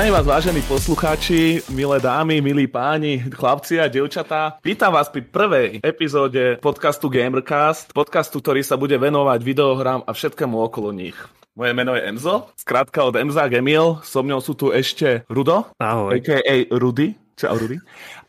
[0.00, 4.56] Zdravím vás, vážení poslucháči, milé dámy, milí páni, chlapci a devčatá.
[4.64, 10.56] Vítam vás pri prvej epizóde podcastu Gamercast, podcastu, ktorý sa bude venovať videohrám a všetkému
[10.56, 11.12] okolo nich.
[11.52, 16.16] Moje meno je Enzo, skrátka od Enza Gemil, so mnou sú tu ešte Rudo, Ahoj.
[16.16, 16.72] a.k.a.
[16.72, 17.76] Rudy, čau Rudy.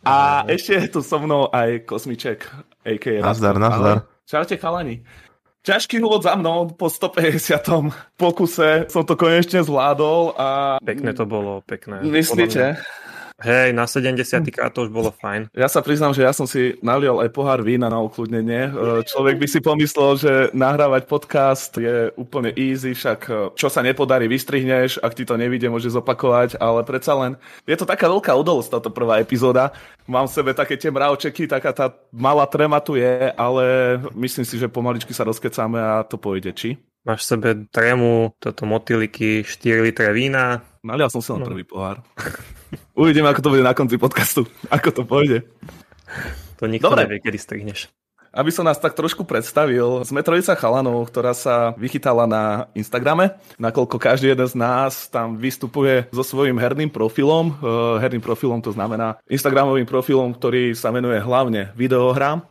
[0.03, 2.51] A ešte je tu so mnou aj Kosmiček,
[2.83, 3.23] a.k.a.
[3.23, 4.03] Nazdar, nazdar.
[4.03, 4.27] Ahoj.
[4.27, 5.07] Čaute chalani.
[5.61, 7.37] Ťažký úvod za mnou, po 150.
[8.17, 10.47] pokuse som to konečne zvládol a...
[10.81, 12.01] Pekné to bolo, pekné.
[12.01, 12.81] Myslíte?
[13.41, 15.49] Hej, na 70 krát to už bolo fajn.
[15.51, 18.69] Ja sa priznám, že ja som si nalial aj pohár vína na ukludnenie.
[18.69, 23.81] E, Človek by si pomyslel, že nahrávať podcast je úplne easy, však e, čo sa
[23.81, 27.33] nepodarí, vystrihneš, ak ti to nevíde, môže zopakovať, ale predsa len
[27.65, 29.73] je to taká veľká udalosť táto prvá epizóda.
[30.05, 33.63] Mám v sebe také tie mravčeky, taká tá malá trema tu je, ale
[34.13, 36.77] myslím si, že pomaličky sa rozkecáme a to pôjde, či?
[37.01, 40.61] Máš v sebe trému, toto motýliky, 4 litre vína.
[40.85, 41.49] Nalial som si len No.
[41.49, 42.05] prvý pohár.
[42.95, 44.47] Uvidíme, ako to bude na konci podcastu.
[44.71, 45.43] Ako to pôjde.
[46.59, 47.07] To nikto Dobre.
[47.07, 47.89] nevie, kedy strihneš.
[48.31, 53.99] Aby som nás tak trošku predstavil, sme trojica chalanov, ktorá sa vychytala na Instagrame, nakoľko
[53.99, 57.59] každý jeden z nás tam vystupuje so svojím herným profilom.
[57.59, 62.47] Uh, herným profilom to znamená Instagramovým profilom, ktorý sa venuje hlavne videohrám.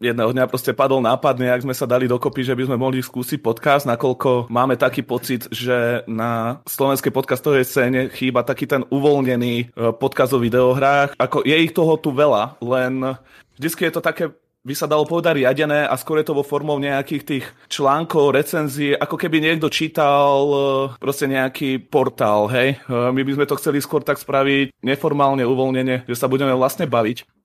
[0.00, 3.36] Jedného dňa proste padol nápad, nejak sme sa dali dokopy, že by sme mohli skúsiť
[3.44, 9.92] podcast, nakoľko máme taký pocit, že na slovenskej podcastovej scéne chýba taký ten uvoľnený eh,
[9.92, 11.20] podcast o videohrách.
[11.20, 13.20] Ako je ich toho tu veľa, len
[13.60, 16.76] vždycky je to také by sa dalo povedať riadené a skôr je to vo formou
[16.76, 20.64] nejakých tých článkov, recenzií, ako keby niekto čítal eh,
[20.96, 22.80] proste nejaký portál, hej.
[22.88, 26.88] Eh, My by sme to chceli skôr tak spraviť neformálne, uvoľnene, že sa budeme vlastne
[26.88, 27.39] baviť.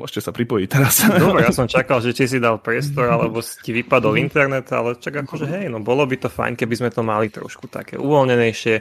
[0.00, 1.04] Môžete sa pripojiť teraz.
[1.20, 4.96] Dobre, ja som čakal, že či si dal priestor, alebo si ti vypadol internet, ale
[4.96, 8.74] čak akože hej, no bolo by to fajn, keby sme to mali trošku také uvoľnenejšie.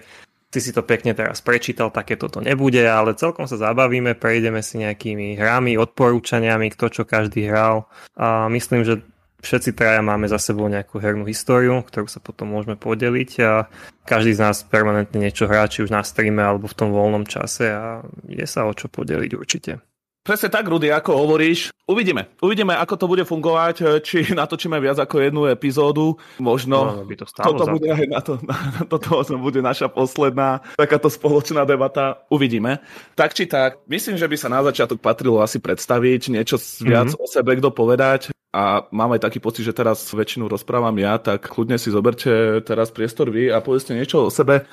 [0.50, 4.82] Ty si to pekne teraz prečítal, také toto nebude, ale celkom sa zabavíme, prejdeme si
[4.82, 7.86] nejakými hrami, odporúčaniami, kto čo každý hral.
[8.18, 9.04] A myslím, že
[9.44, 13.70] všetci traja máme za sebou nejakú hernú históriu, ktorú sa potom môžeme podeliť a
[14.08, 17.70] každý z nás permanentne niečo hrá, či už na streame alebo v tom voľnom čase
[17.70, 19.86] a je sa o čo podeliť určite.
[20.20, 21.72] Presne tak, Rudy, ako hovoríš.
[21.84, 22.30] Uvidíme.
[22.38, 26.20] Uvidíme, ako to bude fungovať, eh, či natočíme viac ako jednu epizódu.
[26.38, 29.88] Možno No, by to stálo toto za bude, aj na to, na, toto bude naša
[29.88, 32.22] posledná takáto spoločná debata.
[32.28, 32.84] Uvidíme.
[33.14, 37.10] Tak či tak, myslím, že by sa na začiatok patrilo asi predstaviť, niečo s- viac
[37.10, 37.18] Mhm.
[37.18, 38.30] o sebe, kto povedať.
[38.50, 42.30] A mám aj taký pocit, že teraz väčšinu rozprávam ja, tak kľudne si zoberte
[42.64, 44.66] teraz priestor vy a povedzte niečo o sebe.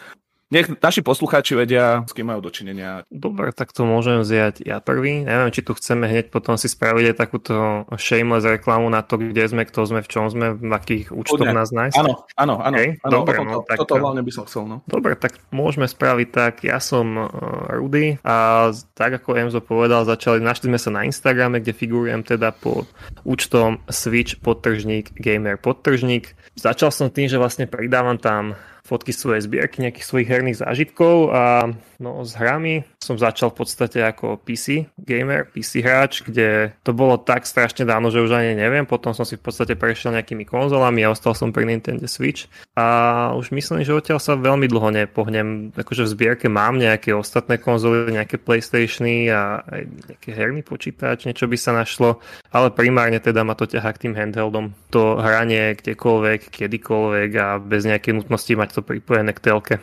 [0.46, 3.02] Nech naši poslucháči vedia, s kým majú dočinenia.
[3.10, 5.26] Dobre, tak to môžem vziať ja prvý.
[5.26, 7.54] Neviem, či tu chceme hneď potom si spraviť aj takúto
[7.98, 11.74] shameless reklamu na to, kde sme, kto sme, v čom sme, v akých účtoch nás
[11.74, 11.98] nájsť.
[11.98, 12.76] Áno, áno, áno.
[12.78, 14.62] Hej, áno dobre, toto, no, tak- toto hlavne by som chcel.
[14.70, 14.76] No.
[14.86, 16.54] Dobre, tak môžeme spraviť tak.
[16.62, 17.26] Ja som uh,
[17.74, 22.54] Rudy a tak ako Emzo povedal, začali, našli sme sa na Instagrame, kde figurujem teda
[22.54, 22.86] pod
[23.26, 26.38] účtom Switch podtržník Gamer podtržník.
[26.54, 28.54] Začal som tým, že vlastne pridávam tam
[28.86, 33.98] fotky svojej zbierky, nejakých svojich herných zážitkov a no, s hrami som začal v podstate
[34.02, 38.84] ako PC gamer, PC hráč, kde to bolo tak strašne dávno, že už ani neviem.
[38.84, 43.32] Potom som si v podstate prešiel nejakými konzolami a ostal som pri Nintendo Switch a
[43.36, 45.72] už myslím, že odtiaľ sa veľmi dlho nepohnem.
[45.76, 49.82] Akože v zbierke mám nejaké ostatné konzoly, nejaké Playstationy a aj
[50.12, 52.20] nejaký herný počítač, niečo by sa našlo,
[52.50, 54.72] ale primárne teda ma to ťahá k tým handheldom.
[54.92, 59.74] To hranie kdekoľvek, kedykoľvek a bez nejakej nutnosti mať to pripojené k telke.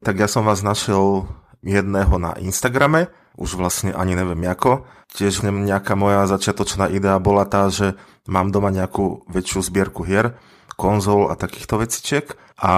[0.00, 1.28] Tak ja som vás našiel
[1.60, 4.84] jedného na Instagrame, už vlastne ani neviem ako.
[5.10, 7.98] Tiež nejaká moja začiatočná idea bola tá, že
[8.28, 10.38] mám doma nejakú väčšiu zbierku hier,
[10.78, 12.36] konzol a takýchto vecičiek.
[12.60, 12.74] A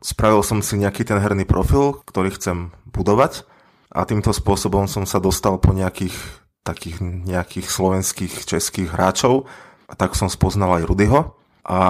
[0.00, 3.44] spravil som si nejaký ten herný profil, ktorý chcem budovať.
[3.90, 6.14] A týmto spôsobom som sa dostal po nejakých
[6.62, 9.50] takých nejakých slovenských, českých hráčov.
[9.90, 11.34] A tak som spoznal aj Rudyho.
[11.66, 11.80] A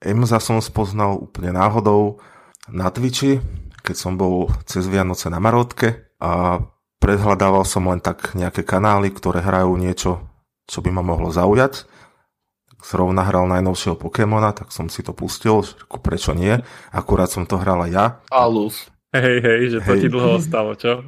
[0.00, 2.18] Emza som spoznal úplne náhodou
[2.72, 3.44] na Twitchi,
[3.82, 6.62] keď som bol cez Vianoce na Marotke a
[7.02, 10.22] predhľadával som len tak nejaké kanály, ktoré hrajú niečo,
[10.70, 11.90] čo by ma mohlo zaujať.
[12.82, 15.62] Zrovna hral najnovšieho Pokémona, tak som si to pustil,
[16.02, 16.58] prečo nie.
[16.90, 18.04] Akurát som to hral aj ja.
[18.30, 18.90] Halus.
[19.12, 20.00] Hej, hej, že to Hej.
[20.00, 21.04] ti dlho ostalo, čo?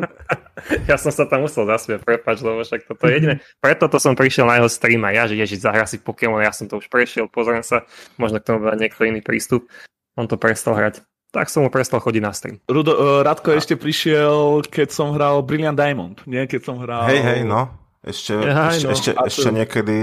[0.88, 3.34] ja som sa tam musel zasmiať, prepač, lebo však toto je jediné.
[3.60, 6.48] Preto to som prišiel na jeho stream a ja, že ježiš, zahra si Pokémon, ja
[6.56, 7.84] som to už prešiel, pozriem sa,
[8.16, 9.68] možno k tomu bude niekto iný prístup.
[10.16, 11.04] On to prestal hrať.
[11.36, 12.56] Tak som mu prestal chodiť na stream.
[12.64, 16.16] Rudo, uh, Radko ešte prišiel, keď som hral Brilliant Diamond.
[16.24, 17.04] Nie, keď som hral...
[17.12, 17.68] Hej, hej, no.
[18.00, 18.92] Ešte, Jaj, ešte, no.
[18.96, 19.96] ešte, A to- ešte niekedy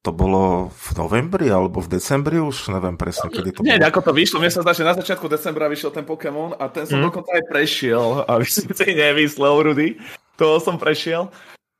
[0.00, 3.92] to bolo v novembri alebo v decembri už, neviem presne, kedy to Nie, bolo.
[3.92, 6.88] ako to vyšlo, mne sa zdá, že na začiatku decembra vyšiel ten Pokémon a ten
[6.88, 7.12] som mm.
[7.12, 10.00] dokonca aj prešiel, aby si si nemyslel, Rudy.
[10.40, 11.28] Toho som prešiel.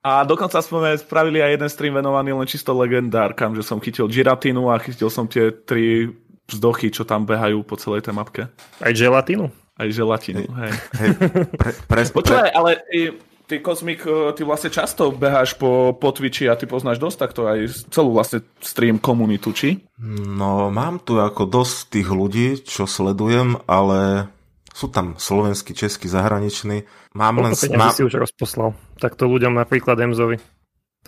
[0.04, 4.68] A dokonca sme spravili aj jeden stream venovaný len čisto legendárkam, že som chytil Giratinu
[4.68, 6.12] a chytil som tie tri
[6.50, 8.42] vzdochy, čo tam behajú po celej tej mapke.
[8.82, 9.50] Aj želatínu?
[9.80, 10.72] Aj želatinu, hej.
[11.00, 11.08] Hej,
[11.56, 13.00] pre, pre, Počúvaj, pre, ale ty,
[13.48, 17.48] ty Kozmik, eh, ty vlastne často beháš po, po Twitchi a ty poznáš dosť takto
[17.48, 19.80] aj celú vlastne stream komunitu, či?
[20.04, 24.28] no mám tu ako dosť tých ľudí, čo sledujem, ale
[24.76, 26.84] sú tam slovenskí, českí, zahraniční.
[27.16, 27.56] Mám len...
[27.56, 28.76] Koľko peňazí si už rozposlal?
[29.00, 30.38] Takto ľuďom napríklad Emzovi.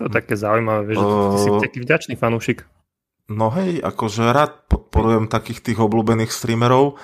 [0.01, 2.65] To je také zaujímavé, že ty si Uh, taký vďačný fanúšik.
[3.33, 7.01] No hej, akože rád podporujem takých tých obľúbených streamerov,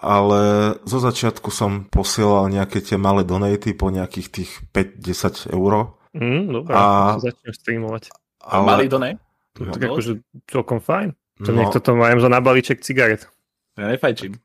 [0.00, 6.00] ale zo začiatku som posielal nejaké tie malé donaty po nejakých tých 5-10 eur.
[6.16, 8.08] Mm, dobré, A- začnem streamovať.
[8.40, 8.64] Ale...
[8.64, 9.20] Malý donate?
[9.60, 10.12] To No, tak akože
[10.48, 11.12] celkom fajn.
[11.44, 13.28] To no, niekto to má Emzo na balíček cigaret.
[13.76, 14.36] Ja nefajčím.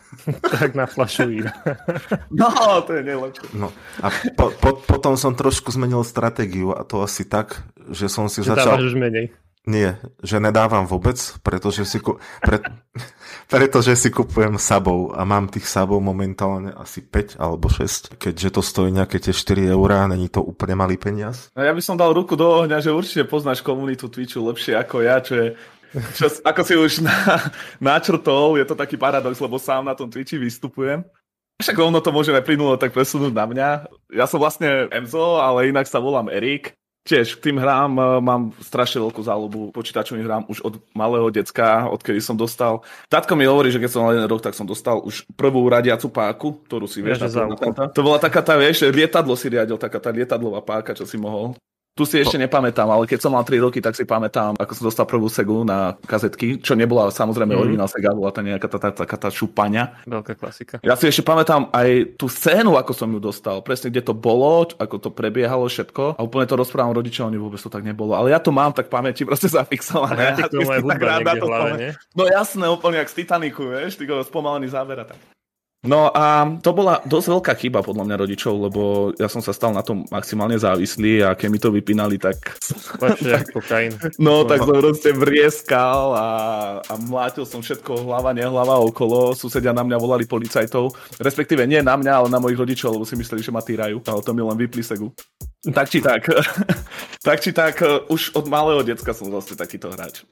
[0.60, 1.52] tak na flašu vína.
[2.32, 2.48] No,
[2.84, 3.52] to je najlepšie.
[3.56, 3.68] no.
[4.00, 7.60] A po, po, potom som trošku zmenil stratégiu a to asi tak,
[7.92, 8.76] že som si Že začal...
[8.96, 9.26] menej.
[9.62, 11.14] Nie, že nedávam vôbec,
[11.46, 12.18] pretože si, ku...
[12.42, 12.58] Pre...
[13.52, 18.62] pretože si kupujem sabov a mám tých sabov momentálne asi 5 alebo 6, keďže to
[18.62, 21.46] stojí nejaké tie 4 eurá, není to úplne malý peniaz.
[21.54, 24.96] No ja by som dal ruku do ohňa, že určite poznáš komunitu Twitchu lepšie ako
[25.06, 25.48] ja, čo je
[25.92, 27.38] čo, ako si už na,
[27.78, 31.04] načrtol, je to taký paradox, lebo sám na tom Twitchi vystupujem.
[31.62, 33.68] Však ono to môžeme plynulo tak presunúť na mňa.
[34.10, 36.74] Ja som vlastne Emzo, ale inak sa volám Erik.
[37.02, 39.74] Tiež k tým hrám e, mám strašne veľkú záľubu.
[39.74, 42.86] Počítačovým hrám už od malého decka, odkedy som dostal.
[43.10, 46.06] Tatko mi hovorí, že keď som mal jeden rok, tak som dostal už prvú radiacu
[46.14, 47.26] páku, ktorú si vieš.
[47.26, 51.02] Ja, to, to bola taká tá, vieš, lietadlo si riadil, taká tá lietadlová páka, čo
[51.02, 51.58] si mohol.
[51.92, 54.84] Tu si ešte nepamätám, ale keď som mal 3 roky, tak si pamätám, ako som
[54.88, 57.60] dostal prvú segu na kazetky, čo nebola samozrejme mm.
[57.60, 60.00] originál sega, bola to nejaká tá, tá, taká tá šupania.
[60.08, 60.80] Veľká klasika.
[60.80, 64.64] Ja si ešte pamätám aj tú scénu, ako som ju dostal, presne kde to bolo,
[64.80, 68.16] ako to prebiehalo všetko a úplne to rozprávam rodičom, oni vôbec to tak nebolo.
[68.16, 70.32] Ale ja to mám tak pamäti proste zafixované.
[70.32, 71.92] Ja si aj tak hudba to hlave?
[72.16, 75.31] No jasné, úplne jak z Titaniku, vieš, ty spomalený záver a tak.
[75.82, 79.74] No a to bola dosť veľká chyba podľa mňa rodičov, lebo ja som sa stal
[79.74, 82.54] na tom maximálne závislý a keď mi to vypínali, tak
[83.02, 83.90] Lepšie ako kokain.
[84.22, 86.28] No, tak som proste vrieskal a,
[86.86, 89.34] a mlátil som všetko hlava, nehlava okolo.
[89.34, 93.18] Susedia na mňa volali policajtov, respektíve nie na mňa, ale na mojich rodičov, lebo si
[93.18, 93.98] mysleli, že ma týrajú.
[94.06, 95.10] Ale to mi len vypli segu.
[95.66, 96.30] Tak či tak.
[97.26, 100.22] tak či tak, už od malého decka som vlastne takýto hráč.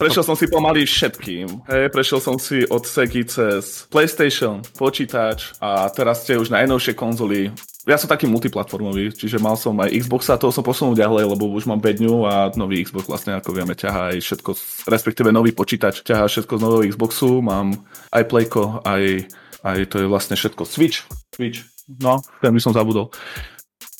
[0.00, 1.68] Prešiel som si pomaly všetkým.
[1.68, 7.52] Hej, prešiel som si od Segy cez PlayStation, počítač a teraz ste už najnovšie konzoly.
[7.84, 11.52] Ja som taký multiplatformový, čiže mal som aj Xbox a toho som posunul ďalej, lebo
[11.52, 14.50] už mám 5 dňu a nový Xbox vlastne, ako vieme, ťahá aj všetko,
[14.88, 17.44] respektíve nový počítač ťahá všetko z nového Xboxu.
[17.44, 19.28] Mám aj Playko, aj,
[19.68, 21.04] aj to je vlastne všetko Switch.
[21.36, 21.68] Switch.
[22.00, 23.12] No, ten by som zabudol.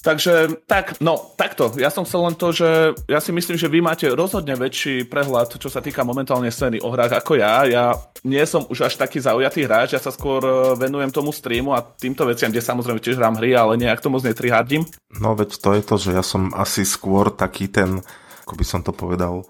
[0.00, 1.76] Takže tak, no takto.
[1.76, 5.60] Ja som chcel len to, že ja si myslím, že vy máte rozhodne väčší prehľad,
[5.60, 7.68] čo sa týka momentálne scény o hrách ako ja.
[7.68, 7.92] Ja
[8.24, 11.84] nie som už až taký zaujatý hráč, ja sa skôr e, venujem tomu streamu a
[11.84, 14.88] týmto veciam, kde samozrejme tiež hrám hry, ale nejak to moc netrihardím.
[15.20, 18.00] No veď to je to, že ja som asi skôr taký ten,
[18.48, 19.44] ako by som to povedal,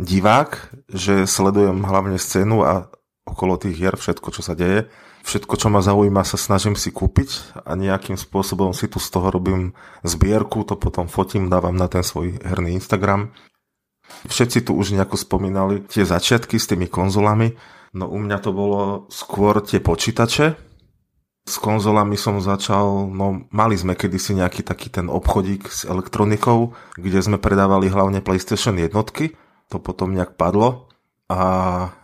[0.00, 2.88] divák, že sledujem hlavne scénu a
[3.28, 4.88] okolo tých hier všetko, čo sa deje.
[5.22, 9.30] Všetko, čo ma zaujíma, sa snažím si kúpiť a nejakým spôsobom si tu z toho
[9.30, 9.70] robím
[10.02, 13.30] zbierku, to potom fotím, dávam na ten svoj herný Instagram.
[14.26, 17.54] Všetci tu už nejako spomínali tie začiatky s tými konzolami,
[17.94, 20.58] no u mňa to bolo skôr tie počítače,
[21.42, 27.18] s konzolami som začal, no mali sme kedysi nejaký taký ten obchodík s elektronikou, kde
[27.18, 29.34] sme predávali hlavne PlayStation jednotky,
[29.66, 30.91] to potom nejak padlo.
[31.30, 31.40] A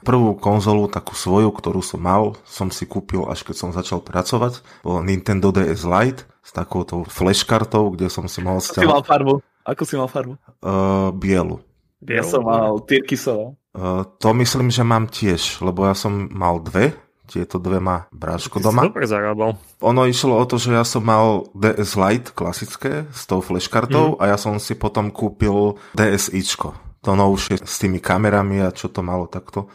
[0.07, 4.63] prvú konzolu, takú svoju, ktorú som mal, som si kúpil až keď som začal pracovať.
[4.81, 9.05] Bol Nintendo DS Lite s takouto flashkartou, kde som si mohol Ako si mal stiahovať
[9.05, 9.35] farbu?
[9.69, 10.33] Ako si mal farbu?
[10.65, 11.61] uh, bielu.
[12.07, 13.59] Ja som mal Tyrkisova.
[13.75, 16.95] Uh, to myslím, že mám tiež, lebo ja som mal dve,
[17.29, 18.89] tieto dve má Bráško doma.
[18.89, 19.61] Super zarábal.
[19.85, 24.19] Ono išlo o to, že ja som mal DS Lite klasické s tou flashkartou mm.
[24.25, 26.88] a ja som si potom kúpil DSičko.
[27.09, 29.73] To novšie s tými kamerami a čo to malo takto.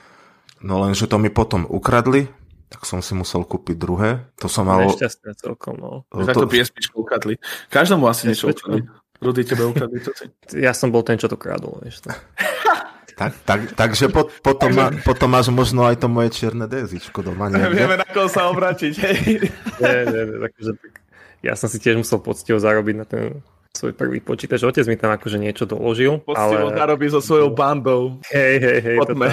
[0.62, 2.30] No lenže to mi potom ukradli,
[2.70, 4.30] tak som si musel kúpiť druhé.
[4.38, 4.86] To som mal...
[4.86, 6.06] Nešťastné celkom, no.
[6.14, 7.42] Tak to PSPčko ukradli.
[7.74, 8.86] Každému asi niečo ukradli.
[9.18, 10.30] Rudy, tebe ukradli, si?
[10.62, 12.06] Ja som bol ten, čo to krádol, vieš.
[12.06, 12.14] To.
[13.14, 17.46] Tak, tak, takže po, potom, ma, potom máš možno aj to moje čierne DSičko doma.
[17.54, 18.02] Vieme, Niekde.
[18.02, 18.94] na koho sa obrátiť.
[19.06, 19.18] Hej.
[19.78, 20.94] Nie, nie, nie, takže tak.
[21.46, 24.62] Ja som si tiež musel poctivo zarobiť na ten svoj prvý počítač.
[24.62, 26.22] Otec mi tam akože niečo doložil.
[26.22, 26.78] Poctivo ale...
[26.78, 28.22] narobí so svojou bandou.
[28.30, 28.98] Hej, hej, hej.
[29.02, 29.26] To tam,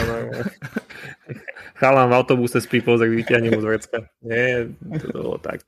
[1.76, 3.98] Chalám v autobuse spí pozrieť, vyťahnem mu z vrecka.
[4.24, 4.68] Nie,
[5.00, 5.60] to bolo tak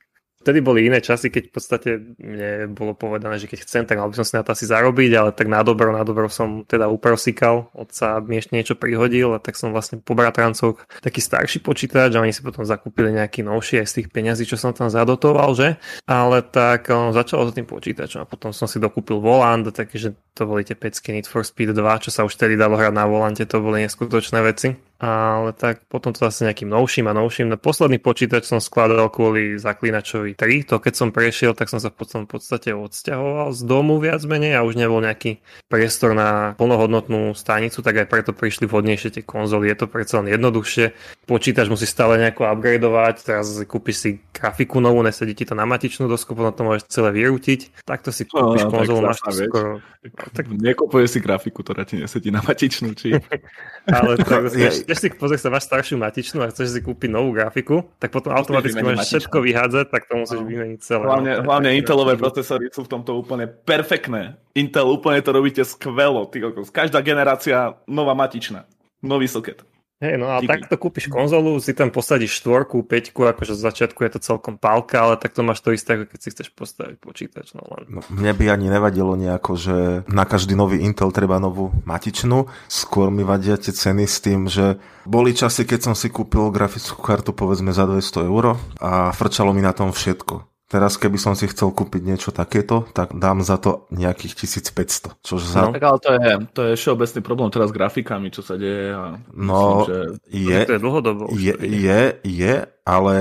[0.43, 4.11] vtedy boli iné časy, keď v podstate mne bolo povedané, že keď chcem, tak mal
[4.11, 6.91] by som si na to asi zarobiť, ale tak na dobro, na dobro som teda
[6.91, 12.19] uprosikal, otca mi ešte niečo prihodil a tak som vlastne po bratrancoch taký starší počítač
[12.19, 15.55] a oni si potom zakúpili nejaký novší aj z tých peňazí, čo som tam zadotoval,
[15.55, 15.79] že?
[16.11, 20.49] Ale tak um, začalo to tým počítačom a potom som si dokúpil volant, takže to
[20.49, 23.45] boli tie pecky Need for Speed 2, čo sa už tedy dalo hrať na volante,
[23.45, 27.51] to boli neskutočné veci ale tak potom to zase nejakým novším a novším.
[27.51, 31.91] Na posledný počítač som skladal kvôli zaklinačovi 3, to keď som prešiel, tak som sa
[31.91, 37.35] potom v podstate odsťahoval z domu viac menej a už nebol nejaký priestor na plnohodnotnú
[37.35, 39.75] stanicu, tak aj preto prišli vhodnejšie tie konzoly.
[39.75, 40.95] Je to predsa len jednoduchšie.
[41.27, 46.07] Počítač musí stále nejako upgradovať, teraz kúpiš si grafiku novú, nesedí ti to na matičnú
[46.07, 47.83] dosku, potom to môžeš celé vyrútiť.
[47.83, 49.83] Takto si kúpiš no, konzolu, máš to skoro...
[50.23, 50.47] No, tak...
[50.47, 53.19] Nekupuje si grafiku, ktorá ti nesedí na matičnú, či...
[53.97, 57.83] Ale tak, chceš si pozrieť sa máš staršiu matičnú a chceš si kúpiť novú grafiku,
[57.99, 60.47] tak potom automaticky máš všetko vyhádzať, tak to musíš no.
[60.47, 61.03] vymeniť celé.
[61.03, 64.39] Hlavne, no, hlavne Intelové procesory sú v tomto úplne perfektné.
[64.55, 66.31] Intel úplne to robíte skvelo.
[66.71, 68.71] Každá generácia nová matičná.
[69.03, 69.67] Nový soket.
[70.03, 70.51] Hej, no a Díky.
[70.51, 74.99] takto kúpiš konzolu, si tam posadíš štvorku, peťku, akože z začiatku je to celkom pálka,
[74.99, 77.55] ale takto máš to isté, ako keď si chceš postaviť počítač.
[77.55, 77.87] No, len...
[77.87, 79.77] no, mne by ani nevadilo nejako, že
[80.11, 82.51] na každý nový Intel treba novú matičnú.
[82.67, 86.99] Skôr mi vadia tie ceny s tým, že boli časy, keď som si kúpil grafickú
[86.99, 90.52] kartu povedzme za 200 euro a frčalo mi na tom všetko.
[90.73, 95.21] Teraz keby som si chcel kúpiť niečo takéto, tak dám za to nejakých 1500.
[95.21, 95.69] Čož za...
[95.69, 98.89] No, tak ale to je, to je všeobecný problém teraz s grafikami, čo sa deje.
[98.97, 99.99] A no, myslím, že...
[100.33, 101.23] je, to je dlhodobo.
[101.37, 102.55] Je, je, je,
[102.89, 103.17] ale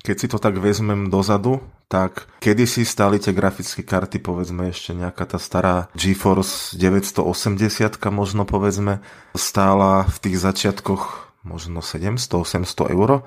[0.00, 1.60] keď si to tak vezmem dozadu,
[1.92, 9.04] tak kedysi stali tie grafické karty, povedzme ešte nejaká tá stará GeForce 980 možno povedzme,
[9.36, 13.20] stála v tých začiatkoch možno 700-800 eur.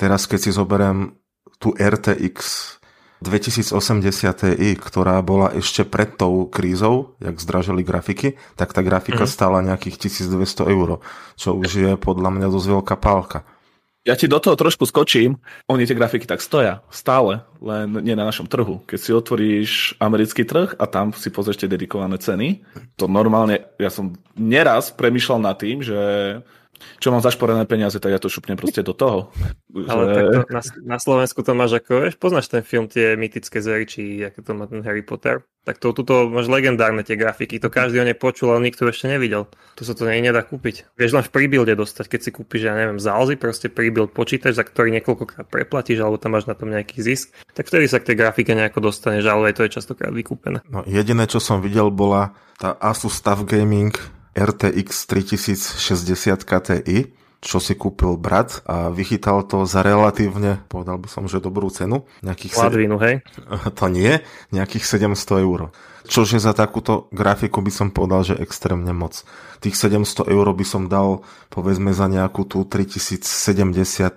[0.00, 1.20] Teraz keď si zoberiem
[1.60, 2.79] tú RTX
[3.20, 9.30] 2080 Ti, ktorá bola ešte pred tou krízou, jak zdražili grafiky, tak tá grafika mm.
[9.30, 11.04] stála nejakých 1200 eur,
[11.36, 13.44] čo už je podľa mňa dosť veľká pálka.
[14.00, 15.36] Ja ti do toho trošku skočím.
[15.68, 18.80] Oni tie grafiky tak stoja, stále, len nie na našom trhu.
[18.88, 22.64] Keď si otvoríš americký trh a tam si pozrieš tie dedikované ceny,
[22.96, 26.00] to normálne, ja som neraz premyšľal nad tým, že
[26.98, 29.30] čo mám zašporené peniaze, tak ja to šupnem proste do toho.
[29.88, 30.14] Ale že...
[30.14, 30.62] tak to, na,
[30.96, 34.50] na Slovensku to máš ako, vieš, poznáš ten film, tie mytické zvery, či ako to
[34.56, 38.16] má ten Harry Potter, tak to tuto máš legendárne tie grafiky, to každý o ne
[38.16, 39.44] počul, ale nikto ešte nevidel.
[39.76, 40.88] Tu sa to nie nedá kúpiť.
[40.96, 44.64] Vieš len v príbilde dostať, keď si kúpiš, ja neviem, zálzy, proste príbild počítač, za
[44.64, 48.16] ktorý niekoľkokrát preplatíš, alebo tam máš na tom nejaký zisk, tak vtedy sa k tej
[48.24, 50.64] grafike nejako dostaneš, ale aj to je častokrát vykúpené.
[50.72, 53.92] No, jediné, čo som videl, bola tá Asus TUF Gaming
[54.40, 56.98] RTX 3060 Ti,
[57.40, 62.04] čo si kúpil brat a vychytal to za relatívne, povedal by som, že dobrú cenu.
[62.20, 63.24] Nejakých Ladvinu, hej?
[63.80, 64.20] To nie,
[64.52, 65.72] nejakých 700 eur.
[66.04, 69.24] Čože za takúto grafiku by som povedal, že extrémne moc.
[69.60, 73.24] Tých 700 eur by som dal povedzme za nejakú tú 3070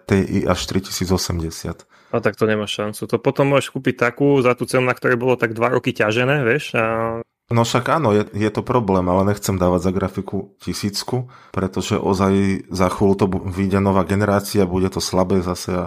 [0.07, 1.87] Ti až 3080.
[2.13, 3.09] No tak to nemá šancu.
[3.09, 6.45] To potom môžeš kúpiť takú za tú cenu, na ktorej bolo tak 2 roky ťažené,
[6.45, 7.19] vieš, a
[7.51, 12.65] No však áno, je, je to problém, ale nechcem dávať za grafiku tisícku, pretože ozaj
[12.71, 15.85] za chvíľu to vyjde nová generácia, bude to slabé zase a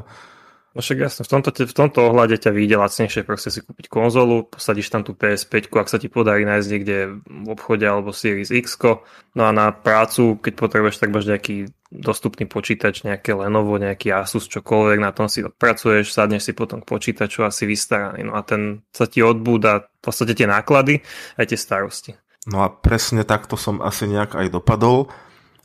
[0.76, 4.44] No však jasne, v tomto, v tomto ohľade ťa vyjde lacnejšie proste si kúpiť konzolu,
[4.44, 8.76] posadíš tam tú PS5, ak sa ti podarí nájsť niekde v obchode alebo Series X.
[9.32, 14.52] No a na prácu, keď potrebuješ, tak máš nejaký dostupný počítač, nejaké Lenovo, nejaký Asus,
[14.52, 18.28] čokoľvek, na tom si odpracuješ, sadneš si potom k počítaču a si vystaraný.
[18.28, 21.00] No a ten sa ti odbúda v podstate tie náklady
[21.40, 22.12] aj tie starosti.
[22.52, 25.08] No a presne takto som asi nejak aj dopadol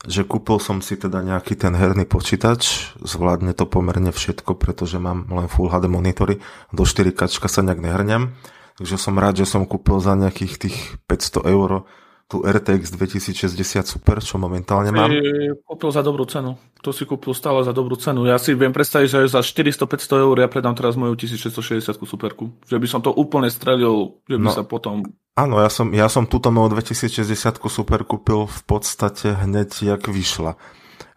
[0.02, 5.30] že kúpil som si teda nejaký ten herný počítač, zvládne to pomerne všetko, pretože mám
[5.30, 6.42] len Full HD monitory,
[6.74, 8.34] do 4K sa nejak nehrňam,
[8.82, 11.86] takže som rád, že som kúpil za nejakých tých 500 eur
[12.32, 15.12] tú RTX 2060 Super, čo momentálne mám.
[15.12, 16.56] Si kúpil za dobrú cenu.
[16.80, 18.24] To si kúpil stále za dobrú cenu.
[18.24, 22.56] Ja si viem predstaviť, že za 400-500 eur ja predám teraz moju 1660 Superku.
[22.64, 25.04] Že by som to úplne strelil, že by no, sa potom...
[25.36, 27.28] Áno, ja som, ja som túto moju 2060
[27.68, 30.56] Super kúpil v podstate hneď, jak vyšla.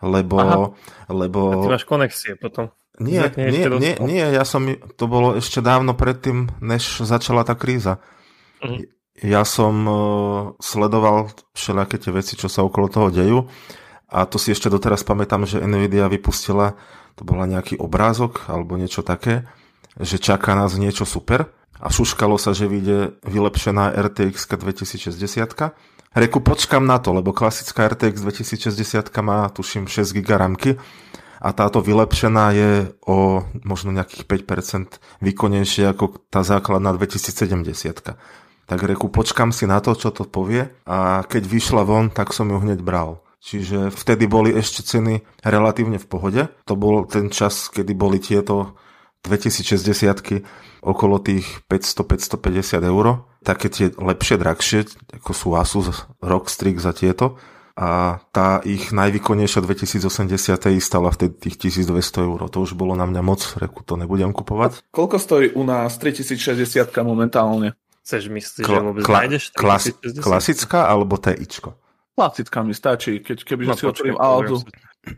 [0.04, 0.36] Lebo...
[0.44, 0.68] Aha.
[1.08, 1.40] lebo...
[1.48, 2.76] A ty máš konexie potom.
[3.00, 4.64] Nie, nie, nie, nie, ja som,
[4.96, 8.04] to bolo ešte dávno predtým, než začala tá kríza.
[8.60, 9.98] Mhm ja som uh,
[10.60, 13.48] sledoval všelijaké tie veci, čo sa okolo toho dejú
[14.12, 16.78] a to si ešte doteraz pamätám, že Nvidia vypustila,
[17.16, 19.48] to bola nejaký obrázok alebo niečo také,
[20.00, 21.48] že čaká nás niečo super
[21.80, 25.16] a šuškalo sa, že vyjde vylepšená RTX 2060.
[26.16, 30.72] Reku, počkam na to, lebo klasická RTX 2060 má, tuším, 6 GB ramky
[31.44, 32.72] a táto vylepšená je
[33.04, 38.16] o možno nejakých 5% výkonnejšie ako tá základná 2070.
[38.66, 42.50] Tak reku, počkam si na to, čo to povie a keď vyšla von, tak som
[42.50, 43.22] ju hneď bral.
[43.46, 46.42] Čiže vtedy boli ešte ceny relatívne v pohode.
[46.66, 48.74] To bol ten čas, kedy boli tieto
[49.22, 50.42] 2060
[50.82, 53.06] okolo tých 500-550 eur.
[53.46, 54.80] Také tie lepšie, drahšie,
[55.22, 57.38] ako sú Asus, ROG Strix a tieto.
[57.76, 62.40] A tá ich najvýkonnejšia 2080 stala vtedy tých 1200 eur.
[62.50, 64.90] To už bolo na mňa moc, reku, to nebudem kupovať.
[64.90, 67.78] Koľko stojí u nás 3060 momentálne?
[68.06, 71.74] Chceš myslieť, Kla- že vôbec kla- nájdeš klas- Klasická alebo TIčko?
[72.14, 74.62] Klasická mi stačí, keď, keby no, si otvorím auto.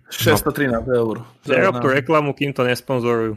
[0.07, 1.27] 613 eur.
[1.43, 3.35] Nerob tú reklamu, kým to nesponzorujú.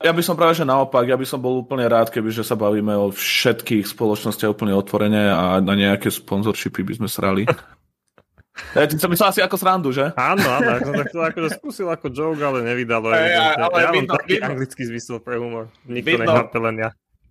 [0.00, 2.56] Ja by som práve, že naopak, ja by som bol úplne rád, keby že sa
[2.56, 7.44] bavíme o všetkých spoločnostiach úplne otvorene a na nejaké sponzorshipy by sme srali.
[8.76, 10.12] Ja ti som myslel asi ako srandu, že?
[10.20, 13.08] Áno, áno, ja som to chcel akože skúsil ako joke, ale nevydalo.
[13.08, 15.72] Hey, ja, ale ja vidno, mám taký vidno, anglický zmysel pre humor.
[15.88, 16.90] Nikto nechápe len ja.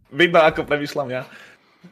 [0.10, 1.24] Vidno, ako premyšľam ja.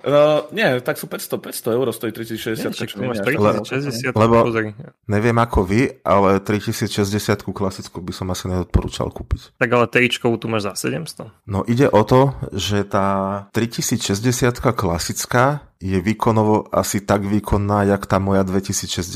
[0.03, 2.99] Uh, nie, tak sú 500, 500 eur stojí 3060.
[2.99, 4.75] Nie, máš 3060, lebo pozri.
[5.07, 9.55] neviem ako vy, ale 3060 klasickú by som asi neodporúčal kúpiť.
[9.55, 11.31] Tak ale tričkovú tu máš za 700.
[11.47, 18.19] No ide o to, že tá 3060 klasická je výkonovo asi tak výkonná, jak tá
[18.19, 19.07] moja 2060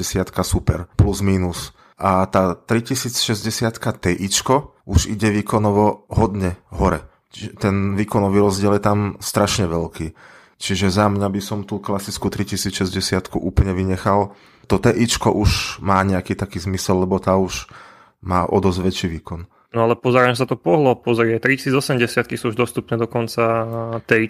[0.47, 1.75] super, plus minus.
[1.99, 4.13] A tá 3060 Ti
[4.87, 7.10] už ide výkonovo hodne hore.
[7.31, 10.11] Ten výkonový rozdiel je tam strašne veľký.
[10.61, 14.37] Čiže za mňa by som tú klasickú 3060 úplne vynechal.
[14.69, 17.65] To TI už má nejaký taký zmysel, lebo tá už
[18.21, 19.49] má o dosť väčší výkon.
[19.71, 22.03] No ale pozerám sa to pohlo, pozor, 3080
[22.35, 23.43] sú už dostupné dokonca
[24.03, 24.27] ti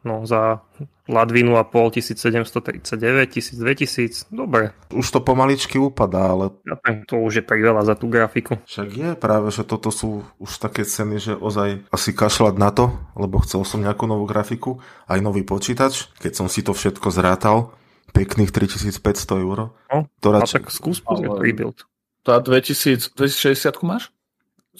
[0.00, 0.64] no za
[1.08, 4.72] Ladvinu a pol 1739, 1000, 2000, dobre.
[4.88, 6.56] Už to pomaličky upadá, ale...
[6.64, 8.60] Ja to už je priveľa za tú grafiku.
[8.64, 12.92] Však je práve, že toto sú už také ceny, že ozaj asi kašľať na to,
[13.12, 17.76] lebo chcel som nejakú novú grafiku, aj nový počítač, keď som si to všetko zrátal,
[18.16, 19.04] pekných 3500
[19.36, 19.72] eur.
[19.92, 20.44] No, ktorá...
[20.44, 21.84] a tak skús pozrieť rebuild.
[22.24, 24.12] Tá 2000, 2060 máš?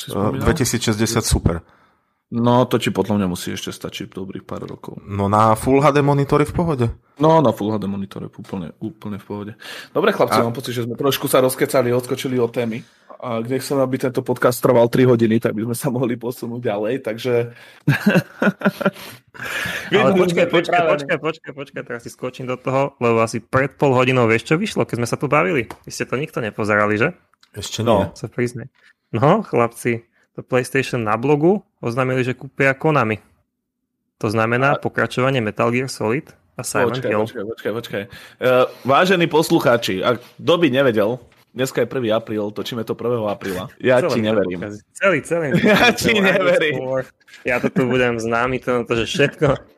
[0.07, 0.95] 2060
[1.27, 1.67] super.
[2.29, 5.01] No, to ti podľa mňa musí ešte stačiť dobrých pár rokov.
[5.01, 6.87] No na Full HD monitory v pohode?
[7.17, 9.53] No, na Full HD monitory úplne, úplne v pohode.
[9.97, 10.45] Dobre, chlapci, a...
[10.45, 12.85] mám pocit, že sme trošku sa rozkecali, odskočili od témy.
[13.19, 16.69] A kde chcem, aby tento podcast trval 3 hodiny, tak by sme sa mohli posunúť
[16.69, 17.51] ďalej, takže...
[19.91, 23.97] Ale počkaj, počkaj, počkaj, počkaj, počkaj, teraz si skočím do toho, lebo asi pred pol
[23.97, 25.67] hodinou vieš, čo vyšlo, keď sme sa tu bavili?
[25.83, 27.11] Vy ste to nikto nepozerali, že?
[27.57, 27.91] Ešte nie.
[27.91, 28.71] No, sa priznaj.
[29.09, 30.05] No, chlapci,
[30.37, 33.18] to PlayStation na blogu oznámili, že kúpia Konami.
[34.21, 34.79] To znamená a...
[34.79, 37.25] pokračovanie Metal Gear Solid a Silent počkaj, Hill.
[37.25, 38.03] Počkaj, počkaj, počkaj.
[38.42, 41.23] Uh, vážení poslucháči, ak kto by nevedel,
[41.55, 42.12] dneska je 1.
[42.12, 43.25] apríl, točíme to 1.
[43.31, 43.71] apríla.
[43.81, 44.61] Ja celý ti neverím.
[44.92, 45.47] Celý, celý.
[45.64, 46.77] Ja ti neverím.
[47.47, 49.78] Ja to tu budem známy, to, to že všetko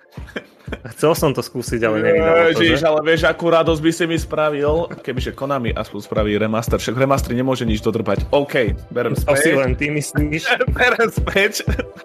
[0.96, 4.16] Chcel som to skúsiť, ale nevydalo to, Ježiš, ale vieš, akú radosť by si mi
[4.16, 6.78] spravil, kebyže Konami aspoň spraví remaster.
[6.78, 8.26] Však remaster nemôže nič dodrbať.
[8.30, 9.34] OK, berem späť.
[9.34, 10.42] To si len ty myslíš.
[10.78, 11.52] berem späť.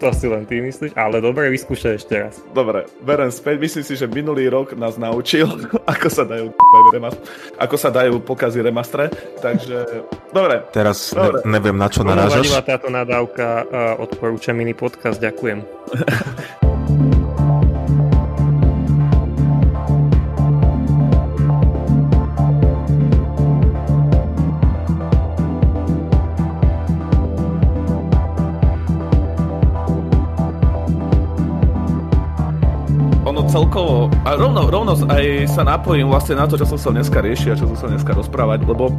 [0.01, 2.35] to si len ty myslíš, ale dobre, vyskúšaj ešte raz.
[2.51, 3.61] Dobre, berem späť.
[3.61, 5.45] Myslím si, že minulý rok nás naučil,
[5.93, 6.51] ako sa dajú
[7.55, 9.09] ako sa dajú pokazy remastre.
[9.39, 10.65] Takže, dobre.
[10.73, 11.45] Teraz dobre.
[11.45, 12.49] Ne, neviem, na čo narážaš.
[12.49, 13.63] Ona táto nadávka,
[14.01, 16.73] odporúčam iný podcast, ďakujem.
[33.55, 37.55] Celkovo, a rovno, rovno aj sa napojím vlastne na to, čo som sa dneska riešiť
[37.55, 38.91] a čo som sa dneska rozprávať, lebo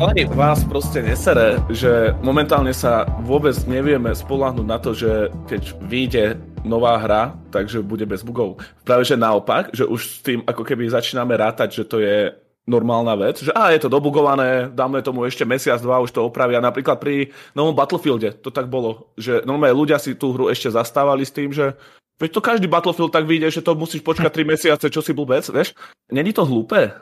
[0.00, 6.24] ale vás proste nesere, že momentálne sa vôbec nevieme spolahnuť na to, že keď vyjde
[6.64, 8.64] nová hra, takže bude bez bugov.
[8.88, 12.32] Práve že naopak, že už s tým ako keby začíname rátať, že to je
[12.64, 16.64] normálna vec, že a je to dobugované, dáme tomu ešte mesiac, dva, už to opravia.
[16.64, 21.28] Napríklad pri novom Battlefielde to tak bolo, že normálne ľudia si tú hru ešte zastávali
[21.28, 21.76] s tým, že
[22.20, 25.48] Veď to každý Battlefield tak vyjde, že to musíš počkať 3 mesiace, čo si blbec,
[25.48, 25.72] vieš?
[26.12, 26.92] Není to hlúpe?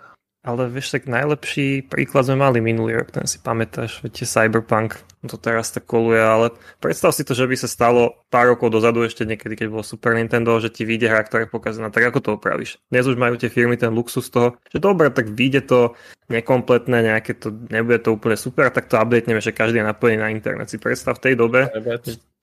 [0.46, 5.34] Ale vieš, tak najlepší príklad sme mali minulý rok, ten si pamätáš, viete, Cyberpunk, to
[5.34, 9.26] teraz tak koluje, ale predstav si to, že by sa stalo pár rokov dozadu ešte
[9.26, 12.30] niekedy, keď bolo Super Nintendo, že ti vyjde hra, ktorá je pokazená, tak ako to
[12.38, 12.78] opravíš?
[12.86, 15.98] Dnes už majú tie firmy ten luxus toho, že dobre, tak vyjde to
[16.30, 20.30] nekompletné, nejaké to, nebude to úplne super, tak to updateneme, že každý je napojený na
[20.30, 20.70] internet.
[20.70, 21.66] Si predstav v tej dobe,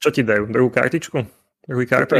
[0.03, 1.44] čo ti dajú, druhú kartičku?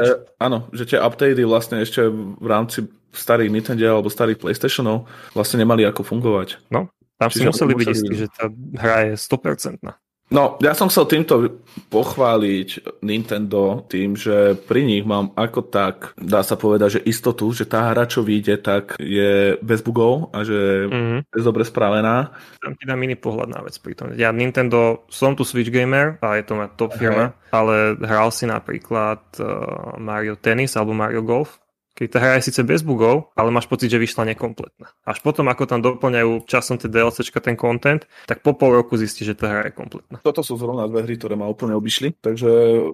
[0.02, 5.06] Je, áno, že tie updaty vlastne ešte v rámci starých Nintendo alebo starých PlayStationov
[5.38, 6.66] vlastne nemali ako fungovať.
[6.74, 10.05] No, tam Čiže si museli byť istí, že tá hra je 100%.
[10.34, 11.62] No, ja som chcel týmto
[11.94, 17.70] pochváliť Nintendo tým, že pri nich mám ako tak, dá sa povedať, že istotu, že
[17.70, 21.20] tá hra, čo vyjde, tak je bez bugov a že mm-hmm.
[21.30, 22.34] je dobre spravená.
[22.58, 24.18] Tam ti dám iný pohľad na vec pri tom.
[24.18, 27.54] Ja Nintendo, som tu Switch gamer a je to moja top firma, okay.
[27.54, 31.62] ale hral si napríklad uh, Mario Tennis alebo Mario Golf
[31.96, 34.92] keď tá hra je síce bez bugov, ale máš pocit, že vyšla nekompletná.
[35.08, 39.24] Až potom, ako tam doplňajú časom tie DLCčka, ten content, tak po pol roku zistí,
[39.24, 40.20] že tá hra je kompletná.
[40.20, 42.50] Toto sú zrovna dve hry, ktoré ma úplne obišli, takže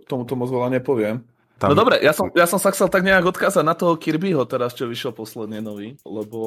[0.05, 1.25] tomu to moc veľa nepoviem.
[1.61, 1.69] Tam...
[1.69, 4.73] No dobre, ja som, ja som sa chcel tak nejak odkázať na toho Kirbyho teraz,
[4.73, 6.41] čo vyšiel posledne nový, lebo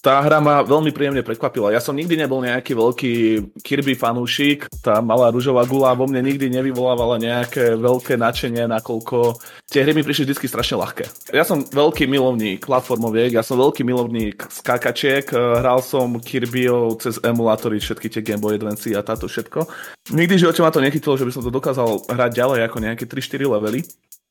[0.00, 1.68] tá hra ma veľmi príjemne prekvapila.
[1.68, 3.12] Ja som nikdy nebol nejaký veľký
[3.60, 9.36] Kirby fanúšik, tá malá rúžová gula vo mne nikdy nevyvolávala nejaké veľké nadšenie, nakoľko
[9.68, 11.04] tie hry mi prišli vždy strašne ľahké.
[11.36, 17.84] Ja som veľký milovník platformoviek, ja som veľký milovník skákačiek, hral som Kirbyho cez emulátory,
[17.84, 19.68] všetky tie Game Boy Advance a táto všetko.
[20.16, 23.04] Nikdy v živote ma to nechytilo, že by som to dokázal hrať ďalej ako nejaké
[23.04, 23.84] 3-4 levely.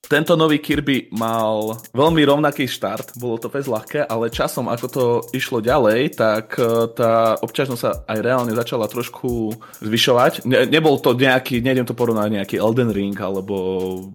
[0.08, 5.04] Tento nový Kirby mal veľmi rovnaký štart, bolo to bez ľahké, ale časom, ako to
[5.36, 9.52] išlo ďalej, tak e, tá obťažnosť sa aj reálne začala trošku
[9.84, 10.48] zvyšovať.
[10.48, 13.56] Ne, nebol to nejaký, nejdem to porovnať nejaký Elden Ring, alebo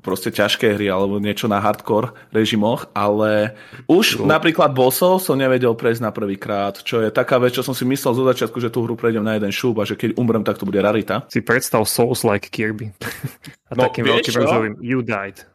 [0.00, 3.52] proste ťažké hry, alebo niečo na hardcore režimoch, ale
[3.85, 4.33] už no.
[4.33, 7.85] napríklad bossov som nevedel prejsť na prvý krát, čo je taká vec, čo som si
[7.85, 10.57] myslel zo začiatku, že tú hru prejdem na jeden šúb a že keď umrem, tak
[10.57, 11.28] to bude rarita.
[11.28, 12.96] Si predstav Souls-like Kirby.
[13.70, 15.51] a no, takým veľkým You died.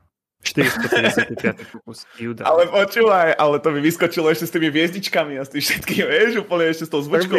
[0.47, 2.07] 455 pokus.
[2.43, 6.31] Ale počúvaj, ale to mi vyskočilo ešte s tými hviezdičkami a s tým všetkým, vieš,
[6.43, 7.35] úplne ešte s tou zvučkou.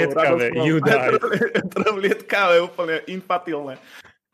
[1.72, 3.80] Trvlietkavé, úplne infatilné.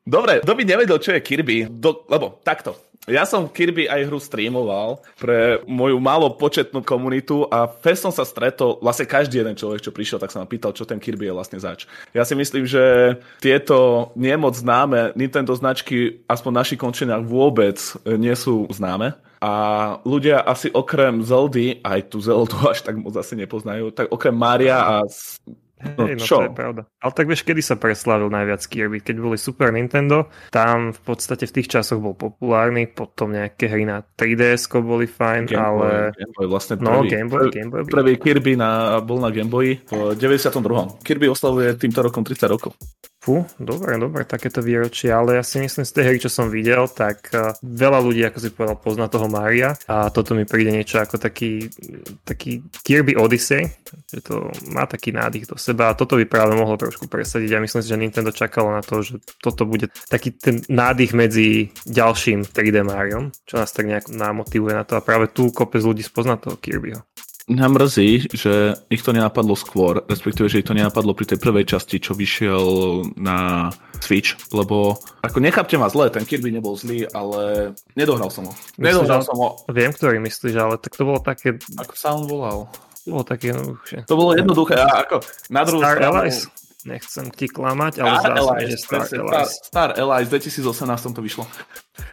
[0.04, 4.16] Dobre, kto by nevedel, čo je Kirby, do, lebo takto, ja som Kirby aj hru
[4.16, 9.84] streamoval pre moju málo početnú komunitu a fest som sa stretol, vlastne každý jeden človek,
[9.84, 11.84] čo prišiel, tak sa ma pýtal, čo ten Kirby je vlastne zač.
[12.16, 17.76] Ja si myslím, že tieto nemoc známe Nintendo značky, aspoň v našich končeniach vôbec
[18.08, 19.52] nie sú známe a
[20.08, 24.80] ľudia asi okrem Zeldy, aj tu Zeldu až tak moc asi nepoznajú, tak okrem Maria
[24.80, 25.04] a
[25.94, 26.40] No, hey, no čo?
[26.40, 26.82] to je pravda.
[27.00, 28.98] Ale tak vieš, kedy sa preslavil najviac Kirby?
[29.04, 33.84] Keď boli Super Nintendo, tam v podstate v tých časoch bol populárny, potom nejaké hry
[33.84, 35.88] na 3DS boli fajn, Game ale...
[36.10, 37.08] Boy, Game Boy vlastne no, prvý.
[37.08, 37.82] No, Game Boy, Game Boy.
[37.86, 41.04] Prvý Kirby na, bol na Game Boy v 92.
[41.04, 42.72] Kirby oslavuje týmto rokom 30 rokov.
[43.24, 46.84] Fú, dobre, dobre, takéto výročie, ale ja si myslím z tej hry, čo som videl,
[46.92, 51.00] tak uh, veľa ľudí, ako si povedal, pozná toho Maria a toto mi príde niečo
[51.00, 51.72] ako taký,
[52.20, 53.64] taký Kirby Odyssey,
[54.12, 57.48] že to má taký nádych do seba a toto by práve mohlo trošku presadiť.
[57.48, 61.72] Ja myslím si, že Nintendo čakalo na to, že toto bude taký ten nádych medzi
[61.88, 66.04] ďalším 3D Mariom, čo nás tak nejak namotivuje na to a práve tu kopec ľudí
[66.04, 67.00] spozná toho Kirbyho.
[67.44, 71.68] Mňa mrzí, že ich to nenapadlo skôr, respektíve, že ich to nenapadlo pri tej prvej
[71.68, 72.64] časti, čo vyšiel
[73.20, 73.68] na
[74.00, 78.52] Switch, lebo ako nechápte ma zle, ten Kirby nebol zlý, ale nedohral som ho.
[78.80, 79.60] Nedohral som ho.
[79.68, 81.60] Viem, ktorý myslíš, ale tak to bolo také...
[81.76, 82.64] Ako sa on volal?
[83.04, 84.08] To bolo také jednoduché.
[84.08, 85.20] To bolo jednoduché, a ako
[85.52, 86.16] na druhú Star stranu...
[86.24, 86.48] Allies?
[86.84, 89.48] Nechcem ti klamať, ale Star mi, že Star Allies.
[89.48, 91.44] Star, Star Allies 2018 to vyšlo.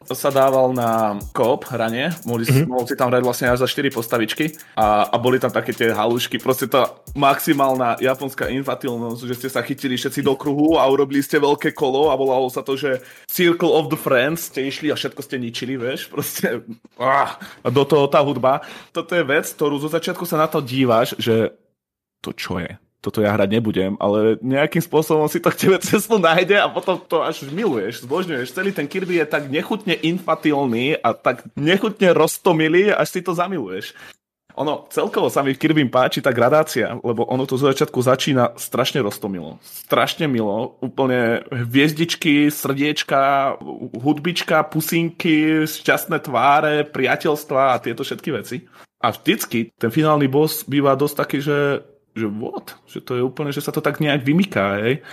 [0.08, 2.70] To sa dával na koop hranie, mohli, mm-hmm.
[2.72, 5.92] mohol si tam hrať vlastne až za 4 postavičky a, a boli tam také tie
[5.92, 11.20] halušky, proste tá maximálna japonská infatilnosť, že ste sa chytili všetci do kruhu a urobili
[11.20, 14.96] ste veľké kolo a volalo sa to, že Circle of the Friends, ste išli a
[14.96, 16.64] všetko ste ničili, vieš, proste
[17.02, 18.64] ah, do toho tá hudba.
[18.96, 21.58] Toto je vec, ktorú zo začiatku sa na to díváš, že
[22.22, 22.90] to čo je?
[23.02, 27.02] Toto ja hrať nebudem, ale nejakým spôsobom si to k tebe cestu nájde a potom
[27.02, 28.54] to až miluješ, zbožňuješ.
[28.54, 33.98] Celý ten Kirby je tak nechutne infatilný a tak nechutne roztomilý, až si to zamiluješ.
[34.60, 38.60] Ono, celkovo sa mi v Kirby páči tá gradácia, lebo ono to zo začiatku začína
[38.60, 39.58] strašne roztomilo.
[39.64, 40.76] Strašne milo.
[40.84, 43.58] Úplne hviezdičky, srdiečka,
[43.96, 48.68] hudbička, pusinky, šťastné tváre, priateľstva a tieto všetky veci.
[49.02, 51.58] A vždycky ten finálny boss býva dosť taký, že
[52.15, 52.76] že what?
[52.88, 55.04] Že to je úplne, že sa to tak nejak vymyká, hej.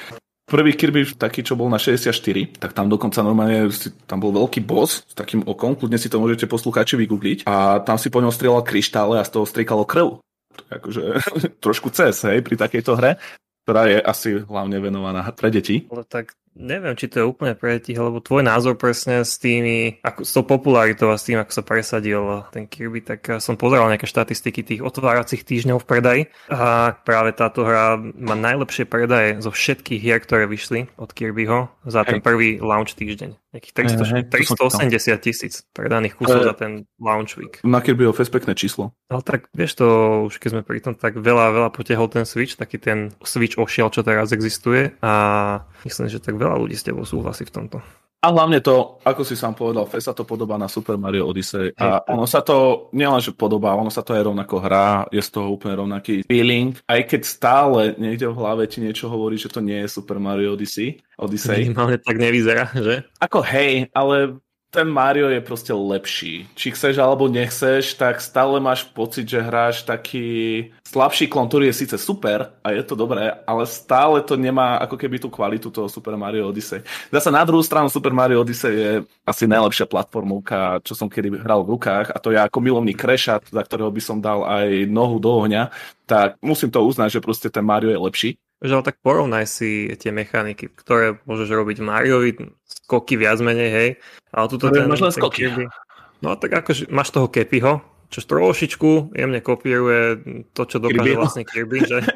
[0.49, 2.09] Prvý Kirby, taký, čo bol na 64,
[2.57, 3.69] tak tam dokonca normálne,
[4.09, 8.01] tam bol veľký boss s takým okom, kľudne si to môžete poslucháči vygoogliť a tam
[8.01, 10.25] si po ňom strieľal kryštále a z toho striekalo krv.
[10.73, 11.21] Akože
[11.65, 13.21] trošku cez, hej, pri takejto hre
[13.69, 15.85] ktorá je asi hlavne venovaná pre deti.
[15.93, 20.03] Ale tak neviem, či to je úplne pre tých, lebo tvoj názor presne s tými,
[20.03, 23.89] ako, s tou popularitou a s tým, ako sa presadil ten Kirby, tak som pozeral
[23.89, 29.55] nejaké štatistiky tých otváracích týždňov v predaji a práve táto hra má najlepšie predaje zo
[29.55, 33.48] všetkých hier, ktoré vyšli od Kirbyho za ten prvý launch týždeň.
[33.49, 33.97] Nejakých
[34.29, 37.65] 300, 380 tisíc predaných kusov za ten launch week.
[37.65, 37.81] Na
[38.13, 38.93] fest pekné číslo.
[39.09, 39.87] Ale tak vieš to,
[40.29, 43.89] už keď sme pri tom, tak veľa, veľa potiahol ten Switch, taký ten Switch ošiel,
[43.89, 45.13] čo teraz existuje a
[45.89, 47.81] myslím, že tak veľa ľudí s tebou súhlasí v tomto.
[48.19, 51.71] A hlavne to, ako si sám povedal, Fest sa to podobá na Super Mario Odyssey
[51.79, 55.55] a ono sa to nielenže podobá, ono sa to aj rovnako hrá, je z toho
[55.55, 59.87] úplne rovnaký feeling, aj keď stále niekde v hlave ti niečo hovorí, že to nie
[59.87, 60.99] je Super Mario Odyssey.
[61.15, 61.71] Odyssey.
[61.71, 63.07] Minimálne tak nevyzerá, že?
[63.23, 66.45] Ako hej, ale ten Mario je proste lepší.
[66.53, 71.85] Či chceš alebo nechceš, tak stále máš pocit, že hráš taký slabší klon, ktorý je
[71.85, 75.89] síce super a je to dobré, ale stále to nemá ako keby tú kvalitu toho
[75.89, 76.85] Super Mario Odyssey.
[77.09, 78.93] Zase na druhú stranu Super Mario Odyssey je
[79.25, 83.49] asi najlepšia platformovka, čo som kedy hral v rukách a to ja ako milovný krešat,
[83.49, 85.73] za ktorého by som dal aj nohu do ohňa,
[86.05, 89.91] tak musím to uznať, že proste ten Mario je lepší že ale tak porovnaj si
[89.99, 92.35] tie mechaniky, ktoré môžeš robiť Mariovi,
[92.67, 93.91] skoky viac menej, hej.
[94.35, 95.47] Ale tuto ten, máš len skoky.
[95.47, 95.65] Kirby,
[96.23, 100.03] no tak akože máš toho Kepiho, čo trošičku jemne kopíruje
[100.57, 101.21] to, čo dokáže Kirby.
[101.21, 101.99] vlastne Kirby, že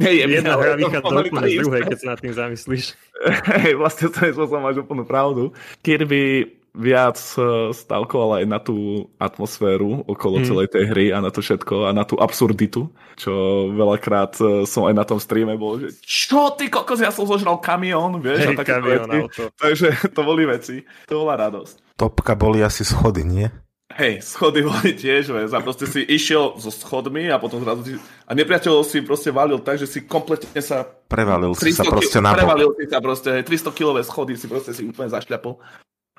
[0.00, 2.84] Nie, jedna hra vychádza úplne z druhej, keď sa nad tým zamyslíš.
[3.60, 5.52] Hej, vlastne to je, som máš úplnú pravdu.
[5.84, 10.46] Kirby viac e, stavkoval aj na tú atmosféru okolo hmm.
[10.46, 13.32] celej tej hry a na to všetko a na tú absurditu, čo
[13.74, 17.58] veľakrát e, som aj na tom streame bol, že čo ty kokos, ja som zložral
[17.58, 19.42] kamión, vieš, hey, a také kamión, veci.
[19.62, 20.76] Takže to boli veci,
[21.10, 21.98] to bola radosť.
[21.98, 23.46] Topka boli asi schody, nie?
[23.90, 27.92] Hej, schody boli tiež, vieš, a proste si išiel so schodmi a potom zrazu si,
[27.98, 30.86] a nepriateľ si proste valil tak, že si kompletne sa...
[30.86, 34.86] Prevalil si sa proste na Prevalil si sa proste, 300 kilové schody si proste si
[34.86, 35.58] úplne zašľapol.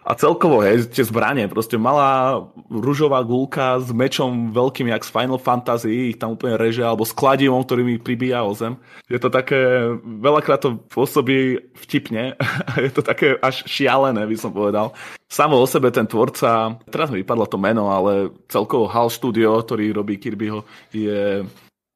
[0.01, 2.41] A celkovo, hej, tie zbranie, proste malá
[2.73, 7.13] ružová gulka s mečom veľkým, jak z Final Fantasy, ich tam úplne reže, alebo s
[7.13, 8.81] kladivom, ktorý mi pribíja o zem.
[9.05, 12.33] Je to také, veľakrát to pôsobí vtipne,
[12.85, 14.97] je to také až šialené, by som povedal.
[15.29, 19.93] Samo o sebe ten tvorca, teraz mi vypadlo to meno, ale celkovo HAL Studio, ktorý
[19.93, 21.45] robí Kirbyho, je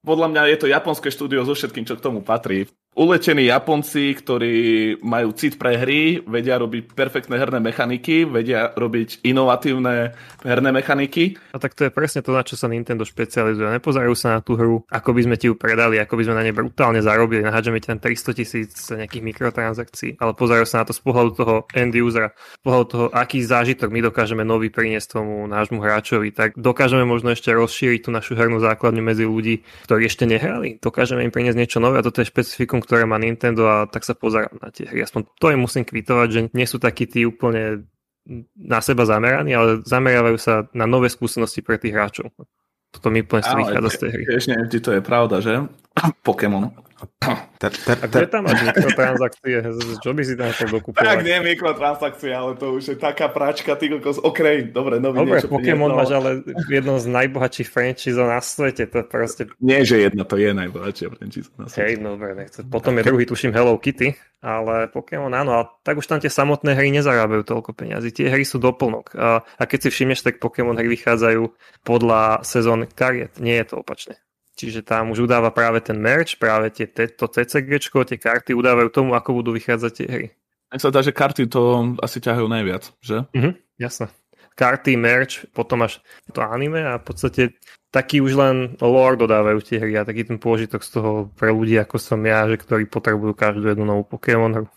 [0.06, 4.56] podľa mňa je to japonské štúdio so všetkým, čo k tomu patrí uletení Japonci, ktorí
[5.04, 10.16] majú cit pre hry, vedia robiť perfektné herné mechaniky, vedia robiť inovatívne
[10.48, 11.36] herné mechaniky.
[11.52, 13.68] A tak to je presne to, na čo sa Nintendo špecializuje.
[13.68, 16.44] Nepozerajú sa na tú hru, ako by sme ti ju predali, ako by sme na
[16.48, 20.96] ne brutálne zarobili, nahádžeme ti tam 300 tisíc nejakých mikrotransakcií, ale pozerajú sa na to
[20.96, 25.44] z pohľadu toho end usera, z pohľadu toho, aký zážitok my dokážeme nový priniesť tomu
[25.52, 30.24] nášmu hráčovi, tak dokážeme možno ešte rozšíriť tú našu hernú základňu medzi ľudí, ktorí ešte
[30.24, 30.80] nehrali.
[30.80, 34.14] Dokážeme im priniesť niečo nové a toto je špecifikum, ktoré má Nintendo a tak sa
[34.14, 35.02] pozerám na tie hry.
[35.02, 37.90] Aspoň to im musím kvitovať, že nie sú takí tí úplne
[38.58, 42.34] na seba zameraní, ale zameriavajú sa na nové skúsenosti pre tých hráčov.
[42.90, 44.24] Toto mi úplne vychádza z tej hry.
[44.56, 45.54] Neviem, či to je pravda, že?
[46.28, 46.72] Pokémon.
[47.56, 47.98] Ter, ter, ter.
[48.04, 49.56] A kde tam máš mikrotransakcie?
[50.04, 51.08] Čo by si tam chcel dokupovať?
[51.08, 55.40] Tak nie mikrotransakcie, ale to už je taká práčka, ty kokos, OK, dobre, nový Dobre,
[55.48, 59.48] Pokémon máš ale jedno z najbohatších franchise na svete, to proste...
[59.64, 61.82] Nie, že jedna, to je najbohatšia franchise na svete.
[61.82, 62.60] Hej, dobre, nechce.
[62.68, 64.14] Potom je druhý, tuším, Hello Kitty,
[64.44, 68.12] ale Pokémon áno, a tak už tam tie samotné hry nezarábajú toľko peniazy.
[68.12, 69.16] Tie hry sú doplnok.
[69.16, 71.50] A, a keď si všimneš, tak Pokémon hry vychádzajú
[71.82, 74.20] podľa sezón kariet, nie je to opačne.
[74.56, 79.12] Čiže tam už udáva práve ten merch, práve tie, to TCG, tie karty udávajú tomu,
[79.12, 80.28] ako budú vychádzať tie hry.
[80.72, 83.28] Mne sa dá, že karty to asi ťahajú najviac, že?
[83.36, 84.08] Mhm, jasné.
[84.56, 86.00] Karty, merch, potom až
[86.32, 87.60] to anime a v podstate
[87.92, 91.76] taký už len lore dodávajú tie hry a taký ten pôžitok z toho pre ľudí
[91.76, 94.68] ako som ja, že ktorí potrebujú každú jednu novú Pokémon hru.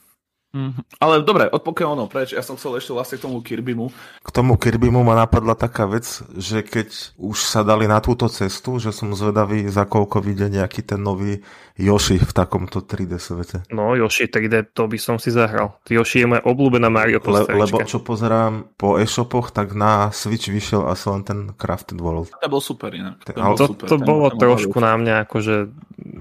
[0.49, 3.93] Mm, ale dobre, od Pokémonov preč, ja som chcel ešte vlastne k tomu Kirbymu.
[4.25, 6.09] K tomu Kirbymu ma napadla taká vec,
[6.41, 10.89] že keď už sa dali na túto cestu, že som zvedavý, za koľko vyjde nejaký
[10.89, 11.45] ten nový
[11.77, 13.69] Yoshi v takomto 3D svete.
[13.69, 15.85] No, Yoshi 3D, to by som si zahral.
[15.85, 20.89] Yoshi je moja obľúbená Mario Le, Lebo čo pozerám po e-shopoch, tak na Switch vyšiel
[20.89, 22.33] asi len ten Crafted World.
[22.41, 23.21] To bol super inak.
[23.29, 25.55] To, bol to, super, to bolo trošku na mňa akože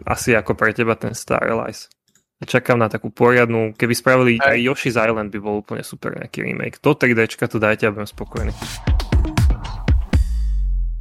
[0.03, 1.87] asi ako pre teba ten Star Allies.
[2.37, 6.45] Čakám na takú poriadnu, keby spravili aj, aj Yoshi's Island by bol úplne super nejaký
[6.45, 6.77] remake.
[6.85, 8.53] To 3D to dajte a budem spokojný.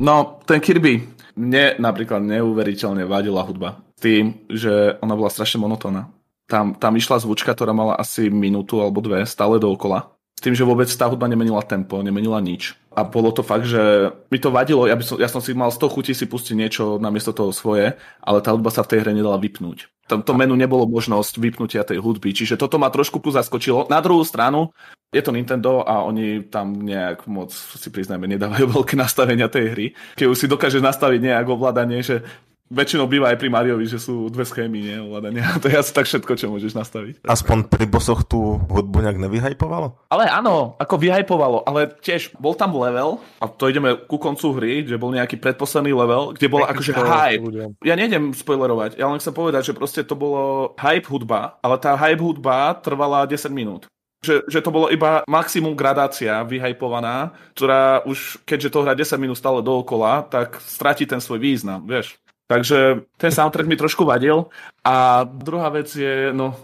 [0.00, 1.04] No, ten Kirby,
[1.36, 3.84] mne napríklad neuveriteľne vadila hudba.
[4.00, 6.08] Tým, že ona bola strašne monotónna.
[6.48, 10.15] Tam, tam išla zvučka, ktorá mala asi minútu alebo dve, stále dookola.
[10.36, 12.76] S tým, že vôbec tá hudba nemenila tempo, nemenila nič.
[12.92, 15.72] A bolo to fakt, že mi to vadilo, ja, by som, ja som si mal
[15.72, 19.12] 100 chutí si pustiť niečo namiesto toho svoje, ale tá hudba sa v tej hre
[19.16, 19.88] nedala vypnúť.
[19.88, 23.88] V tomto menu nebolo možnosť vypnutia tej hudby, čiže toto ma trošku plus zaskočilo.
[23.88, 24.76] Na druhú stranu,
[25.08, 29.86] je to Nintendo a oni tam nejak moc, si priznajme, nedávajú veľké nastavenia tej hry.
[30.20, 32.22] Keď už si dokáže nastaviť nejak ovládanie, že
[32.66, 35.46] väčšinou býva aj pri Mariovi, že sú dve schémy, nie, ovládania.
[35.62, 37.14] To je asi tak všetko, čo môžeš nastaviť.
[37.26, 40.10] Aspoň pri bosoch tú hudbu nejak nevyhajpovalo?
[40.10, 44.72] Ale áno, ako vyhajpovalo, ale tiež bol tam level, a to ideme ku koncu hry,
[44.86, 47.42] že bol nejaký predposledný level, kde bola akože hype.
[47.86, 51.94] Ja nejdem spoilerovať, ja len chcem povedať, že proste to bolo hype hudba, ale tá
[51.94, 53.86] hype hudba trvala 10 minút.
[54.24, 59.38] Že, že to bolo iba maximum gradácia vyhajpovaná, ktorá už, keďže to hrá 10 minút
[59.38, 62.18] stále dookola, tak stratí ten svoj význam, vieš.
[62.46, 64.46] Takže ten soundtrack mi trošku vadil.
[64.86, 66.54] A druhá vec je, no,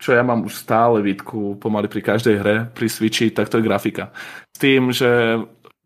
[0.00, 3.66] čo ja mám už stále výtku pomaly pri každej hre, pri Switchi, tak to je
[3.68, 4.16] grafika.
[4.48, 5.36] S tým, že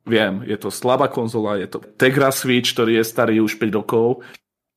[0.07, 4.23] viem, je to slabá konzola, je to Tegra Switch, ktorý je starý už 5 rokov.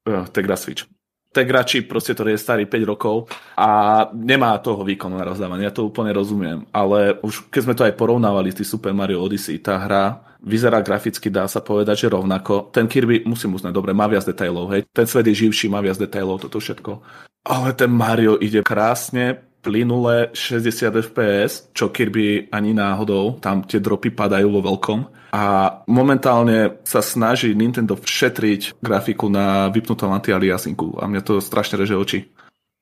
[0.10, 0.90] Uh, Tegra Switch.
[1.34, 3.26] Tegra chip, proste, ktorý je starý 5 rokov
[3.58, 7.86] a nemá toho výkonu na rozdávanie, ja to úplne rozumiem, ale už keď sme to
[7.90, 12.70] aj porovnávali s Super Mario Odyssey, tá hra vyzerá graficky, dá sa povedať, že rovnako.
[12.76, 14.84] Ten Kirby, musím uznať, dobre, má viac detailov, hej.
[14.92, 17.00] Ten svet je živší, má viac detailov, toto všetko.
[17.48, 24.12] Ale ten Mario ide krásne, plynule 60 fps, čo Kirby ani náhodou, tam tie dropy
[24.12, 25.00] padajú vo veľkom.
[25.34, 25.44] A
[25.90, 32.20] momentálne sa snaží Nintendo všetriť grafiku na vypnutom anti-aliasingu a mňa to strašne reže oči.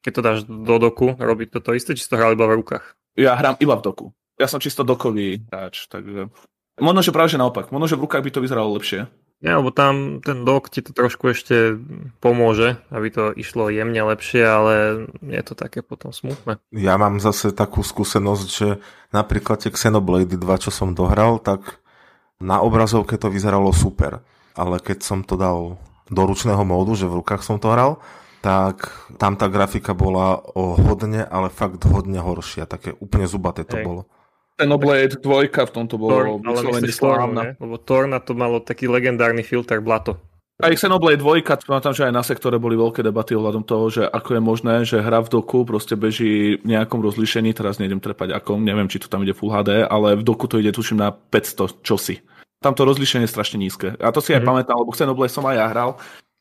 [0.01, 2.59] Keď to dáš do doku, robí to to isté, či si to hral iba v
[2.59, 2.97] rukách?
[3.13, 4.05] Ja hrám iba v doku.
[4.35, 6.33] Ja som čisto dokový hráč, takže
[6.81, 7.69] Možno, že práve že naopak.
[7.69, 9.05] Možno, že v rukách by to vyzeralo lepšie.
[9.41, 11.73] Ja, lebo tam ten dok ti to trošku ešte
[12.21, 14.73] pomôže, aby to išlo jemne lepšie, ale
[15.17, 16.61] je to také potom smutné.
[16.69, 18.77] Ja mám zase takú skúsenosť, že
[19.09, 21.81] napríklad tie Xenoblade 2, čo som dohral, tak
[22.37, 24.21] na obrazovke to vyzeralo super.
[24.53, 27.97] Ale keď som to dal do ručného módu, že v rukách som to hral,
[28.45, 32.69] tak tam tá grafika bola o hodne, ale fakt hodne horšia.
[32.69, 33.85] Také úplne zubaté to Hej.
[33.85, 34.01] bolo.
[34.61, 37.41] Xenoblade 2 v tomto bolo Thor, vyslovene slávna.
[37.57, 40.21] Lebo Thor na to malo taký legendárny filter blato.
[40.61, 44.37] Aj Xenoblade 2, pamätám, že aj na sektore boli veľké debaty ohľadom toho, že ako
[44.37, 48.61] je možné, že hra v doku proste beží v nejakom rozlíšení, teraz nejdem trepať akom,
[48.61, 51.81] neviem, či to tam ide Full HD, ale v doku to ide tuším na 500
[51.81, 52.21] čosi.
[52.61, 53.97] Tam to rozlíšenie je strašne nízke.
[53.97, 54.37] A to si mm-hmm.
[54.37, 54.49] aj mhm.
[54.53, 55.89] pamätám, lebo Xenoblade som aj ja hral,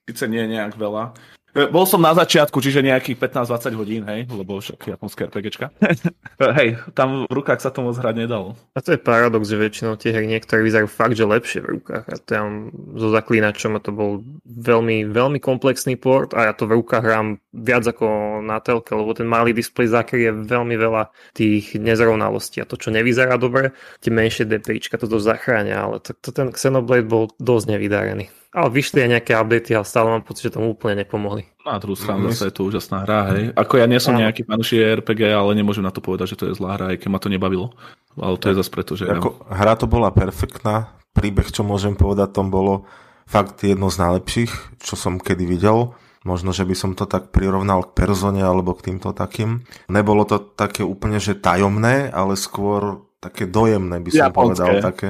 [0.05, 1.17] síce nie nejak veľa,
[1.55, 5.75] bol som na začiatku, čiže nejakých 15-20 hodín, hej, lebo však japonské RPGčka.
[6.59, 8.55] hej, tam v rukách sa to moc hrať nedalo.
[8.75, 12.05] A to je paradox, že väčšinou tie hry niektoré vyzerajú fakt, že lepšie v rukách.
[12.07, 16.79] A tam zo zaklínačom a to bol veľmi, veľmi komplexný port a ja to v
[16.79, 22.63] rukách hrám viac ako na telke, lebo ten malý displej zakryje veľmi veľa tých nezrovnalostí
[22.63, 26.55] a to, čo nevyzerá dobre, tie menšie DPIčka to dosť zachránia, ale to, to ten
[26.55, 28.40] Xenoblade bol dosť nevydarený.
[28.51, 31.47] Ale vyšli aj nejaké updaty, ale stále mám pocit, že tomu úplne nepomohli.
[31.63, 32.51] Na druhú stranu mm.
[32.51, 33.55] je to úžasná hra, hej.
[33.55, 34.27] Ako ja nie som Áno.
[34.27, 37.09] nejaký fanúšik RPG, ale nemôžem na to povedať, že to je zlá hra, aj keď
[37.15, 37.71] ma to nebavilo.
[38.19, 39.07] Ale to je zase preto, že...
[39.07, 39.55] Ako, ja...
[39.55, 42.91] Hra to bola perfektná, príbeh, čo môžem povedať, tom bolo
[43.31, 45.95] fakt jedno z najlepších, čo som kedy videl.
[46.27, 49.65] Možno, že by som to tak prirovnal k persone alebo k týmto takým.
[49.89, 54.65] Nebolo to také úplne, že tajomné, ale skôr také dojemné, by som Japonské.
[54.65, 54.73] povedal.
[54.81, 55.09] Také,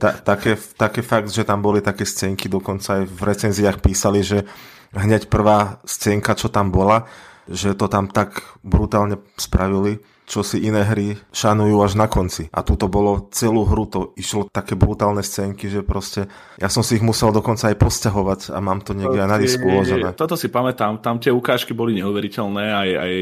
[0.00, 4.48] ta, také, také fakt, že tam boli také scénky, dokonca aj v recenziách písali, že
[4.96, 7.04] hneď prvá scénka, čo tam bola,
[7.44, 12.46] že to tam tak brutálne spravili, čo si iné hry šanujú až na konci.
[12.54, 16.30] A tu to bolo celú hru, to išlo také brutálne scénky, že proste
[16.62, 19.66] ja som si ich musel dokonca aj posťahovať a mám to niekde aj na disku
[19.66, 20.14] uložené.
[20.14, 23.14] Toto si pamätám, tam tie ukážky boli neuveriteľné, aj, aj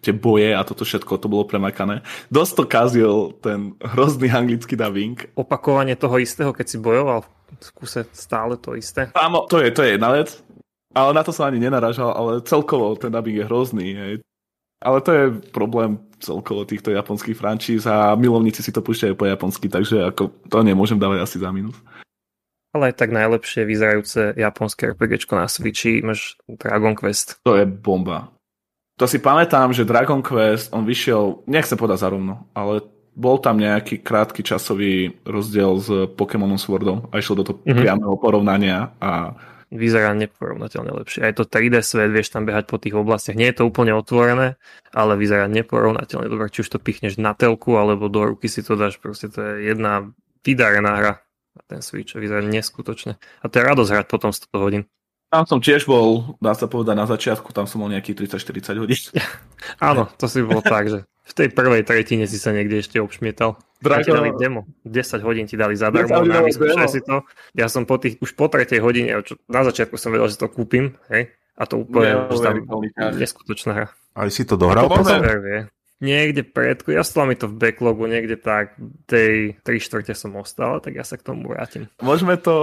[0.00, 2.00] tie boje a toto všetko, to bolo premakané.
[2.32, 5.20] Dosť to kazil ten hrozný anglický dubbing.
[5.36, 9.12] Opakovanie toho istého, keď si bojoval v kuse stále to isté.
[9.12, 10.40] Áno, to je, to je jedna vec.
[10.94, 13.88] Ale na to som ani nenaražal, ale celkovo ten dubbing je hrozný.
[13.98, 14.14] Hej.
[14.84, 19.72] Ale to je problém celkovo týchto japonských frančíz a milovníci si to púšťajú po japonsky,
[19.72, 21.76] takže ako to nemôžem dávať asi za minus.
[22.74, 27.38] Ale aj tak najlepšie vyzerajúce japonské RPG na Switchi máš Dragon Quest.
[27.46, 28.34] To je bomba.
[28.98, 32.82] To si pamätám, že Dragon Quest, on vyšiel, nechcem povedať zarovno, ale
[33.14, 37.78] bol tam nejaký krátky časový rozdiel s Pokémonom Swordom a išlo do toho mm-hmm.
[37.78, 39.38] priamého porovnania a
[39.74, 41.26] vyzerá neporovnateľne lepšie.
[41.26, 43.34] Aj to 3D svet, vieš tam behať po tých oblastiach.
[43.34, 44.56] Nie je to úplne otvorené,
[44.94, 46.48] ale vyzerá neporovnateľne dobre.
[46.48, 49.02] Či už to pichneš na telku, alebo do ruky si to dáš.
[49.02, 50.14] Proste to je jedna
[50.46, 51.12] vydarená hra
[51.58, 52.14] na ten Switch.
[52.14, 53.18] Vyzerá neskutočne.
[53.42, 54.82] A to je radosť hrať potom 100 hodín.
[55.34, 59.02] Tam som tiež bol, dá sa povedať, na začiatku, tam som mal nejakých 30-40 hodín.
[59.82, 63.58] Áno, to si bolo tak, že v tej prvej tretine si sa niekde ešte obšmietal.
[63.84, 64.16] Drago...
[64.16, 64.60] dali demo.
[64.88, 67.22] 10 hodín ti dali zadarmo na si to.
[67.52, 70.48] Ja som po tých, už po tretej hodine, čo, na začiatku som vedel, že to
[70.48, 71.28] kúpim, hej?
[71.54, 72.26] A to úplne
[73.14, 73.88] neskutočná hra.
[74.16, 75.20] Aj si to dohral potom?
[76.04, 78.76] Niekde predku, ja som mi to v backlogu, niekde tak
[79.08, 81.88] tej 3 štvrte som ostal, tak ja sa k tomu vrátim.
[82.04, 82.54] Môžeme to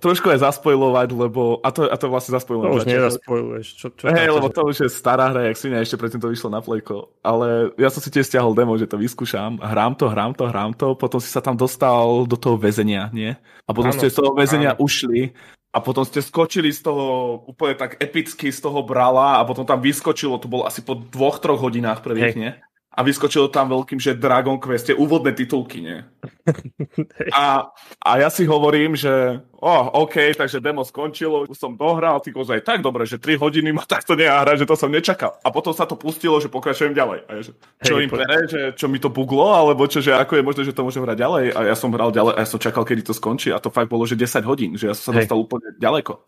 [0.00, 2.72] trošku aj zaspojovať, lebo, a to, a to vlastne zaspojujeme.
[2.72, 3.66] To už nezaspojuješ.
[3.76, 6.32] Čo, čo hey, lebo to už je stará hra, jak si ne, ešte predtým to
[6.32, 7.12] vyšlo na Playko.
[7.20, 10.72] Ale ja som si tiež stiahol demo, že to vyskúšam, hrám to, hrám to, hrám
[10.72, 13.36] to, potom si sa tam dostal do toho väzenia, nie?
[13.68, 14.88] A potom ste z toho väzenia ano.
[14.88, 15.36] ušli
[15.76, 19.84] a potom ste skočili z toho úplne tak epicky z toho brala a potom tam
[19.84, 22.40] vyskočilo, to bolo asi po dvoch, troch hodinách prvých, hey.
[22.40, 22.52] nie?
[22.96, 26.00] A vyskočilo tam veľkým, že Dragon Quest je úvodné titulky, nie?
[27.34, 27.68] A,
[28.00, 32.62] a ja si hovorím, že oh, OK, takže demo skončilo, už som dohral, ty kozaj,
[32.62, 35.36] tak dobre, že 3 hodiny ma takto nehrať, že to som nečakal.
[35.42, 37.18] A potom sa to pustilo, že pokračujem ďalej.
[37.26, 40.14] A ja, že, čo hey, im pere, že čo mi to buglo, alebo čo, že
[40.14, 41.44] ako je možné, že to môžem hrať ďalej.
[41.52, 43.90] A ja som hral ďalej a ja som čakal, kedy to skončí a to fakt
[43.90, 45.26] bolo, že 10 hodín, že ja som sa hey.
[45.26, 46.22] dostal úplne ďaleko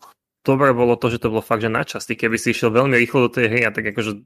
[0.49, 2.09] dobre bolo to, že to bolo fakt, že na čas.
[2.09, 4.25] Ty keby si išiel veľmi rýchlo do tej hry a tak akože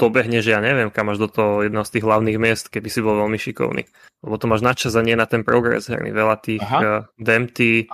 [0.00, 3.20] dobehneš, ja neviem, kam až do toho jedného z tých hlavných miest, keby si bol
[3.20, 3.84] veľmi šikovný.
[4.24, 6.16] Lebo to máš načas a nie na ten progres herný.
[6.16, 7.84] Veľa tých uh, demty,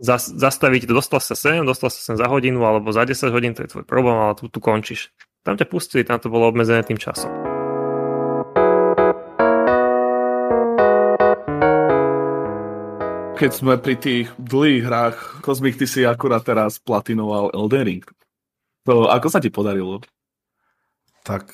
[0.00, 3.68] zas, zastaviť, dostal sa sem, dostal sa sem za hodinu alebo za 10 hodín, to
[3.68, 5.12] je tvoj problém, ale tu, tu končíš.
[5.44, 7.28] Tam ťa pustili, tam to bolo obmedzené tým časom.
[13.40, 18.04] Keď sme pri tých dlhých hrách, Kozmik, ty si akurát teraz platinoval Elden Ring.
[18.84, 20.04] To ako sa ti podarilo?
[21.20, 21.52] Tak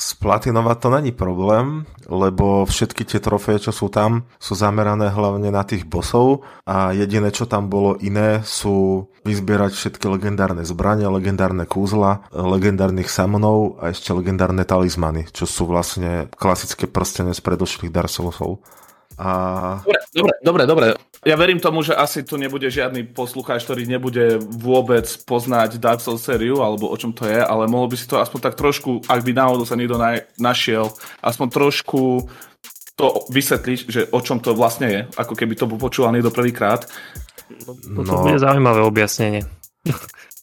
[0.00, 5.60] splatinovať to není problém, lebo všetky tie trofeje, čo sú tam, sú zamerané hlavne na
[5.60, 12.24] tých bosov a jediné, čo tam bolo iné, sú vyzbierať všetky legendárne zbranie, legendárne kúzla,
[12.32, 18.64] legendárnych samonov a ešte legendárne talizmany, čo sú vlastne klasické prstene z predošlých Dark Soulsov.
[19.20, 19.28] A...
[19.84, 20.86] Dobre, dobre, dobre, dobre.
[21.20, 26.24] Ja verím tomu, že asi tu nebude žiadny poslucháč, ktorý nebude vôbec poznať Dark Souls
[26.24, 29.20] sériu, alebo o čom to je, ale mohol by si to aspoň tak trošku, ak
[29.20, 30.00] by náhodou sa niekto
[30.40, 30.88] našiel,
[31.20, 32.24] aspoň trošku
[32.96, 36.84] to vysvetliť, že o čom to vlastne je, ako keby to počúval niekto prvýkrát.
[37.88, 39.44] No, to bude zaujímavé objasnenie.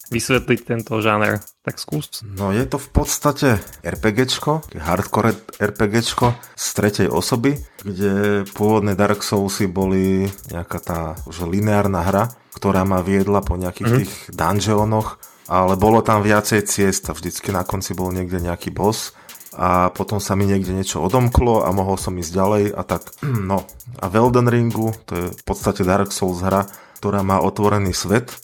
[0.08, 2.24] Vysvetliť tento žáner, tak skús.
[2.24, 3.48] No je to v podstate
[3.84, 12.04] RPGčko, hardcore RPGčko z tretej osoby, kde pôvodné Dark Soulsy boli nejaká tá už lineárna
[12.04, 12.24] hra,
[12.56, 13.96] ktorá ma viedla po nejakých mm.
[14.00, 19.16] tých dungeonoch, ale bolo tam viacej ciest a vždycky na konci bol niekde nejaký boss
[19.56, 23.12] a potom sa mi niekde niečo odomklo a mohol som ísť ďalej a tak,
[23.50, 23.64] no.
[24.00, 26.68] A v Elden Ringu, to je v podstate Dark Souls hra,
[27.00, 28.34] ktorá má otvorený svet,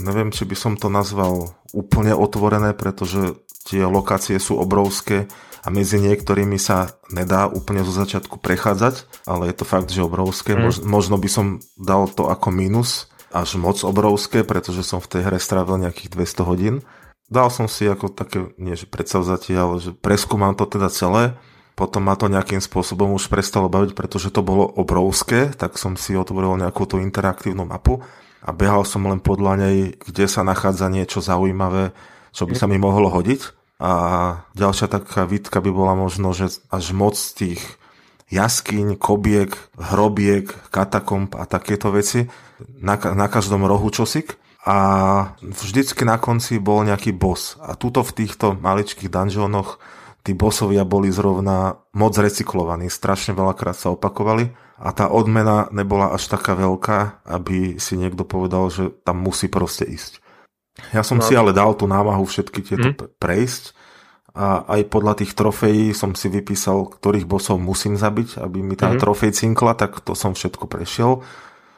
[0.00, 3.38] neviem, či by som to nazval úplne otvorené, pretože
[3.68, 5.28] tie lokácie sú obrovské
[5.60, 10.56] a medzi niektorými sa nedá úplne zo začiatku prechádzať, ale je to fakt, že obrovské.
[10.56, 10.88] Mm.
[10.88, 11.46] Možno by som
[11.76, 16.48] dal to ako minus, až moc obrovské, pretože som v tej hre strávil nejakých 200
[16.48, 16.74] hodín.
[17.30, 21.38] Dal som si ako také, nie že predsavzatie, ale že preskúmam to teda celé.
[21.78, 26.18] Potom ma to nejakým spôsobom už prestalo baviť, pretože to bolo obrovské, tak som si
[26.18, 28.02] otvoril nejakú tú interaktívnu mapu
[28.40, 31.92] a behal som len podľa nej, kde sa nachádza niečo zaujímavé,
[32.32, 33.56] čo by sa mi mohlo hodiť.
[33.80, 33.92] A
[34.56, 37.60] ďalšia taká výtka by bola možno, že až moc tých
[38.28, 42.28] jaskyň, kobiek, hrobiek, katakomb a takéto veci.
[42.80, 44.36] Na, na každom rohu čosik.
[44.60, 44.76] A
[45.40, 47.56] vždycky na konci bol nejaký boss.
[47.64, 49.80] A tuto v týchto maličkých dungeonoch
[50.22, 52.92] tí bossovia boli zrovna moc recyklovaní.
[52.92, 58.72] Strašne veľakrát sa opakovali a tá odmena nebola až taká veľká, aby si niekto povedal,
[58.72, 60.24] že tam musí proste ísť.
[60.96, 61.24] Ja som no.
[61.24, 63.20] si ale dal tú námahu všetky tieto mm.
[63.20, 63.76] prejsť
[64.32, 68.88] a aj podľa tých trofejí som si vypísal, ktorých bosov musím zabiť, aby mi tá
[68.94, 69.02] mm.
[69.02, 71.20] trofej cinkla, tak to som všetko prešiel.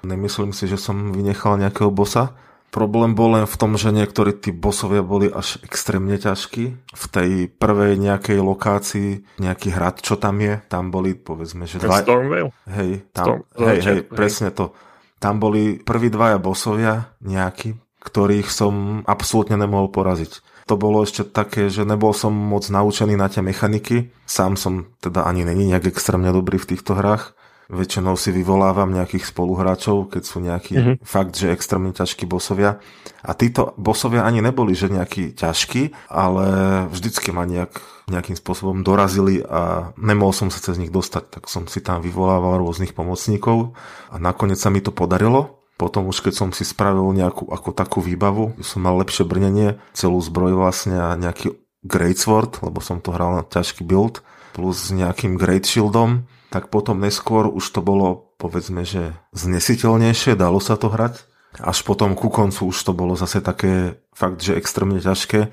[0.06, 2.36] Nemyslím si, že som vynechal nejakého bossa.
[2.72, 6.64] Problém bol len v tom, že niektorí tí bosovia boli až extrémne ťažkí.
[6.88, 12.00] V tej prvej nejakej lokácii, nejaký hrad, čo tam je, tam boli povedzme, že dva...
[12.00, 12.48] Stormvale?
[12.72, 13.68] Hej, tam, Storm...
[13.68, 14.72] hej, hej, presne to.
[15.20, 20.64] Tam boli prví dvaja bosovia nejakí, ktorých som absolútne nemohol poraziť.
[20.64, 24.16] To bolo ešte také, že nebol som moc naučený na tie mechaniky.
[24.24, 27.36] Sám som teda ani není nejak extrémne dobrý v týchto hrách
[27.72, 30.96] väčšinou si vyvolávam nejakých spoluhráčov, keď sú nejakí mm-hmm.
[31.00, 32.84] fakt, že extrémne ťažkí bosovia.
[33.24, 36.46] A títo bosovia ani neboli, že nejakí ťažkí, ale
[36.92, 37.72] vždycky ma nejak,
[38.12, 42.60] nejakým spôsobom dorazili a nemohol som sa cez nich dostať, tak som si tam vyvolával
[42.60, 43.72] rôznych pomocníkov
[44.12, 45.64] a nakoniec sa mi to podarilo.
[45.80, 50.20] Potom už keď som si spravil nejakú ako takú výbavu, som mal lepšie brnenie, celú
[50.20, 55.40] zbroj vlastne a nejaký Greatsword, lebo som to hral na ťažký build, plus s nejakým
[55.40, 61.24] Great Shieldom, tak potom neskôr už to bolo povedzme, že znesiteľnejšie, dalo sa to hrať.
[61.56, 65.48] Až potom ku koncu už to bolo zase také fakt, že extrémne ťažké,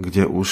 [0.00, 0.48] kde už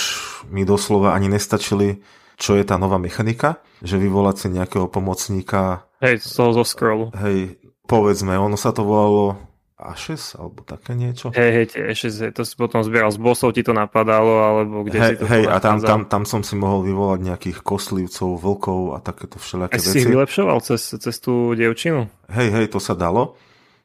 [0.52, 2.04] mi doslova ani nestačili,
[2.36, 5.88] čo je tá nová mechanika, že vyvolať si nejakého pomocníka.
[6.04, 7.10] Hej, z toho zo scrollu.
[7.16, 7.56] Hej,
[7.88, 9.47] povedzme, ono sa to volalo
[9.78, 11.30] Ashes, alebo také niečo.
[11.30, 14.82] Hej, hej, tie Ashes, hej, to si potom zbieral z bossov, ti to napadalo, alebo
[14.82, 18.42] kde hej, si to Hej, a tam, tam, tam som si mohol vyvolať nejakých koslivcov,
[18.42, 19.86] vlkov a takéto všelijaké a veci.
[19.86, 22.10] A si ich vylepšoval cez, cez tú dievčinu?
[22.26, 23.38] Hej, hej, to sa dalo.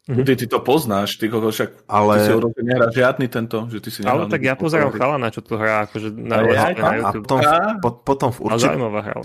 [0.03, 0.25] Mm-hmm.
[0.27, 2.19] Ty, ty to poznáš, ty koho však ale...
[2.19, 5.55] ty si nehra žiadny tento, že ty si Ale tak ja pozerám chalana, čo to
[5.55, 7.23] hrá, akože na, ja, na YouTube.
[7.23, 7.39] A potom,
[7.79, 8.75] po, potom v určite...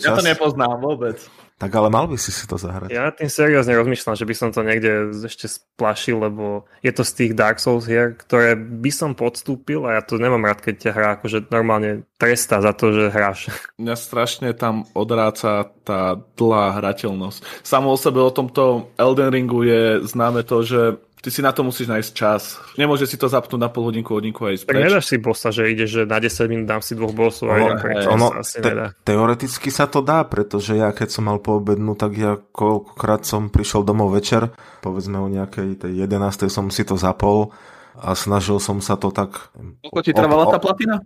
[0.07, 1.19] Ja to nepoznám vôbec.
[1.59, 2.95] Tak ale mal by si si to zahrať.
[2.95, 7.13] Ja tým seriózne rozmýšľam, že by som to niekde ešte splašil, lebo je to z
[7.19, 10.91] tých Dark Souls hier, ktoré by som podstúpil a ja to nemám rád, keď ťa
[10.95, 13.51] hrá akože normálne trestá za to, že hráš.
[13.75, 17.67] Mňa strašne tam odráca tá dlhá hrateľnosť.
[17.67, 21.67] Samo o sebe o tomto Elden Ringu je známe to, že Ty si na to
[21.67, 22.63] musíš nájsť čas.
[22.79, 25.67] Nemôže si to zapnúť na pol hodinku, hodinku a ísť Tak nedáš si bossa, že
[25.67, 28.07] ide, že na 10 minút dám si dvoch bossov a idem preč.
[28.07, 28.95] Ono, asi te, nedá.
[29.03, 33.83] Teoreticky sa to dá, pretože ja keď som mal poobednú, tak ja koľkokrát som prišiel
[33.83, 36.47] domov večer, povedzme o nejakej tej 11.
[36.47, 37.51] som si to zapol
[37.99, 39.51] a snažil som sa to tak...
[39.83, 41.03] Koľko ti trvala tá platina?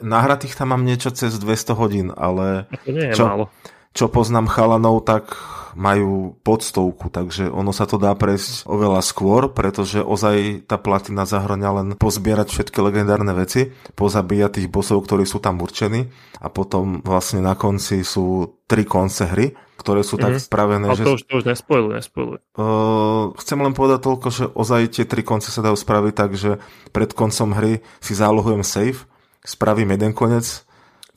[0.00, 2.70] Nahratých tam mám niečo cez 200 hodín, ale...
[2.86, 3.50] To nie je čo, málo.
[3.90, 5.34] Čo poznám chalanov, tak
[5.78, 11.70] majú podstovku, takže ono sa to dá prejsť oveľa skôr, pretože ozaj tá platina zahrania
[11.74, 16.10] len pozbierať všetky legendárne veci, pozabíjať tých bosov, ktorí sú tam určení
[16.42, 20.24] a potom vlastne na konci sú tri konce hry, ktoré sú mm-hmm.
[20.26, 20.42] tak mhm.
[20.42, 21.04] spravené, Ale že...
[21.06, 22.38] to už, to už nespojluj, nespojluj.
[22.54, 26.60] Uh, chcem len povedať toľko, že ozaj tie tri konce sa dajú spraviť tak, že
[26.92, 29.08] pred koncom hry si zálohujem save,
[29.40, 30.68] spravím jeden konec,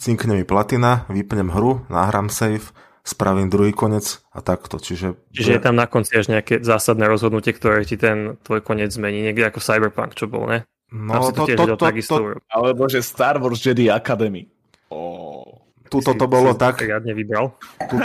[0.03, 2.75] cinkne mi platina, vypnem hru, nahrám save,
[3.07, 4.75] spravím druhý konec a takto.
[4.75, 8.91] Čiže, Čiže je tam na konci až nejaké zásadné rozhodnutie, ktoré ti ten tvoj koniec
[8.91, 10.67] zmení, niekde ako Cyberpunk, čo bol, ne?
[10.93, 12.17] No, to, to, to, to, to,
[12.51, 14.45] Alebo že Star Wars Jedi Academy.
[14.93, 15.63] Oh.
[15.89, 16.81] Tuto to bolo tak...
[16.85, 17.53] vybral.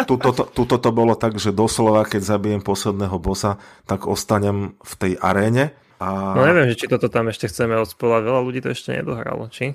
[0.04, 3.56] Tuto, to, tuto to bolo tak, že doslova, keď zabijem posledného bossa,
[3.88, 5.72] tak ostanem v tej aréne.
[6.00, 6.36] A...
[6.36, 8.22] No neviem, že či toto tam ešte chceme odspolať.
[8.28, 9.72] Veľa ľudí to ešte nedohralo, či?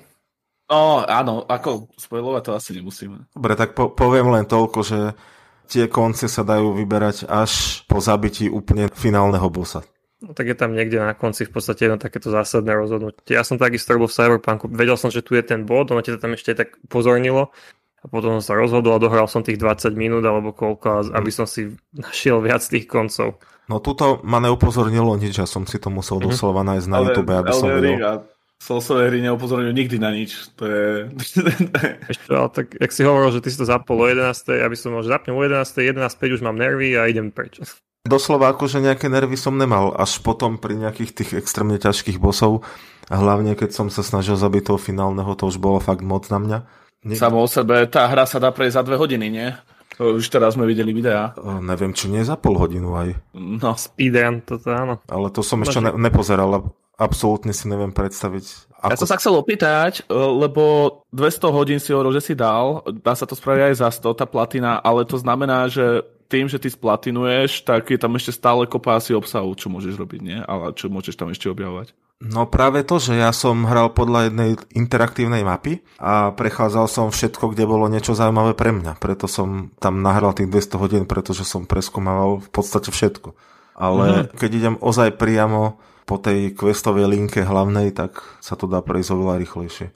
[0.64, 3.28] No áno, ako spojovať to asi nemusíme.
[3.36, 4.98] Dobre, tak po, poviem len toľko, že
[5.68, 9.84] tie konce sa dajú vyberať až po zabití úplne finálneho bossa.
[10.24, 13.36] No tak je tam niekde na konci v podstate jedno takéto zásadné rozhodnutie.
[13.36, 16.16] Ja som takisto robil v Cyberpunku, vedel som, že tu je ten bod, ono ti
[16.16, 17.52] to tam ešte tak pozornilo
[18.00, 21.44] a potom som sa rozhodol a dohral som tých 20 minút alebo koľko, aby som
[21.44, 23.36] si našiel viac tých koncov.
[23.68, 26.32] No tuto ma neupozornilo nič, ja som si to musel mm-hmm.
[26.32, 27.96] doslova nájsť na YouTube, aby som vedel.
[28.00, 30.50] Soulsové hry neupozorňujú nikdy na nič.
[30.56, 30.84] To je...
[32.12, 34.30] Ešte, ale tak, jak si hovoril, že ty si to zapol o 11.
[34.62, 35.66] aby som možno zapnem o 11.
[35.68, 37.60] 11.5 už mám nervy a idem preč.
[38.04, 42.60] Doslova akože nejaké nervy som nemal, až potom pri nejakých tých extrémne ťažkých bosov
[43.08, 46.36] a hlavne keď som sa snažil zabiť toho finálneho, to už bolo fakt moc na
[46.36, 46.58] mňa.
[47.08, 47.16] Nie...
[47.16, 49.48] Samo o sebe, tá hra sa dá prejsť za dve hodiny, nie?
[49.96, 51.32] Už teraz sme videli videá.
[51.38, 53.14] O, neviem, či nie za pol hodinu aj.
[53.36, 53.72] No.
[53.78, 55.00] Speedrun, toto áno.
[55.06, 56.50] Ale to som ešte ne- nepozeral,
[56.98, 58.74] absolútne si neviem predstaviť.
[58.84, 58.92] Ako...
[58.92, 60.62] Ja som sa chcel opýtať, e, lebo
[61.16, 64.26] 200 hodín si hovoril, že si dal, dá sa to spraviť aj za 100, tá
[64.28, 68.98] platina, ale to znamená, že tým, že ty splatinuješ, tak je tam ešte stále kopa
[68.98, 70.38] asi obsahu, čo môžeš robiť, nie?
[70.42, 71.94] Ale čo môžeš tam ešte objavovať.
[72.24, 77.52] No práve to, že ja som hral podľa jednej interaktívnej mapy a prechádzal som všetko,
[77.52, 78.96] kde bolo niečo zaujímavé pre mňa.
[78.96, 83.36] Preto som tam nahral tých 200 hodín, pretože som preskúmaval v podstate všetko.
[83.74, 84.38] Ale mm-hmm.
[84.40, 89.40] keď idem ozaj priamo po tej questovej linke hlavnej, tak sa to dá prejsť oveľa
[89.40, 89.88] rýchlejšie.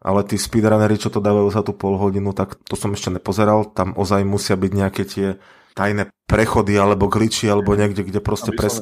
[0.00, 3.68] Ale tí speedrunnery, čo to dávajú za tú pol hodinu, tak to som ešte nepozeral.
[3.68, 5.28] Tam ozaj musia byť nejaké tie
[5.76, 8.80] tajné prechody alebo glitchy alebo niekde, kde proste pres...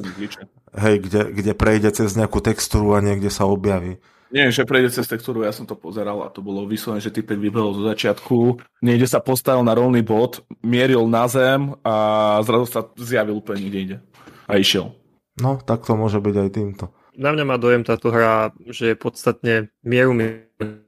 [0.69, 3.99] Hej, kde, kde prejde cez nejakú textúru a niekde sa objaví.
[4.29, 7.41] Nie, že prejde cez textúru, ja som to pozeral a to bolo vyslovené, že typek
[7.41, 12.81] vybehol zo začiatku, niekde sa postavil na rolný bod, mieril na zem a zrazu sa
[12.93, 13.97] zjavil úplne niekde ide.
[14.45, 14.93] A išiel.
[15.39, 16.85] No, tak to môže byť aj týmto.
[17.19, 20.15] Na mňa má dojem táto hra, že je podstatne mieru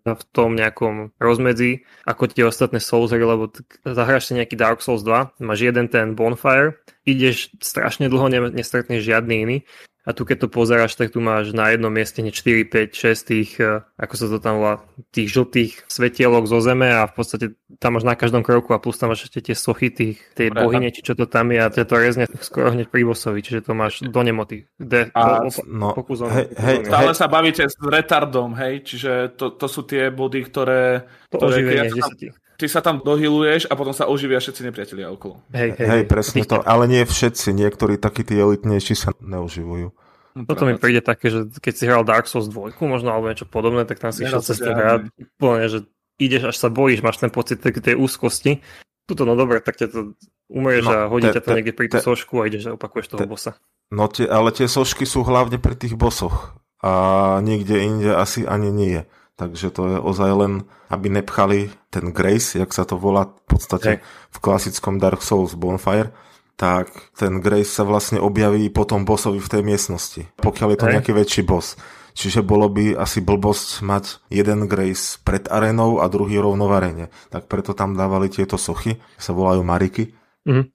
[0.08, 3.52] v tom nejakom rozmedzi, ako tie ostatné Souls hry, lebo
[3.84, 9.36] zahráš si nejaký Dark Souls 2, máš jeden ten Bonfire, ideš strašne dlho, nestretneš žiadny
[9.44, 9.58] iný
[10.02, 13.52] A tu keď to pozeráš, tak tu máš na jednom mieste 4, 5, 6 tých,
[13.62, 14.76] e, ako sa to tam volá,
[15.14, 17.46] tých žltých svetielok zo zeme a v podstate
[17.78, 20.62] tam máš na každom kroku a plus tam máš ešte tie sochy tých, tej Dobre,
[20.66, 23.78] bohyne, či čo to tam je a to rezne skoro hneď pri bossovi, čiže to
[23.78, 24.66] máš do nemoty.
[24.82, 27.20] De, a, do, no, pokusom, hej, hej, Stále hej.
[27.22, 31.06] sa bavíte s retardom, hej, čiže to, to sú tie body, ktoré...
[31.30, 35.10] To ktoré, oživenie, ja tam, ty sa tam dohiluješ a potom sa oživia všetci nepriatelia
[35.10, 35.42] okolo.
[35.50, 39.90] Hej, hej, hej presne to, ale nie všetci, niektorí takí tí elitnejší sa neuživujú.
[40.32, 43.50] No, Toto mi príde také, že keď si hral Dark Souls 2 možno alebo niečo
[43.50, 45.80] podobné, tak tam si išiel cez ten hrad úplne, že
[46.22, 48.62] ideš až sa bojíš, máš ten pocit tej úzkosti.
[49.10, 50.00] Tuto, no dobre, tak ťa to
[50.48, 53.28] umrieš no, a hodí ťa to niekde pri tú sošku a ideš a opakuješ toho
[53.28, 53.60] bossa.
[53.92, 56.92] No tie, ale tie sošky sú hlavne pri tých bosoch a
[57.44, 59.04] niekde inde asi ani nie.
[59.42, 60.54] Takže to je ozaj len,
[60.94, 66.14] aby nepchali ten Grace, jak sa to volá v podstate v klasickom Dark Souls Bonfire,
[66.62, 71.12] tak ten Grace sa vlastne objaví potom bossovi v tej miestnosti, pokiaľ je to nejaký
[71.18, 71.74] väčší boss.
[72.14, 77.06] Čiže bolo by asi blbosť mať jeden Grace pred arenou a druhý rovno v arene.
[77.34, 80.14] Tak preto tam dávali tieto sochy, sa volajú Mariky.
[80.46, 80.70] Mm.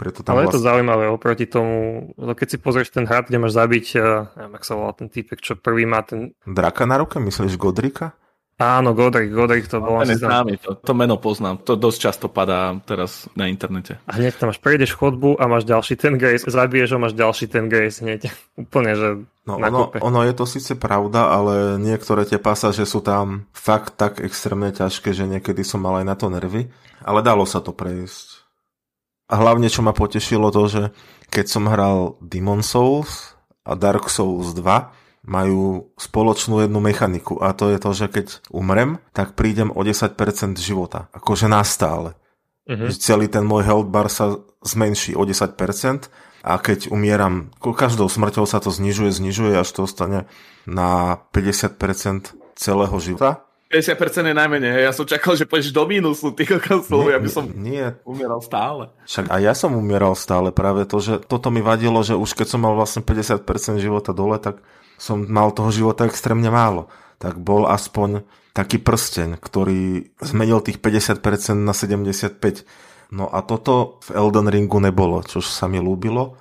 [0.00, 3.52] Preto tam Ale je to zaujímavé oproti tomu, keď si pozrieš ten hrad, kde máš
[3.52, 6.32] zabiť, uh, neviem, jak sa volá ten typek, čo prvý má ten...
[6.48, 8.16] Draka na ruke, myslíš Godrika?
[8.60, 10.04] Áno, Godric, Godric to bol.
[10.04, 13.96] Ten známy, to, to meno poznám, to dosť často padá teraz na internete.
[14.04, 17.48] A hneď tam máš, prejdeš chodbu a máš ďalší ten grace, zabiješ ho, máš ďalší
[17.48, 18.28] ten grace hneď.
[18.68, 19.08] Úplne, že
[19.48, 24.20] No ono, ono je to síce pravda, ale niektoré tie pasáže sú tam fakt tak
[24.20, 26.68] extrémne ťažké, že niekedy som mal aj na to nervy,
[27.00, 28.39] ale dalo sa to prejsť.
[29.30, 30.82] A hlavne, čo ma potešilo to, že
[31.30, 34.66] keď som hral Demon Souls a Dark Souls 2,
[35.30, 40.16] majú spoločnú jednu mechaniku a to je to, že keď umrem, tak prídem o 10%
[40.58, 41.12] života.
[41.14, 42.16] Akože nastále.
[42.66, 42.90] Uh-huh.
[42.90, 45.54] Celý ten môj health bar sa zmenší o 10%
[46.40, 50.24] a keď umieram, každou smrťou sa to znižuje, znižuje, až to ostane
[50.64, 53.44] na 50% celého života.
[53.70, 57.46] 50% je najmenej, ja som čakal, že pôjdeš do mínusu, ty kokosov, ja by som
[57.54, 57.86] nie.
[58.02, 58.90] umieral stále.
[59.06, 62.46] Však aj ja som umieral stále, práve to, že toto mi vadilo, že už keď
[62.50, 63.46] som mal vlastne 50%
[63.78, 64.58] života dole, tak
[64.98, 66.90] som mal toho života extrémne málo.
[67.22, 71.22] Tak bol aspoň taký prsteň, ktorý zmenil tých 50%
[71.54, 72.66] na 75%.
[73.14, 76.34] No a toto v Elden Ringu nebolo, čo sa mi ľúbilo.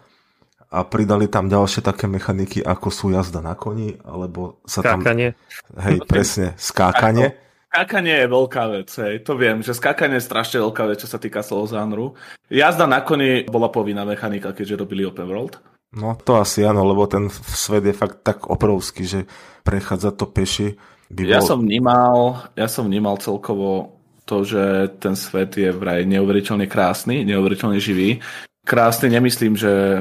[0.69, 5.33] A pridali tam ďalšie také mechaniky, ako sú jazda na koni, alebo sa skákanie.
[5.33, 5.81] tam...
[5.81, 7.33] Hej, presne, skákanie.
[7.69, 9.21] Skákanie je veľká vec, hej.
[9.21, 12.17] to viem, že skákanie je strašne veľká vec, čo sa týka Solzánru.
[12.49, 15.61] Jazda na koni bola povinná mechanika, keďže robili open world.
[15.89, 19.19] No to asi áno, lebo ten svet je fakt tak obrovský, že
[19.65, 20.77] prechádza to peši.
[21.09, 21.33] By bol...
[21.33, 23.97] Ja som vnímal, ja som vnímal celkovo
[24.29, 28.21] to, že ten svet je vraj neuveriteľne krásny, neuveriteľne živý.
[28.69, 29.97] Krásny nemyslím, že,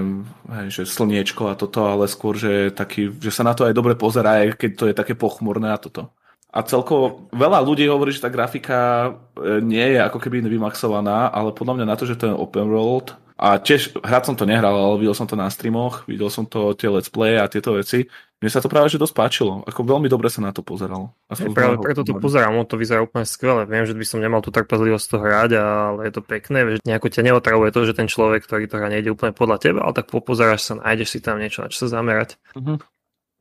[0.53, 3.97] hej, že slniečko a toto, ale skôr, že, taký, že sa na to aj dobre
[3.97, 6.13] pozerá, aj keď to je také pochmurné a toto.
[6.53, 9.09] A celkovo veľa ľudí hovorí, že tá grafika
[9.41, 12.69] e, nie je ako keby vymaxovaná, ale podľa mňa na to, že to je open
[12.69, 16.43] world, a tiež, hrať som to nehral, ale videl som to na streamoch, videl som
[16.43, 18.11] to tie let's play a tieto veci.
[18.43, 19.63] Mne sa to práve že dosť páčilo.
[19.63, 21.15] Ako veľmi dobre sa na to pozeral.
[21.31, 23.63] Ja, práve preto to pozerám, to vyzerá úplne skvelé.
[23.71, 26.59] Viem, že by som nemal tú trpezlivosť to hrať, ale je to pekné.
[26.67, 29.87] Vieš, nejako ťa neotravuje to, že ten človek, ktorý to hrá, nejde úplne podľa teba,
[29.87, 32.39] ale tak popozeráš sa, nájdeš si tam niečo, na čo sa zamerať.
[32.59, 32.79] Uh-huh.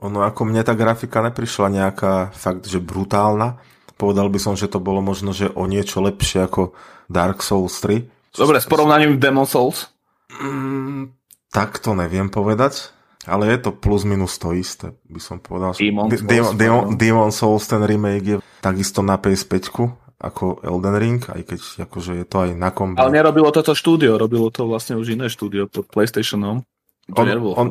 [0.01, 3.57] Ono, ako mne tá grafika neprišla nejaká fakt, že brutálna.
[3.97, 6.77] Povedal by som, že to bolo možno, že o niečo lepšie ako
[7.09, 9.89] Dark Souls 3 Dobre, s porovnaním Demon Souls?
[10.37, 11.17] Mm,
[11.49, 12.93] tak to neviem povedať,
[13.25, 15.73] ale je to plus minus to isté, by som povedal.
[15.73, 19.73] Demon, Souls, Demon, Demon, Demon Souls, ten remake je takisto na PS5
[20.17, 22.97] ako Elden Ring, aj keď akože je to aj na kombi.
[22.97, 26.65] Ale nerobilo toto štúdio, robilo to vlastne už iné štúdio pod PlayStationom.
[27.13, 27.67] To on, nebol on,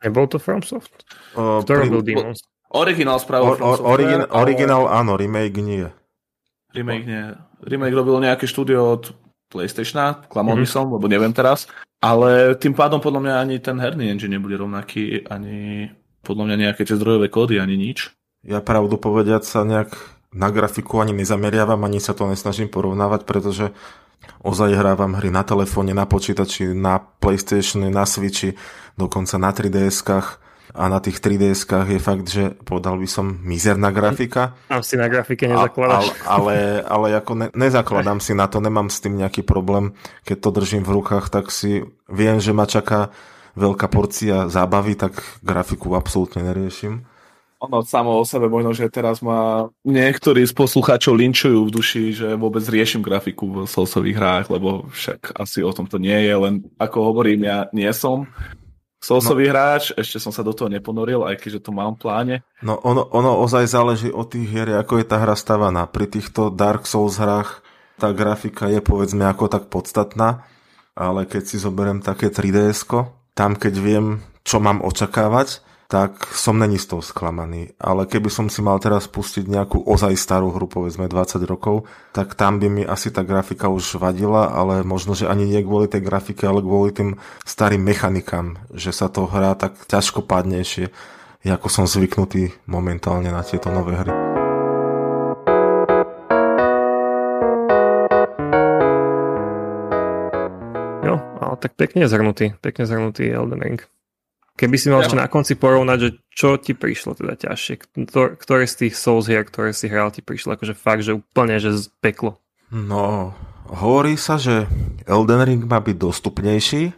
[0.00, 1.04] Nebol to FromSoft?
[1.36, 2.40] Uh, Kto robil Demons?
[2.68, 4.44] Originál spravil or, or, origin, ale...
[4.44, 5.88] Originál áno, remake nie.
[6.72, 7.24] Remake nie.
[7.64, 9.02] Remake robil nejaké štúdio od
[9.48, 10.68] PlayStationa, klamol mm-hmm.
[10.68, 11.66] by som, lebo neviem teraz.
[11.98, 15.90] Ale tým pádom podľa mňa ani ten herný engine nebude rovnaký, ani
[16.22, 18.14] podľa mňa nejaké tie zdrojové kódy, ani nič.
[18.46, 19.98] Ja pravdu povediať sa nejak
[20.30, 23.72] na grafiku ani nezameriavam, ani sa to nesnažím porovnávať, pretože
[24.44, 28.54] ozaj hrávam hry na telefóne, na počítači, na Playstation, na Switchi,
[28.94, 34.56] dokonca na 3DS-kách a na tých 3DS-kách je fakt, že povedal by som mizerná grafika.
[34.68, 36.12] Tam si na grafike nezakladáš.
[36.28, 39.96] Ale, ale, ale ako ne, nezakladám si na to, nemám s tým nejaký problém.
[40.28, 43.12] Keď to držím v rukách, tak si viem, že ma čaká
[43.58, 47.02] veľká porcia zábavy, tak grafiku absolútne neriešim.
[47.58, 52.28] Ono samo o sebe možno, že teraz ma niektorí z poslucháčov linčujú v duši, že
[52.38, 56.62] vôbec riešim grafiku v solsových hrách, lebo však asi o tom to nie je, len
[56.78, 58.30] ako hovorím, ja nie som
[58.98, 59.50] Soulsový no.
[59.54, 62.34] hráč, ešte som sa do toho neponoril, aj keďže to mám v pláne.
[62.66, 65.86] No ono, ono ozaj záleží od tých hier, ako je tá hra stavaná.
[65.86, 67.62] Pri týchto Dark Souls hrách
[67.94, 70.42] tá grafika je povedzme ako tak podstatná,
[70.98, 72.90] ale keď si zoberiem také 3ds
[73.38, 74.06] tam keď viem,
[74.42, 77.72] čo mám očakávať, tak som není z toho sklamaný.
[77.80, 82.36] Ale keby som si mal teraz pustiť nejakú ozaj starú hru, povedzme 20 rokov, tak
[82.36, 86.04] tam by mi asi tá grafika už vadila, ale možno, že ani nie kvôli tej
[86.04, 87.16] grafike, ale kvôli tým
[87.48, 90.92] starým mechanikám, že sa to hrá tak ťažko padnejšie,
[91.48, 94.12] ako som zvyknutý momentálne na tieto nové hry.
[101.58, 103.97] Tak pekne zhrnutý, pekne zhrnutý Elden Ring.
[104.58, 105.06] Keby si mal ja.
[105.06, 107.94] ešte na konci porovnať, že čo ti prišlo teda ťažšie,
[108.42, 111.78] ktoré z tých Souls hier, ktoré si hral, ti prišlo akože fakt, že úplne, že
[111.78, 112.42] z peklo.
[112.74, 113.38] No,
[113.70, 114.66] hovorí sa, že
[115.06, 116.90] Elden Ring má byť dostupnejší,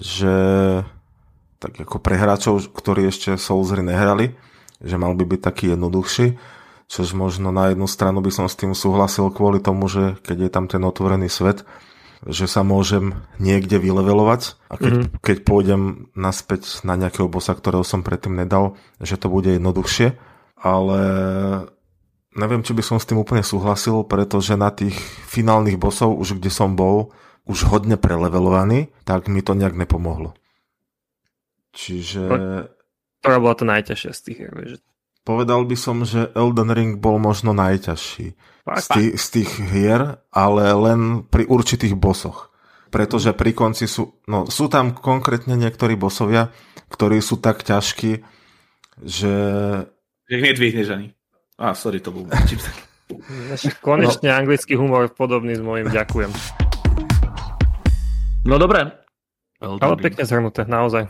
[0.00, 0.34] že
[1.60, 4.32] tak ako pre hráčov, ktorí ešte Souls hry nehrali,
[4.80, 6.40] že mal by byť taký jednoduchší,
[6.88, 10.50] čož možno na jednu stranu by som s tým súhlasil kvôli tomu, že keď je
[10.52, 11.68] tam ten otvorený svet,
[12.24, 15.20] že sa môžem niekde vylevelovať a keď, mm-hmm.
[15.20, 15.82] keď pôjdem
[16.16, 20.16] naspäť na nejakého bossa, ktorého som predtým nedal, že to bude jednoduchšie,
[20.56, 21.00] ale
[22.32, 24.96] neviem, či by som s tým úplne súhlasil, pretože na tých
[25.28, 27.12] finálnych bossov, už kde som bol,
[27.44, 30.32] už hodne prelevelovaný, tak mi to nejak nepomohlo.
[31.76, 32.24] Čiže...
[33.20, 34.52] Ktorá bola to najťažšia z tých hier,
[35.24, 38.36] Povedal by som, že Elden Ring bol možno najťažší
[38.68, 42.52] z tých, z tých hier, ale len pri určitých bosoch.
[42.92, 46.52] Pretože pri konci sú, no sú tam konkrétne niektorí bosovia,
[46.92, 48.20] ktorí sú tak ťažkí,
[49.00, 49.34] že...
[50.28, 51.08] Že ich nedvihneš ani.
[51.56, 52.28] Á, sorry, to bol
[53.80, 54.36] Konečne no.
[54.36, 56.28] anglický humor podobný s mojim, ďakujem.
[58.44, 58.92] No dobre.
[59.64, 61.08] Ale pekne zhrnuté, naozaj.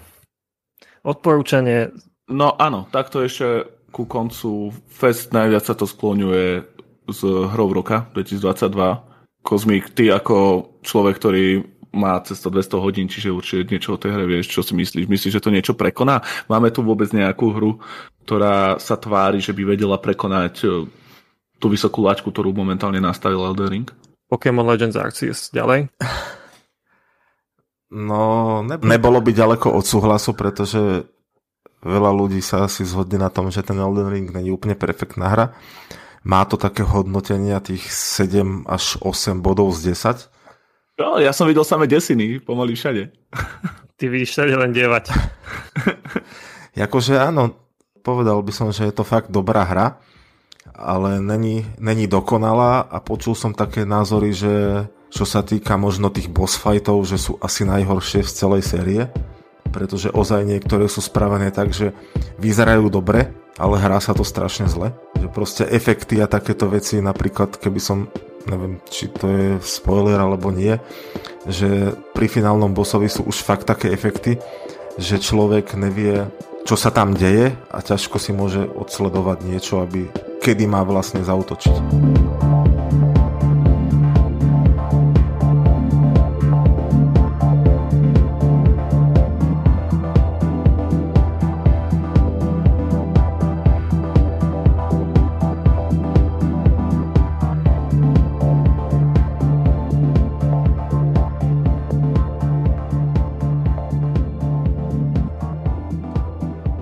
[1.02, 1.90] Odporúčanie...
[2.30, 6.66] No áno, takto ešte ku koncu Fest najviac sa to skloňuje
[7.06, 9.46] s hrou roka 2022.
[9.46, 11.46] Kozmik, ty ako človek, ktorý
[11.94, 15.06] má cez to 200 hodín, čiže určite niečo o tej hre vieš, čo si myslíš?
[15.06, 16.26] Myslíš, že to niečo prekoná?
[16.50, 17.78] Máme tu vôbec nejakú hru,
[18.26, 20.90] ktorá sa tvári, že by vedela prekonať e,
[21.62, 23.86] tú vysokú laťku, ktorú momentálne nastavil Elden Ring?
[24.26, 25.54] Pokémon Legends Arceus.
[25.54, 25.86] Ďalej?
[27.94, 31.06] No, ne, nebolo by ďaleko od súhlasu, pretože
[31.84, 35.46] Veľa ľudí sa asi zhodne na tom, že ten Elden Ring není úplne perfektná hra.
[36.24, 40.32] Má to také hodnotenia tých 7 až 8 bodov z 10.
[40.96, 43.12] No, ja som videl samé desiny, pomaly všade.
[44.00, 45.12] Ty vidíš všade len dievať.
[46.80, 47.52] Jakože áno,
[48.00, 50.00] povedal by som, že je to fakt dobrá hra,
[50.72, 56.32] ale není, není dokonalá a počul som také názory, že čo sa týka možno tých
[56.32, 59.12] boss fightov, že sú asi najhoršie z celej série
[59.74, 61.90] pretože ozaj niektoré sú spravené tak, že
[62.38, 64.94] vyzerajú dobre, ale hrá sa to strašne zle.
[65.18, 68.06] Že proste efekty a takéto veci, napríklad keby som,
[68.46, 70.78] neviem, či to je spoiler alebo nie,
[71.50, 74.38] že pri finálnom bossovi sú už fakt také efekty,
[74.94, 76.30] že človek nevie,
[76.62, 80.06] čo sa tam deje a ťažko si môže odsledovať niečo, aby
[80.38, 82.63] kedy má vlastne zautočiť.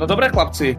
[0.07, 0.75] Chlapci.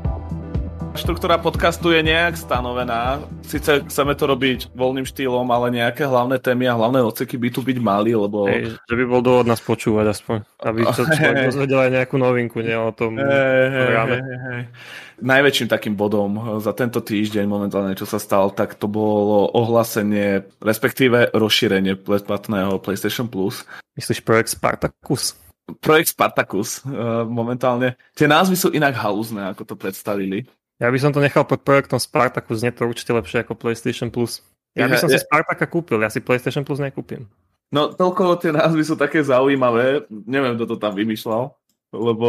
[0.93, 3.17] Štruktúra podcastu je nejak stanovená.
[3.41, 7.65] Sice chceme to robiť voľným štýlom, ale nejaké hlavné témy a hlavné odseky by tu
[7.65, 8.45] byť mali, lebo...
[8.45, 12.61] Hej, že by bol dôvod nás počúvať aspoň, aby sa človek dozvedel aj nejakú novinku,
[12.61, 14.61] nie o tom hey, hey, hey, hey.
[15.23, 21.33] Najväčším takým bodom za tento týždeň momentálne, čo sa stal, tak to bolo ohlásenie, respektíve
[21.33, 23.65] rozšírenie platného PlayStation Plus.
[23.97, 25.41] Myslíš projekt Spartacus?
[25.79, 27.95] Projekt Spartacus uh, momentálne.
[28.13, 30.45] Tie názvy sú inak halúzne, ako to predstavili.
[30.81, 34.43] Ja by som to nechal pod projektom Spartacus, nie to určite lepšie ako PlayStation Plus.
[34.73, 37.29] Ja by som ja, si Spartaka kúpil, ja si PlayStation Plus nekúpim.
[37.73, 41.53] No, toľko tie názvy sú také zaujímavé, neviem, kto to tam vymýšľal
[41.93, 42.27] lebo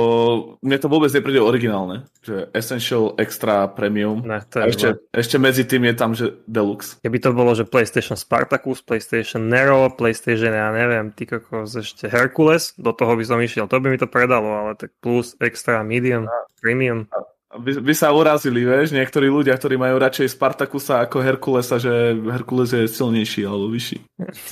[0.61, 4.21] mne to vôbec nepríde originálne, že Essential, Extra, Premium.
[4.21, 7.01] Ne, to je a ešte, ešte medzi tým je tam, že Deluxe.
[7.01, 12.77] Keby to bolo, že PlayStation Spartacus, PlayStation Nero, PlayStation, ja neviem, ty kokos, ešte Hercules,
[12.77, 16.29] do toho by som išiel, to by mi to predalo, ale tak plus, Extra, Medium,
[16.29, 17.09] a, Premium.
[17.11, 22.15] A by, by sa urazili, vieš, niektorí ľudia, ktorí majú radšej Spartakusa ako Herkulesa, že
[22.19, 23.99] Herkules je silnejší alebo vyšší.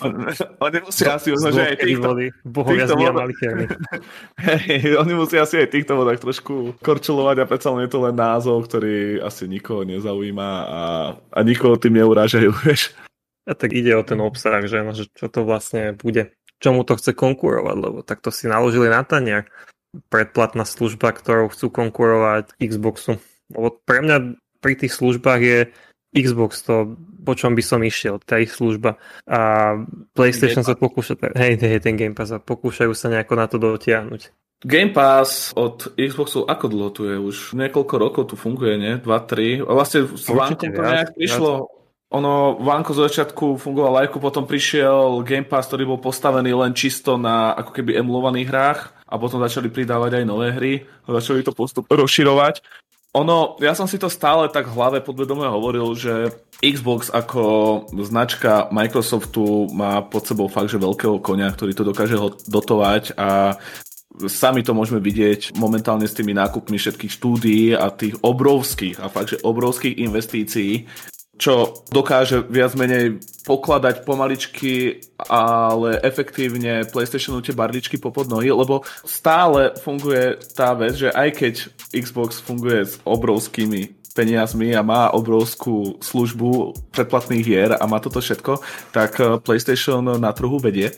[0.67, 2.11] Oni musia asi, že aj týchto,
[2.47, 3.35] týchto vodách,
[4.47, 8.67] hey, oni musia asi aj týchto vodách trošku korčulovať a predsa je to len názov,
[8.67, 10.83] ktorý asi nikoho nezaujíma a,
[11.19, 12.95] a nikoho tým neurážajú, vieš.
[13.43, 16.31] A tak ide o ten obsah, že, no, že čo to vlastne bude,
[16.63, 19.51] čomu to chce konkurovať, lebo takto si naložili na tanier
[20.09, 23.21] predplatná služba, ktorou chcú konkurovať Xboxu.
[23.53, 25.59] Lebo pre mňa pri tých službách je
[26.13, 29.01] Xbox to, po čom by som išiel, tá ich služba.
[29.25, 29.73] A
[30.13, 34.23] PlayStation sa pokúša, hej, hej, ten Game Pass a pokúšajú sa nejako na to dotiahnuť.
[34.63, 37.17] Game Pass od Xboxu ako dlho tu je?
[37.19, 38.95] Už niekoľko rokov tu funguje, nie?
[39.03, 39.67] 2-3.
[39.67, 41.82] A vlastne s Vánkom to nejak prišlo.
[42.13, 47.17] Ono, Vánko z začiatku fungoval lajku, potom prišiel Game Pass, ktorý bol postavený len čisto
[47.17, 51.57] na ako keby emulovaných hrách a potom začali pridávať aj nové hry a začali to
[51.57, 52.61] postup rozširovať.
[53.17, 57.45] Ono, ja som si to stále tak v hlave podvedome hovoril, že Xbox ako
[58.05, 62.17] značka Microsoftu má pod sebou fakt, že veľkého konia, ktorý to dokáže
[62.49, 63.57] dotovať a
[64.29, 69.37] sami to môžeme vidieť momentálne s tými nákupmi všetkých štúdií a tých obrovských a fakt,
[69.37, 70.89] že obrovských investícií
[71.43, 79.75] čo dokáže viac menej pokladať pomaličky, ale efektívne PlayStationu tie barličky popod nohy, lebo stále
[79.83, 81.55] funguje tá vec, že aj keď
[81.91, 88.63] Xbox funguje s obrovskými peniazmi a má obrovskú službu predplatných hier a má toto všetko,
[88.95, 90.95] tak PlayStation na trhu vedie.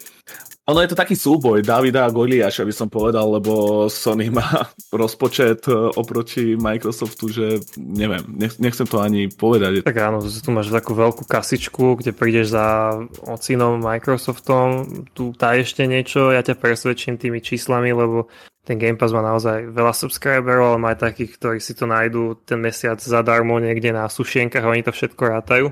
[0.64, 4.64] Ono je to taký súboj Davida a Goliáša, by som povedal, lebo Sony má
[4.96, 7.46] rozpočet e, oproti Microsoftu, že
[7.76, 9.84] neviem, nechcem to ani povedať.
[9.84, 12.96] Tak áno, tu máš takú veľkú kasičku, kde prídeš za
[13.28, 18.32] ocinom Microsoftom, tu tá ešte niečo, ja ťa presvedčím tými číslami, lebo
[18.64, 22.40] ten Game Pass má naozaj veľa subscriberov, ale má aj takých, ktorí si to nájdú
[22.48, 25.66] ten mesiac zadarmo niekde na sušienkach oni to všetko rátajú.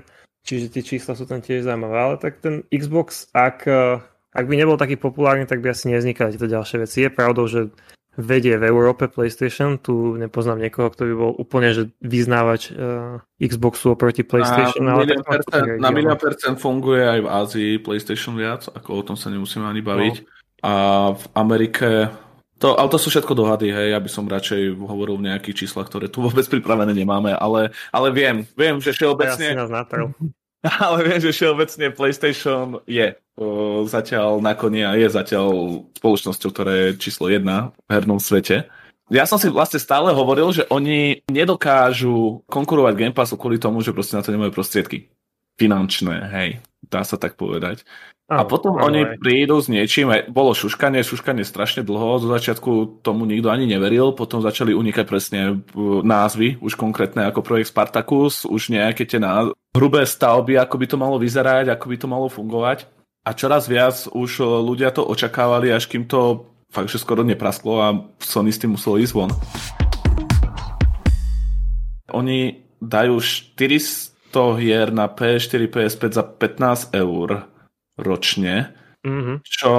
[0.44, 4.02] Čiže tie čísla sú tam tiež zaujímavé, ale tak ten Xbox, ak e,
[4.32, 7.04] ak by nebol taký populárny, tak by asi nevznikali tieto ďalšie veci.
[7.04, 7.68] Je pravdou, že
[8.16, 13.96] vedie v Európe PlayStation, tu nepoznám niekoho, kto by bol úplne že vyznávač uh, Xboxu
[13.96, 14.84] oproti PlayStation.
[14.84, 19.16] Na milión, percent, na milión percent funguje aj v Ázii PlayStation viac, ako o tom
[19.16, 20.14] sa nemusíme ani baviť.
[20.20, 20.28] No.
[20.62, 20.72] A
[21.16, 22.12] v Amerike
[22.62, 25.90] to, ale to sú všetko dohady, hej, ja by som radšej hovoril v nejakých číslach,
[25.90, 29.58] ktoré tu vôbec pripravené nemáme, ale, ale viem, viem, že všeobecne...
[29.58, 29.66] Ja
[30.86, 33.18] ale viem, že všeobecne PlayStation je
[33.88, 35.48] zatiaľ na koni a je zatiaľ
[35.96, 38.68] spoločnosťou, ktorá je číslo jedna v hernom svete.
[39.12, 43.92] Ja som si vlastne stále hovoril, že oni nedokážu konkurovať Game Passu kvôli tomu, že
[43.92, 45.12] proste na to nemajú prostriedky.
[45.60, 46.50] Finančné, hej,
[46.88, 47.84] dá sa tak povedať.
[48.32, 53.28] A potom oh, oni prídu s niečím, bolo šuškanie, šuškanie strašne dlho, zo začiatku tomu
[53.28, 55.60] nikto ani neveril, potom začali unikať presne
[56.00, 59.20] názvy, už konkrétne ako projekt Spartacus, už nejaké tie
[59.76, 62.88] hrubé stavby, ako by to malo vyzerať, ako by to malo fungovať.
[63.22, 67.88] A čoraz viac už ľudia to očakávali, až kým to fakt, že skoro neprasklo a
[68.18, 69.30] Sony s tým muselo ísť von.
[72.10, 77.46] Oni dajú 400 hier na PS4, PS5 za 15 eur
[77.94, 78.74] ročne,
[79.06, 79.36] mm-hmm.
[79.46, 79.70] čo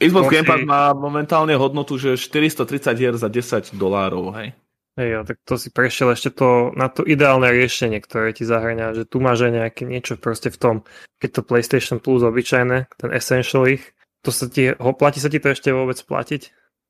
[0.00, 0.32] Xbox.
[0.32, 4.56] Game Pass má momentálne hodnotu, že 430 hier za 10 dolárov, hej.
[4.96, 8.96] Hej, jo, tak to si prešiel ešte to, na to ideálne riešenie, ktoré ti zahrania,
[8.96, 10.74] že tu máš aj nejaké niečo proste v tom,
[11.20, 13.92] keď to PlayStation Plus obyčajné, ten Essential ich,
[14.24, 16.42] to sa ti, ho, platí sa ti to ešte vôbec platiť?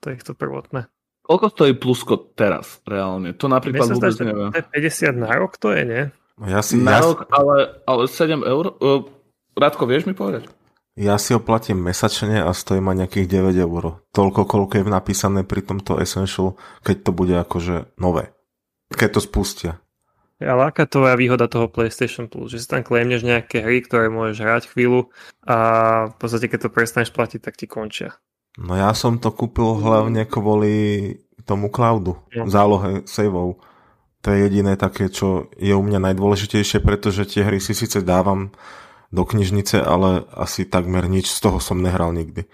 [0.07, 0.86] To je to prvotné.
[1.26, 3.34] Koľko stojí plusko teraz reálne?
[3.34, 4.54] To napríklad vôbec neviem.
[4.54, 6.02] 50 na rok to je, nie?
[6.46, 8.78] Ja si, na ja rok, ale, ale 7 eur?
[9.59, 10.46] Rádko, vieš mi povedať?
[10.97, 14.01] Ja si ho platím mesačne a stojí ma nejakých 9 eur.
[14.16, 18.32] Toľko, koľko je napísané pri tomto Essential, keď to bude akože nové.
[18.88, 19.72] Keď to spustia.
[20.40, 22.53] Ale aká to je výhoda toho PlayStation Plus?
[22.53, 25.12] Že si tam claimneš nejaké hry, ktoré môžeš hrať chvíľu
[25.44, 25.57] a
[26.12, 28.16] v podstate keď to prestaneš platiť, tak ti končia.
[28.57, 32.49] No ja som to kúpil hlavne kvôli tomu cloudu, no.
[32.49, 33.61] zálohe saveov.
[34.24, 38.53] To je jediné také, čo je u mňa najdôležitejšie, pretože tie hry si síce dávam
[39.14, 42.46] do knižnice, ale asi takmer nič z toho som nehral nikdy.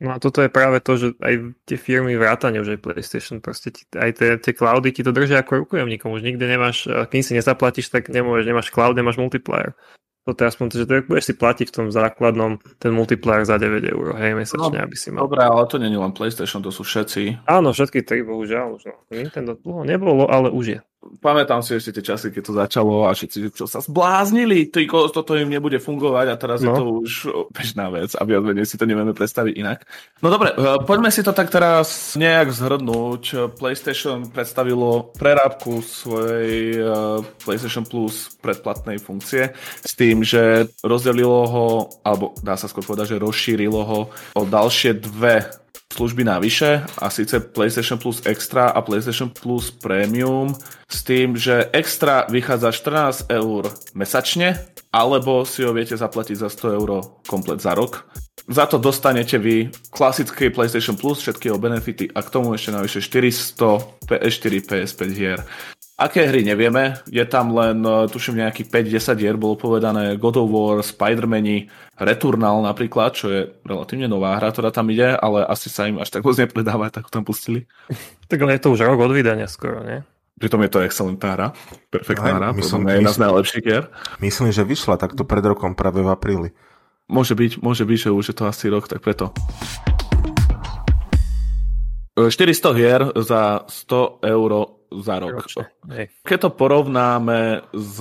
[0.00, 3.68] No a toto je práve to, že aj tie firmy vrátane už aj PlayStation, proste
[3.68, 7.36] ti, aj tie, tie cloudy ti to držia ako rukojemníkom, už nikde nemáš, kým si
[7.36, 9.76] nezaplatíš, tak nemôžeš, nemáš cloud, nemáš multiplayer.
[10.24, 13.60] Toto je aspoň to, že to budeš si platiť v tom základnom ten multiplayer za
[13.60, 15.28] 9 eur, hej, mesačne, no, aby si mal.
[15.28, 17.44] Dobre, ale to nie je len PlayStation, to sú všetci.
[17.44, 18.96] Áno, všetky tri, bohužiaľ už no.
[19.12, 20.80] Nintendo dlho nebolo, ale už je.
[21.00, 25.32] Pamätám si ešte tie časy, keď to začalo a všetci, čo sa zbláznili, to, toto
[25.32, 26.64] im nebude fungovať a teraz no.
[26.64, 27.12] je to už
[27.56, 29.88] bežná vec a viac menej si to nevieme predstaviť inak.
[30.20, 33.56] No dobre, e, poďme si to tak teraz nejak zhrnúť.
[33.56, 36.92] PlayStation predstavilo prerábku svojej e,
[37.40, 41.68] PlayStation Plus predplatnej funkcie s tým, že rozdelilo ho,
[42.04, 44.00] alebo dá sa skôr povedať, že rozšírilo ho
[44.36, 45.59] o ďalšie dve
[45.90, 50.54] služby navyše a síce PlayStation Plus Extra a PlayStation Plus Premium
[50.88, 56.78] s tým, že Extra vychádza 14 eur mesačne alebo si ho viete zaplatiť za 100
[56.78, 56.90] eur
[57.26, 58.10] komplet za rok.
[58.50, 62.98] Za to dostanete vy klasický PlayStation Plus, všetky jeho benefity a k tomu ešte navyše
[62.98, 65.38] 400 PS4, PS5 hier.
[66.00, 70.48] Aké hry nevieme, je tam len, e, tuším, nejaký 5-10 hier, bolo povedané God of
[70.48, 71.68] War, Spider-Mani,
[72.00, 76.08] Returnal napríklad, čo je relatívne nová hra, ktorá tam ide, ale asi sa im až
[76.08, 77.68] tak moc nepredáva, tak tam pustili.
[78.30, 80.06] Tak ale je to už rok od vydania skoro, nie?
[80.38, 81.46] Pritom je to excelentná hra,
[81.92, 83.84] perfektná hra, myslím, je jedna z najlepších hier.
[84.24, 86.48] Myslím, že vyšla takto pred rokom práve v apríli.
[87.10, 89.34] Môže byť, môže byť, že už je to asi rok, tak preto.
[92.16, 95.46] 400 hier za 100 eur za rok.
[96.26, 97.96] Keď to porovnáme s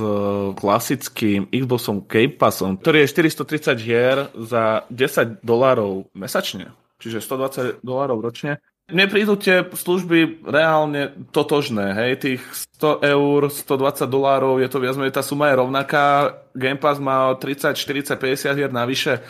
[0.58, 8.20] klasickým Xboxom Game Passom, ktorý je 430 hier za 10 dolárov mesačne, čiže 120 dolárov
[8.26, 8.58] ročne,
[8.90, 12.42] mne prídu tie služby reálne totožné, hej, tých
[12.82, 17.38] 100 eur, 120 dolárov, je to viac menej, tá suma je rovnaká, Game Pass má
[17.38, 19.22] 30, 40, 50 hier navyše.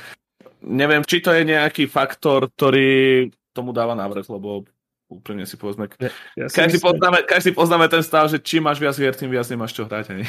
[0.63, 4.63] Neviem, či to je nejaký faktor, ktorý tomu dáva návrh, lebo
[5.09, 5.89] úprimne si povedzme.
[5.97, 6.87] Ja, ja každý, myslím...
[6.93, 10.13] poznáme, každý poznáme ten stav, že čím máš viac hier, tým viac nemáš čo hrať.
[10.13, 10.25] Ani.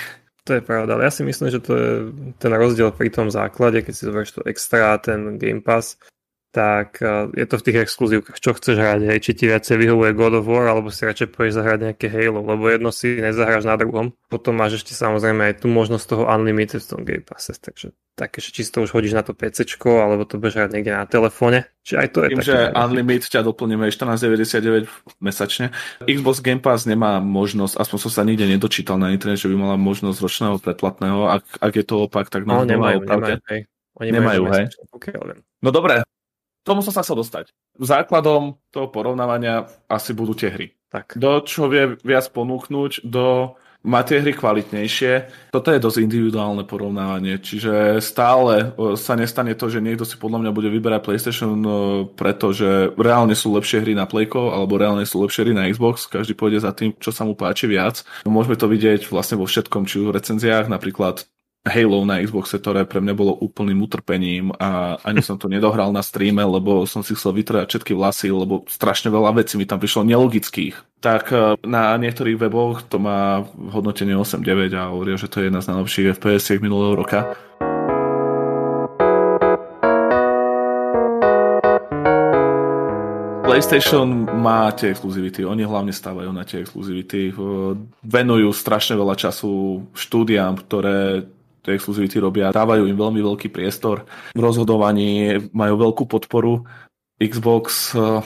[0.49, 1.91] To je pravda, ale ja si myslím, že to je
[2.41, 6.01] ten rozdiel pri tom základe, keď si zoberieš to extra, ten Game Pass,
[6.51, 10.11] tak e, je to v tých exkluzívkach, čo chceš hrať, hej, či ti viacej vyhovuje
[10.18, 13.78] God of War, alebo si radšej pôjdeš zahrať nejaké Halo, lebo jedno si nezahráš na
[13.78, 14.11] druhom.
[14.26, 18.42] Potom máš ešte samozrejme aj tú možnosť toho Unlimited v tom Game Passe, takže také,
[18.42, 21.70] že čisto už hodíš na to PC, alebo to budeš hrať niekde na telefóne.
[21.86, 24.90] Či aj to je Tým, také, že Unlimited ťa doplníme 14,99
[25.22, 25.70] mesačne.
[26.05, 29.76] Xbox Game Pass nemá možnosť, aspoň som sa nikde nedočítal na internete, že by mala
[29.78, 31.30] možnosť ročného predplatného.
[31.30, 33.70] Ak, ak je to opak, tak no, nemajú, nemajú, hej.
[34.03, 34.64] Oni nemajú, hej.
[35.64, 36.05] No dobre,
[36.66, 37.52] tomu som sa chcel dostať.
[37.80, 40.76] Základom toho porovnávania asi budú tie hry.
[40.90, 41.14] Tak.
[41.14, 45.12] Do čo vie viac ponúknuť, do má tie hry kvalitnejšie.
[45.56, 50.52] Toto je dosť individuálne porovnávanie, čiže stále sa nestane to, že niekto si podľa mňa
[50.52, 51.56] bude vyberať PlayStation
[52.12, 56.04] pretože reálne sú lepšie hry na Playko alebo reálne sú lepšie hry na Xbox.
[56.04, 58.04] Každý pôjde za tým, čo sa mu páči viac.
[58.28, 61.24] Môžeme to vidieť vlastne vo všetkom, či v recenziách, napríklad
[61.61, 66.00] Halo na Xboxe, ktoré pre mňa bolo úplným utrpením a ani som to nedohral na
[66.00, 70.08] streame, lebo som si chcel vytrať všetky vlasy, lebo strašne veľa vecí mi tam prišlo
[70.08, 71.04] nelogických.
[71.04, 73.44] Tak e, na niektorých weboch to má
[73.76, 77.28] hodnotenie 8.9 a hovoria, že to je jedna z najlepších fps minulého roka.
[83.44, 87.36] PlayStation má tie exkluzivity, oni hlavne stávajú na tie exkluzivity,
[88.00, 91.28] venujú strašne veľa času štúdiám, ktoré
[91.61, 96.64] tie exkluzivity robia, dávajú im veľmi veľký priestor v rozhodovaní, majú veľkú podporu.
[97.20, 98.24] Xbox, eh,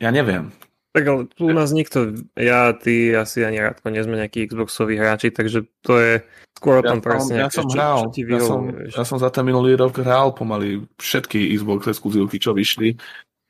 [0.00, 0.52] ja neviem.
[0.96, 4.96] Tak ale tu u nás nikto, ja, ty, asi ani Radko, nie sme nejakí Xboxoví
[4.96, 6.12] hráči, takže to je
[6.56, 7.34] skôr o tom ja presne.
[7.36, 8.60] Ja som hral, čo, čo ja, som,
[8.96, 12.96] ja som za ten minulý rok hral pomaly všetky Xbox exkluzívky, čo vyšli.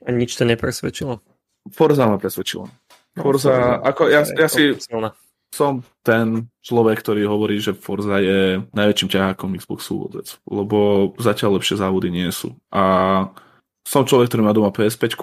[0.03, 1.23] A nič to nepresvedčilo?
[1.71, 2.67] Forza ma presvedčilo.
[3.15, 4.75] No, Forza, ako ja, ja si...
[4.83, 5.15] Silná
[5.55, 11.81] som ten človek, ktorý hovorí, že Forza je najväčším ťahákom Xboxu vôbec, lebo zatiaľ lepšie
[11.81, 12.53] závody nie sú.
[12.71, 12.85] A
[13.87, 15.15] som človek, ktorý má doma PS5,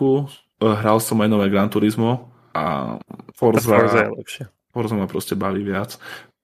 [0.63, 2.97] hral som aj nové Gran Turismo a
[3.35, 4.43] Forza, a Forza je lepšie.
[4.73, 5.99] Forza ma proste baví viac.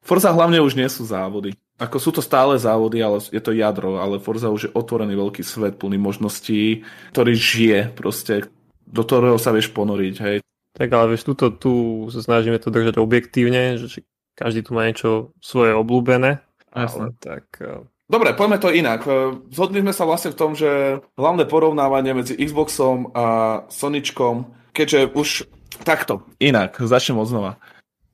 [0.06, 1.56] Forza hlavne už nie sú závody.
[1.80, 5.42] Ako sú to stále závody, ale je to jadro, ale Forza už je otvorený veľký
[5.48, 6.84] svet plný možností,
[7.16, 8.52] ktorý žije proste,
[8.84, 10.38] do ktorého sa vieš ponoriť, hej.
[10.80, 14.08] Tak ale vieš, tuto, tu sa snažíme to držať objektívne, že
[14.40, 16.40] každý tu má niečo svoje obľúbené.
[16.72, 17.46] Ale tak...
[17.60, 19.04] Eh, Dobre, poďme to inak.
[19.04, 23.26] Eh, zhodli sme sa vlastne v tom, že hlavné porovnávanie medzi Xboxom a
[23.68, 25.28] Soničkom, keďže už
[25.84, 27.52] takto, inak, začnem od znova.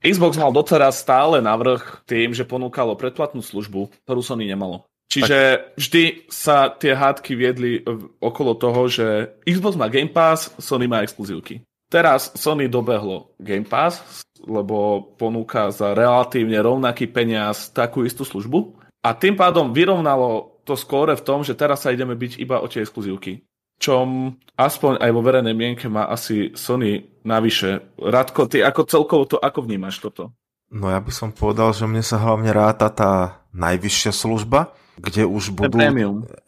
[0.02, 4.86] Xbox mal doteraz stále navrh tým, že ponúkalo predplatnú službu, ktorú Sony nemalo.
[5.06, 7.80] Čiže vždy sa tie hádky viedli
[8.18, 11.65] okolo toho, že Xbox má Game Pass, Sony má exkluzívky.
[11.86, 18.74] Teraz Sony dobehlo Game Pass, lebo ponúka za relatívne rovnaký peniaz takú istú službu
[19.06, 22.66] a tým pádom vyrovnalo to skóre v tom, že teraz sa ideme byť iba o
[22.66, 23.46] tie exkluzívky.
[23.78, 27.94] Čom aspoň aj vo verejnej mienke má asi Sony navyše.
[28.00, 30.34] Radko, ty ako celkovo to, ako vnímaš toto?
[30.72, 35.54] No ja by som povedal, že mne sa hlavne ráta tá najvyššia služba, kde už
[35.54, 35.78] budú,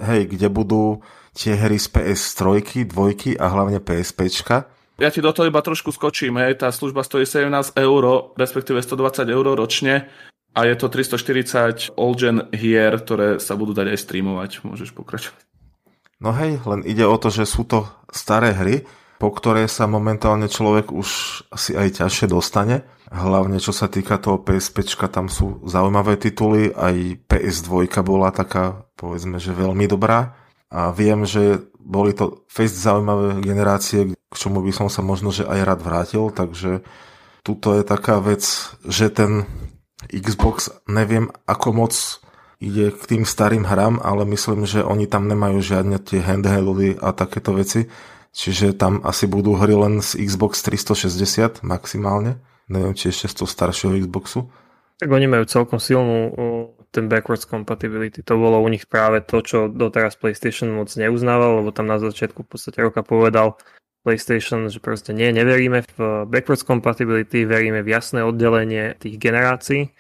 [0.03, 1.05] hej, kde budú
[1.37, 2.43] tie hry z PS3,
[2.91, 4.67] dvojky a hlavne PSPčka.
[4.99, 9.31] Ja ti do toho iba trošku skočím, hej, tá služba stojí 17 eur, respektíve 120
[9.31, 10.11] eur ročne
[10.59, 14.51] a je to 340 old-gen hier, ktoré sa budú dať aj streamovať.
[14.67, 15.39] Môžeš pokračovať.
[16.19, 18.83] No hej, len ide o to, že sú to staré hry,
[19.23, 21.09] po ktoré sa momentálne človek už
[21.55, 22.83] asi aj ťažšie dostane.
[23.07, 24.83] Hlavne čo sa týka toho PSP,
[25.15, 30.35] tam sú zaujímavé tituly, aj PS2 bola taká, povedzme, že veľmi dobrá.
[30.69, 35.49] A viem, že boli to fest zaujímavé generácie, k čomu by som sa možno že
[35.49, 36.85] aj rád vrátil, takže
[37.41, 38.45] tuto je taká vec,
[38.85, 39.49] že ten
[40.13, 41.95] Xbox neviem ako moc
[42.61, 47.15] ide k tým starým hram, ale myslím, že oni tam nemajú žiadne tie handheldy a
[47.15, 47.87] takéto veci.
[48.35, 52.39] Čiže tam asi budú hry len z Xbox 360 maximálne.
[52.69, 54.53] Neviem, či ešte z toho staršieho Xboxu.
[55.01, 56.35] Tak oni majú celkom silnú
[56.91, 58.25] ten backwards compatibility.
[58.25, 62.45] To bolo u nich práve to, čo doteraz PlayStation moc neuznával, lebo tam na začiatku
[62.45, 63.61] v podstate roka povedal,
[64.07, 69.93] PlayStation, že proste nie, neveríme v backwards compatibility, veríme v jasné oddelenie tých generácií,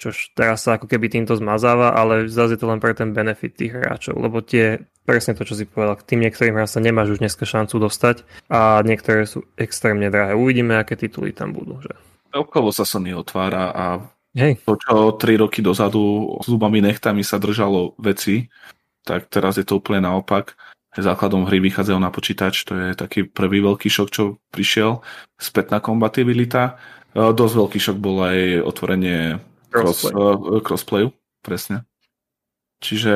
[0.00, 3.52] čož teraz sa ako keby týmto zmazáva, ale zase je to len pre ten benefit
[3.52, 7.18] tých hráčov, lebo tie, presne to, čo si povedal, k tým niektorým hrám sa nemáš
[7.18, 10.32] už dneska šancu dostať a niektoré sú extrémne drahé.
[10.32, 11.82] Uvidíme, aké tituly tam budú.
[11.82, 11.92] Že?
[12.32, 13.84] Celkovo sa Sony otvára a
[14.32, 14.64] Hej.
[14.64, 18.48] to, čo 3 roky dozadu zubami nechtami sa držalo veci,
[19.04, 20.56] tak teraz je to úplne naopak
[21.00, 25.00] základom hry vychádzajú na počítač, to je taký prvý veľký šok, čo prišiel,
[25.40, 26.76] spätná kompatibilita.
[27.16, 29.40] E, dosť veľký šok bol aj otvorenie
[29.72, 30.12] crossplay.
[30.12, 31.08] cross, uh, crossplayu,
[31.40, 31.88] presne.
[32.82, 33.14] Čiže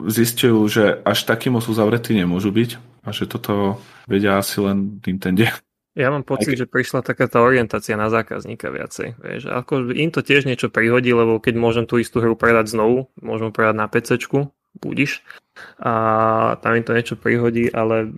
[0.00, 2.70] zistujú, že až taký moc uzavretí nemôžu byť
[3.04, 5.50] a že toto vedia asi len Nintendo.
[6.00, 9.20] Ja mám pocit, že prišla taká tá orientácia na zákazníka viacej.
[9.20, 13.12] Vieš, ako im to tiež niečo prihodí, lebo keď môžem tú istú hru predať znovu,
[13.20, 14.16] môžem predať na PC,
[14.80, 15.20] budiš,
[15.76, 15.92] a
[16.62, 18.14] tam im to niečo prihodí, ale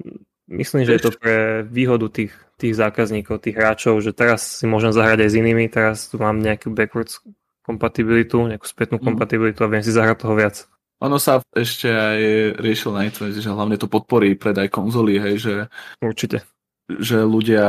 [0.52, 4.94] myslím, že je to pre výhodu tých, tých zákazníkov, tých hráčov, že teraz si môžem
[4.94, 7.18] zahrať aj s inými, teraz tu mám nejakú backwards
[7.64, 9.04] kompatibilitu, nejakú spätnú mm.
[9.06, 10.56] kompatibilitu a viem si zahrať toho viac.
[11.02, 12.20] Ono sa ešte aj
[12.62, 15.54] riešil na internete, že hlavne to podporí predaj konzoly, hej, že...
[15.98, 16.46] Určite.
[16.90, 17.66] Že ľudia,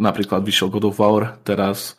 [0.00, 1.98] napríklad vyšiel God of War teraz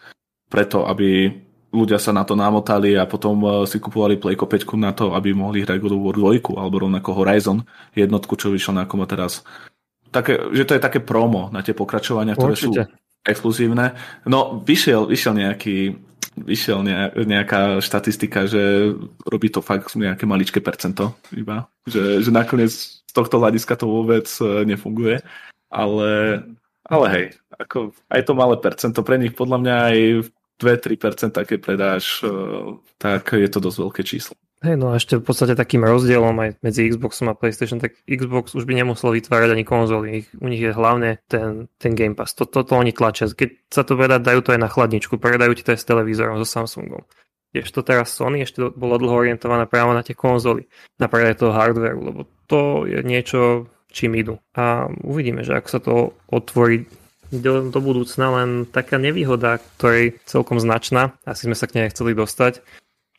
[0.50, 1.30] preto, aby
[1.70, 5.38] ľudia sa na to namotali a potom e, si kupovali Playko 5 na to, aby
[5.38, 7.62] mohli hrať God of War 2 alebo rovnako Horizon
[7.93, 9.45] jednotku, čo vyšlo na komu teraz.
[10.10, 12.89] Také, že to je také promo na tie pokračovania, ktoré Určite.
[12.89, 13.93] sú exkluzívne.
[14.26, 16.88] No, vyšiel, vyšiel nejaký vyšiel
[17.28, 18.95] nejaká štatistika, že
[19.28, 21.68] robí to fakt nejaké maličké percento iba.
[21.84, 25.20] Že, že nakoniec z tohto hľadiska to vôbec e, nefunguje.
[25.70, 26.43] Ale,
[26.86, 29.97] ale hej, ako aj to malé percento pre nich podľa mňa aj
[30.59, 32.28] 2-3% keď predáš, e,
[32.99, 34.36] tak je to dosť veľké číslo.
[34.59, 38.51] Hej, no a ešte v podstate takým rozdielom aj medzi Xboxom a PlayStation, tak Xbox
[38.59, 40.28] už by nemusel vytvárať ani konzoly.
[40.36, 42.36] u nich je hlavne ten, ten Game Pass.
[42.36, 43.32] Toto to, to oni tlačia.
[43.32, 45.15] Keď sa to vedá, dajú to aj na chladničku.
[45.15, 47.07] Predajú ti to aj s televízorom, so Samsungom.
[47.55, 50.67] Tiež to teraz Sony ešte bolo dlho orientované práve na tie konzoly,
[50.99, 54.38] na predaj toho hardwareu, lebo to je niečo, čím idú.
[54.54, 55.94] A uvidíme, že ako sa to
[56.30, 56.86] otvorí
[57.30, 62.18] do, do budúcna, len taká nevýhoda, ktorej celkom značná, asi sme sa k nej chceli
[62.18, 62.62] dostať,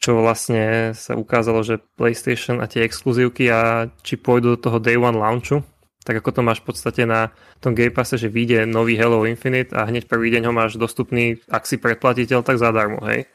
[0.01, 4.97] čo vlastne sa ukázalo, že PlayStation a tie exkluzívky a či pôjdu do toho Day
[4.97, 5.63] One launchu,
[6.01, 7.29] tak ako to máš v podstate na
[7.61, 11.37] tom Game Passe, že vyjde nový Halo Infinite a hneď prvý deň ho máš dostupný,
[11.53, 13.29] ak si predplatiteľ, tak zadarmo, hej.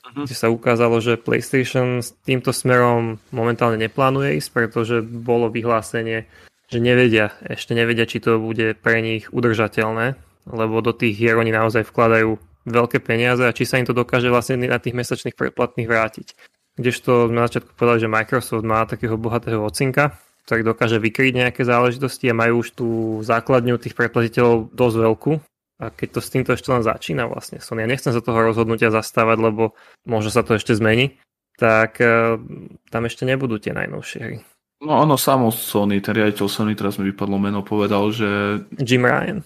[0.00, 0.24] Uh-huh.
[0.24, 6.24] Kde sa ukázalo, že PlayStation s týmto smerom momentálne neplánuje ísť, pretože bolo vyhlásenie,
[6.66, 10.18] že nevedia, ešte nevedia, či to bude pre nich udržateľné,
[10.50, 14.26] lebo do tých hier oni naozaj vkladajú veľké peniaze a či sa im to dokáže
[14.26, 16.34] vlastne na tých mesačných predplatných vrátiť.
[16.76, 22.30] Kdežto na začiatku povedali, že Microsoft má takého bohatého ocinka, ktorý dokáže vykryť nejaké záležitosti
[22.30, 22.88] a majú už tú
[23.22, 25.32] základňu tých predplatiteľov dosť veľkú.
[25.76, 28.88] A keď to s týmto ešte len začína vlastne, som ja nechcem sa toho rozhodnutia
[28.88, 29.76] zastávať, lebo
[30.08, 31.20] možno sa to ešte zmení,
[31.60, 32.40] tak uh,
[32.88, 34.38] tam ešte nebudú tie najnovšie hry.
[34.76, 38.60] No ono samo Sony, ten riaditeľ Sony, teraz mi vypadlo meno, povedal, že...
[38.76, 39.40] Jim Ryan.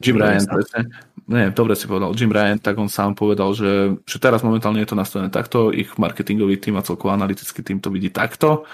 [0.00, 0.80] Jim Ryan, presne.
[1.28, 2.16] Nie, dobre si povedal.
[2.16, 5.92] Jim Ryan, tak on sám povedal, že, že teraz momentálne je to nastavené takto, ich
[6.00, 8.64] marketingový tým a celkovo analytický tým to vidí takto,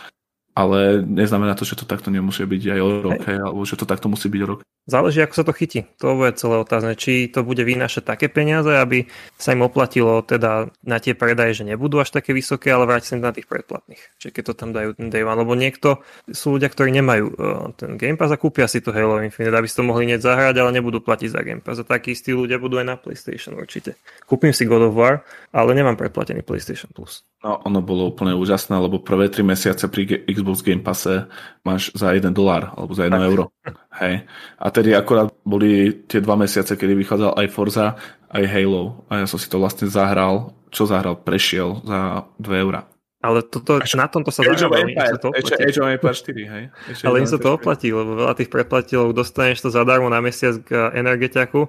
[0.54, 3.84] ale neznamená to, že to takto nemusí byť aj o rok, hej, alebo že to
[3.84, 4.60] takto musí byť o rok.
[4.86, 5.90] Záleží, ako sa to chytí.
[5.98, 6.94] To je celé otázne.
[6.94, 11.66] Či to bude vynášať také peniaze, aby sa im oplatilo teda na tie predaje, že
[11.66, 13.98] nebudú až také vysoké, ale vrátiť sa na tých predplatných.
[14.22, 15.42] Čiže keď to tam dajú ten day one.
[15.42, 19.18] Lebo niekto, sú ľudia, ktorí nemajú uh, ten Game Pass a kúpia si to Halo
[19.26, 21.82] Infinite, aby si to mohli hneď zahrať, ale nebudú platiť za Game Pass.
[21.82, 23.98] A takí istí ľudia budú aj na PlayStation určite.
[24.22, 27.26] Kúpim si God of War, ale nemám predplatený PlayStation Plus.
[27.42, 31.26] No, ono bolo úplne úžasné, lebo prvé 3 mesiace pri Xbox Game Passe
[31.66, 33.50] máš za 1 dolár alebo za 1 euro.
[33.96, 34.28] Hej.
[34.60, 37.86] A tedy akorát boli tie dva mesiace, kedy vychádzal aj Forza,
[38.30, 39.06] aj Halo.
[39.08, 42.84] A ja som si to vlastne zahral, čo zahral, prešiel za 2 eurá.
[43.24, 44.76] Ale toto, Až, na tomto sa zahralo.
[44.86, 46.64] Age of Empires 4, hej.
[46.92, 50.62] Ešte ale im sa to oplatí, lebo veľa tých predplatilov dostaneš to zadarmo na mesiac
[50.62, 51.66] k energetiaku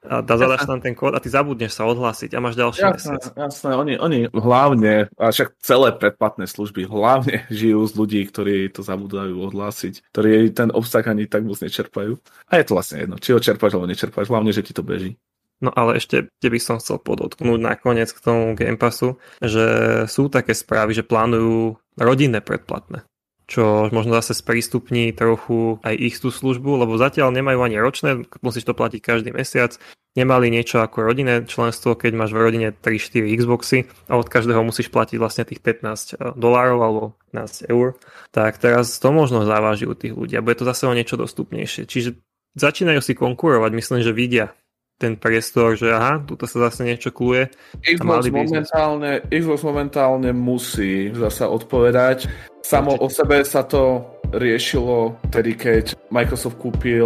[0.00, 3.20] a dá zadaš tam ten kód a ty zabudneš sa odhlásiť a máš ďalší jasné,
[3.20, 3.22] mesiac.
[3.36, 8.80] Jasné, oni, oni hlavne, a však celé predplatné služby, hlavne žijú z ľudí, ktorí to
[8.80, 12.16] zabudajú odhlásiť, ktorí ten obsah ani tak moc nečerpajú.
[12.48, 15.20] A je to vlastne jedno, či ho čerpáš alebo nečerpáš, hlavne, že ti to beží.
[15.60, 19.68] No ale ešte, kde by som chcel podotknúť nakoniec k tomu Game Passu, že
[20.08, 23.04] sú také správy, že plánujú rodinné predplatné
[23.50, 28.70] čo možno zase sprístupní trochu aj ich tú službu, lebo zatiaľ nemajú ani ročné, musíš
[28.70, 29.74] to platiť každý mesiac.
[30.14, 33.78] Nemali niečo ako rodinné členstvo, keď máš v rodine 3-4 Xboxy
[34.10, 37.02] a od každého musíš platiť vlastne tých 15 eh, dolárov alebo
[37.34, 37.98] 15 eur.
[38.30, 41.86] Tak teraz to možno závaží u tých ľudí a bude to zase o niečo dostupnejšie.
[41.90, 42.18] Čiže
[42.54, 44.54] začínajú si konkurovať, myslím, že vidia
[45.00, 47.48] ten priestor, že aha, tu sa zase niečo kluje.
[47.80, 52.28] Xbox momentálne, Xbox momentálne musí zasa odpovedať.
[52.70, 57.02] Samo o sebe sa to riešilo tedy, keď Microsoft kúpil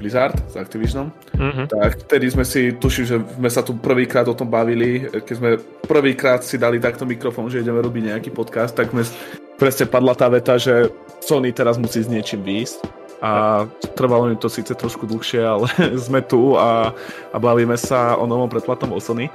[0.00, 1.68] Blizzard s Activisionom, mm-hmm.
[1.68, 5.60] tak vtedy sme si, tuším, že sme sa tu prvýkrát o tom bavili, keď sme
[5.84, 9.04] prvýkrát si dali takto mikrofón, že ideme robiť nejaký podcast, tak sme
[9.60, 10.88] presne padla tá veta, že
[11.20, 12.80] Sony teraz musí s niečím výjsť
[13.20, 15.68] a trvalo mi to síce trošku dlhšie, ale
[16.08, 16.96] sme tu a,
[17.28, 19.28] a bavíme sa o novom predplatom o Sony.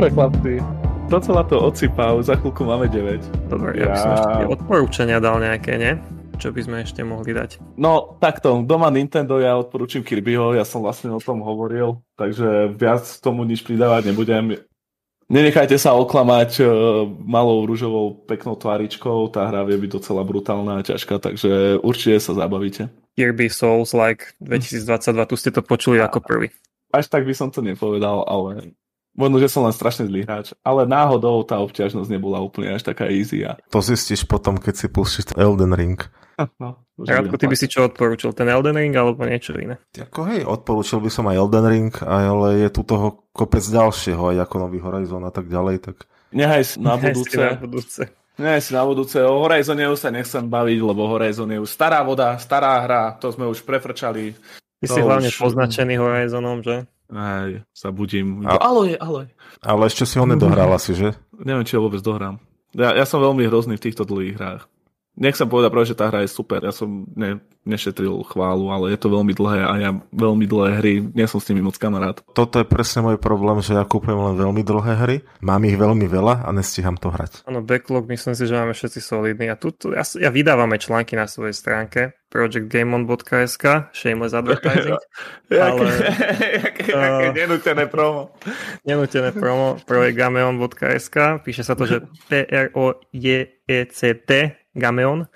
[0.00, 0.52] Dobre, chlapci.
[1.12, 3.52] Docela to odsypal, za chvíľku máme 9.
[3.52, 5.92] Dobre, ja, ja by som ešte odporúčania dal nejaké, nie?
[6.40, 7.60] Čo by sme ešte mohli dať?
[7.76, 13.04] No, takto, doma Nintendo ja odporúčim Kirbyho, ja som vlastne o tom hovoril, takže viac
[13.20, 14.64] tomu nič pridávať nebudem.
[15.28, 20.86] Nenechajte sa oklamať uh, malou rúžovou peknou tváričkou, tá hra vie byť docela brutálna a
[20.96, 22.88] ťažká, takže určite sa zabavíte.
[23.20, 26.48] Kirby Souls like 2022, tu ste to počuli ako prvý.
[26.88, 28.72] Až tak by som to nepovedal, ale
[29.20, 33.12] Možno, že som len strašne zlý hráč, ale náhodou tá obťažnosť nebola úplne až taká
[33.12, 33.44] easy.
[33.44, 33.60] A...
[33.68, 36.00] To zistíš potom, keď si pustíš Elden Ring.
[36.56, 38.32] No, Radko, ty by si čo odporúčil?
[38.32, 39.76] Ten Elden Ring alebo niečo iné?
[39.92, 44.48] Ako hej, odporúčil by som aj Elden Ring, ale je tu toho kopec ďalšieho, aj
[44.48, 45.84] ako Nový Horizon a tak ďalej.
[45.84, 46.08] Tak...
[46.32, 47.36] Nehaj si na budúce.
[47.36, 48.02] Nehaj si na budúce.
[48.40, 49.18] Nehaj si na budúce.
[49.20, 53.28] O Horizone už sa nechcem baviť, lebo Horizon je už stará voda, stará hra, to
[53.28, 54.32] sme už prefrčali.
[54.80, 55.36] Ty to si hlavne už...
[55.36, 56.88] poznačený Horizonom, že?
[57.10, 58.46] Aj, sa budím.
[58.46, 58.56] A...
[58.58, 59.26] Aloj, aloj.
[59.60, 61.18] Ale ešte si ho nedohral asi, že?
[61.34, 62.38] Neviem, či ho vôbec dohrám.
[62.70, 64.62] Ja, ja som veľmi hrozný v týchto dlhých hrách.
[65.20, 66.64] Nechcem povedať práve, že tá hra je super.
[66.64, 70.94] Ja som ne, nešetril chválu, ale je to veľmi dlhé a ja veľmi dlhé hry,
[71.12, 72.24] nie som s nimi moc kamarát.
[72.32, 76.08] Toto je presne môj problém, že ja kúpujem len veľmi dlhé hry, mám ich veľmi
[76.08, 77.44] veľa a nestíham to hrať.
[77.44, 81.28] Áno, backlog myslím si, že máme všetci solidní a tu, ja, ja vydávame články na
[81.28, 84.98] svojej stránke projectgamon.sk, shameless advertising.
[85.50, 85.90] ale,
[86.62, 88.30] jaké, uh, nenútené promo.
[88.88, 94.30] Nenútené promo, projectgameon.sk, píše sa to, že P-R-O-J-E-C-T,
[94.74, 95.26] Gameon,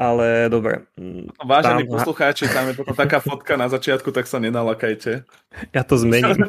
[0.00, 0.88] ale dobre.
[0.96, 1.92] No, vážení tam...
[2.00, 5.28] poslucháči, tam je toto taká fotka na začiatku, tak sa nenalakajte.
[5.76, 6.48] Ja to zmením.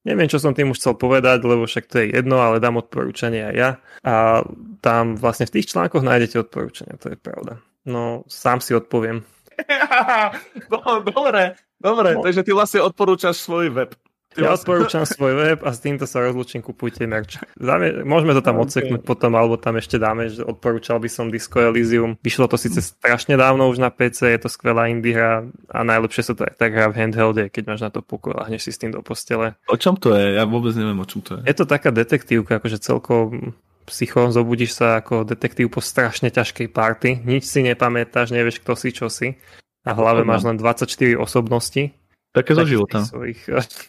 [0.00, 3.52] Neviem, čo som tým už chcel povedať, lebo však to je jedno, ale dám odporúčanie
[3.52, 3.70] aj ja.
[4.00, 4.40] A
[4.80, 7.60] tam vlastne v tých článkoch nájdete odporúčania, to je pravda.
[7.84, 9.20] No, sám si odpoviem.
[10.72, 12.24] dobre, dobre, no.
[12.24, 13.92] takže ty vlastne odporúčaš svoj web.
[14.38, 17.42] Ja odporúčam svoj web a s týmto sa rozlučím, kupujte merch.
[17.58, 18.70] Záme, môžeme to tam okay.
[18.70, 22.14] odseknúť potom, alebo tam ešte dáme, že odporúčal by som Disco Elysium.
[22.22, 26.30] Vyšlo to síce strašne dávno už na PC, je to skvelá indie hra a najlepšie
[26.30, 28.78] sa to aj tak hrá v handhelde, keď máš na to pokoj a si s
[28.78, 29.58] tým do postele.
[29.66, 30.38] O čom to je?
[30.38, 31.50] Ja vôbec neviem, o čom to je.
[31.50, 33.58] Je to taká detektívka, akože celkom
[33.90, 38.94] psycho, zobudíš sa ako detektív po strašne ťažkej party, nič si nepamätáš, nevieš kto si,
[38.94, 39.34] čo si
[39.80, 41.88] a v hlave máš len 24 osobnosti
[42.30, 43.02] Také zo života.
[43.02, 43.42] Svojich,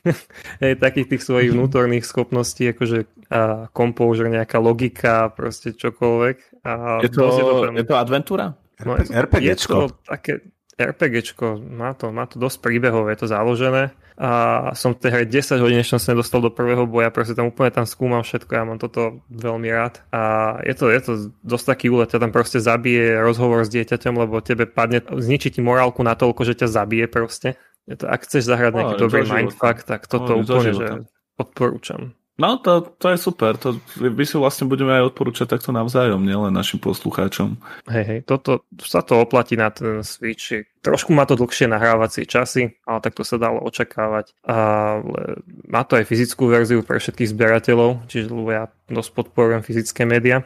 [0.64, 6.68] hej, takých tých svojich vnútorných schopností, akože a composure, nejaká logika, proste čokoľvek.
[6.68, 7.24] A je, to,
[7.72, 8.60] je to adventúra?
[8.84, 9.76] No, RPGčko.
[9.78, 10.34] Je to také
[10.76, 14.32] RPGčko, má to, má to dosť príbehov, je to založené a
[14.78, 17.50] som v tej hre 10 hodín, než som sa dostal do prvého boja, proste tam
[17.50, 20.22] úplne tam skúmam všetko, ja mám toto veľmi rád a
[20.62, 21.12] je to, je to
[21.42, 25.66] dosť taký úlet, ťa tam proste zabije rozhovor s dieťaťom, lebo tebe padne, zničí ti
[25.66, 27.58] morálku na toľko, že ťa zabije proste.
[27.92, 30.88] Je to, ak chceš zahrať nejaký no, dobrý mindfuck, tak toto no, úplne, že
[31.36, 32.16] odporúčam.
[32.40, 36.56] No to, to je super, to, my si vlastne budeme aj odporúčať takto navzájom, nielen
[36.56, 37.60] našim poslucháčom.
[37.86, 40.64] Hej, hej, toto sa to oplatí na ten Switch.
[40.82, 44.34] Trošku má to dlhšie nahrávacie časy, ale tak to sa dalo očakávať.
[44.42, 50.42] Ale má to aj fyzickú verziu pre všetkých zberateľov, čiže ja dosť podporujem fyzické médiá,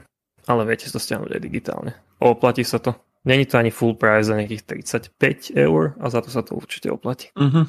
[0.50, 1.92] ale viete to stiahnuť aj digitálne.
[2.20, 2.98] Oplatí sa to.
[3.26, 4.64] Není to ani full price za nejakých
[5.18, 7.34] 35 eur a za to sa to určite oplatí.
[7.34, 7.66] Uh-huh.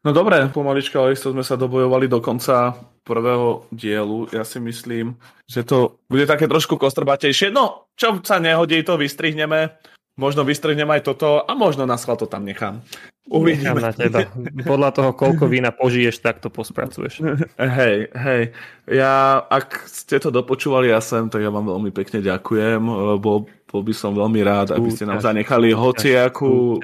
[0.00, 4.32] No dobre, pomalička, ale isto sme sa dobojovali do konca prvého dielu.
[4.32, 7.52] Ja si myslím, že to bude také trošku kostrbatejšie.
[7.52, 9.76] No, čo sa nehodí, to vystrihneme.
[10.16, 12.84] Možno vystrihnem aj toto a možno na to tam nechám.
[13.30, 13.78] Uvidíme.
[13.78, 14.18] Nechám na teba.
[14.66, 17.22] Podľa toho, koľko vína požiješ, tak to pospracuješ.
[17.78, 18.42] Hej, hej.
[18.90, 22.82] Ja, ak ste to dopočúvali ja sem, tak ja vám veľmi pekne ďakujem.
[23.22, 26.82] Bol, bol by som veľmi rád, aby ste nám zanechali hociakú...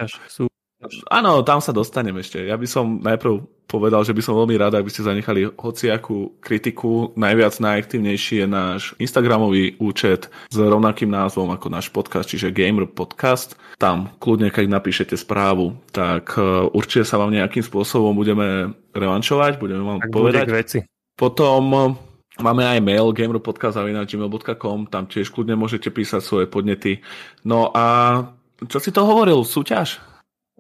[1.11, 2.47] Áno, tam sa dostanem ešte.
[2.47, 7.11] Ja by som najprv povedal, že by som veľmi rád, aby ste zanechali hociakú kritiku.
[7.19, 13.59] Najviac najaktívnejší je náš Instagramový účet s rovnakým názvom ako náš podcast, čiže Gamer Podcast.
[13.77, 19.83] Tam kľudne, keď napíšete správu, tak e, určite sa vám nejakým spôsobom budeme revančovať, budeme
[19.83, 20.47] vám tak povedať.
[20.47, 20.79] Veci.
[21.19, 21.97] Potom
[22.37, 27.01] Máme aj mail gamerpodcast.gmail.com, tam tiež kľudne môžete písať svoje podnety.
[27.49, 28.29] No a
[28.69, 29.41] čo si to hovoril?
[29.45, 30.01] Súťaž?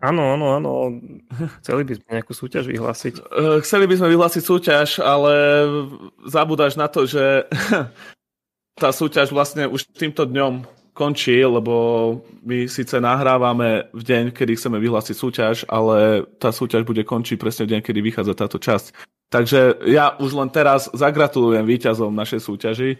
[0.01, 0.73] Áno, áno, áno.
[1.65, 3.15] Chceli by sme nejakú súťaž vyhlásiť.
[3.17, 5.33] Eh, chceli by sme vyhlásiť súťaž, ale
[6.29, 7.49] zabúdaš na to, že
[8.81, 11.75] tá súťaž vlastne už týmto dňom končí, lebo
[12.41, 17.69] my síce nahrávame v deň, kedy chceme vyhlásiť súťaž, ale tá súťaž bude končiť presne
[17.69, 19.16] v deň, kedy vychádza táto časť.
[19.27, 22.91] Takže ja už len teraz zagratulujem víťazom našej súťaži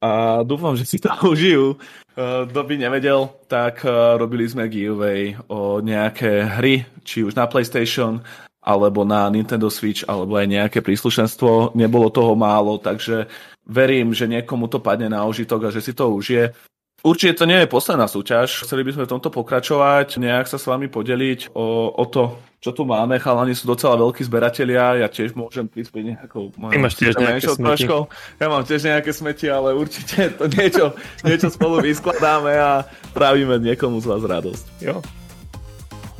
[0.00, 1.76] a dúfam, že si to užijú.
[2.16, 7.44] Eh, kto by nevedel, tak eh, robili sme giveaway o nejaké hry, či už na
[7.44, 8.24] PlayStation,
[8.60, 11.76] alebo na Nintendo Switch, alebo aj nejaké príslušenstvo.
[11.76, 13.28] Nebolo toho málo, takže
[13.64, 16.52] verím, že niekomu to padne na užitok a že si to užije.
[17.00, 18.68] Určite to nie je posledná súťaž.
[18.68, 22.76] Chceli by sme v tomto pokračovať, nejak sa s vami podeliť o, o to, čo
[22.76, 23.16] tu máme.
[23.16, 27.88] Chalani sú docela veľkí zberatelia, ja tiež môžem prispieť nejakou Ty máš tiež nejaké smeti.
[28.36, 30.92] Ja mám tiež nejaké smeti, ale určite to niečo,
[31.24, 32.84] niečo spolu vyskladáme a
[33.16, 34.64] pravíme niekomu z vás radosť.
[34.84, 35.00] Jo.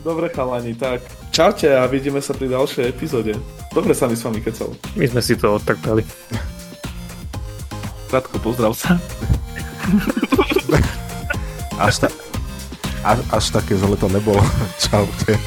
[0.00, 3.36] Dobre chalani, tak čaute a vidíme sa pri ďalšej epizóde.
[3.76, 4.72] Dobre sa mi s vami kecal.
[4.96, 6.08] My sme si to odtrpeli.
[8.08, 8.96] Krátko pozdrav sa.
[11.78, 12.08] Až, ta,
[13.04, 14.46] až, až také zle to nebolo.
[14.78, 15.38] Čaute.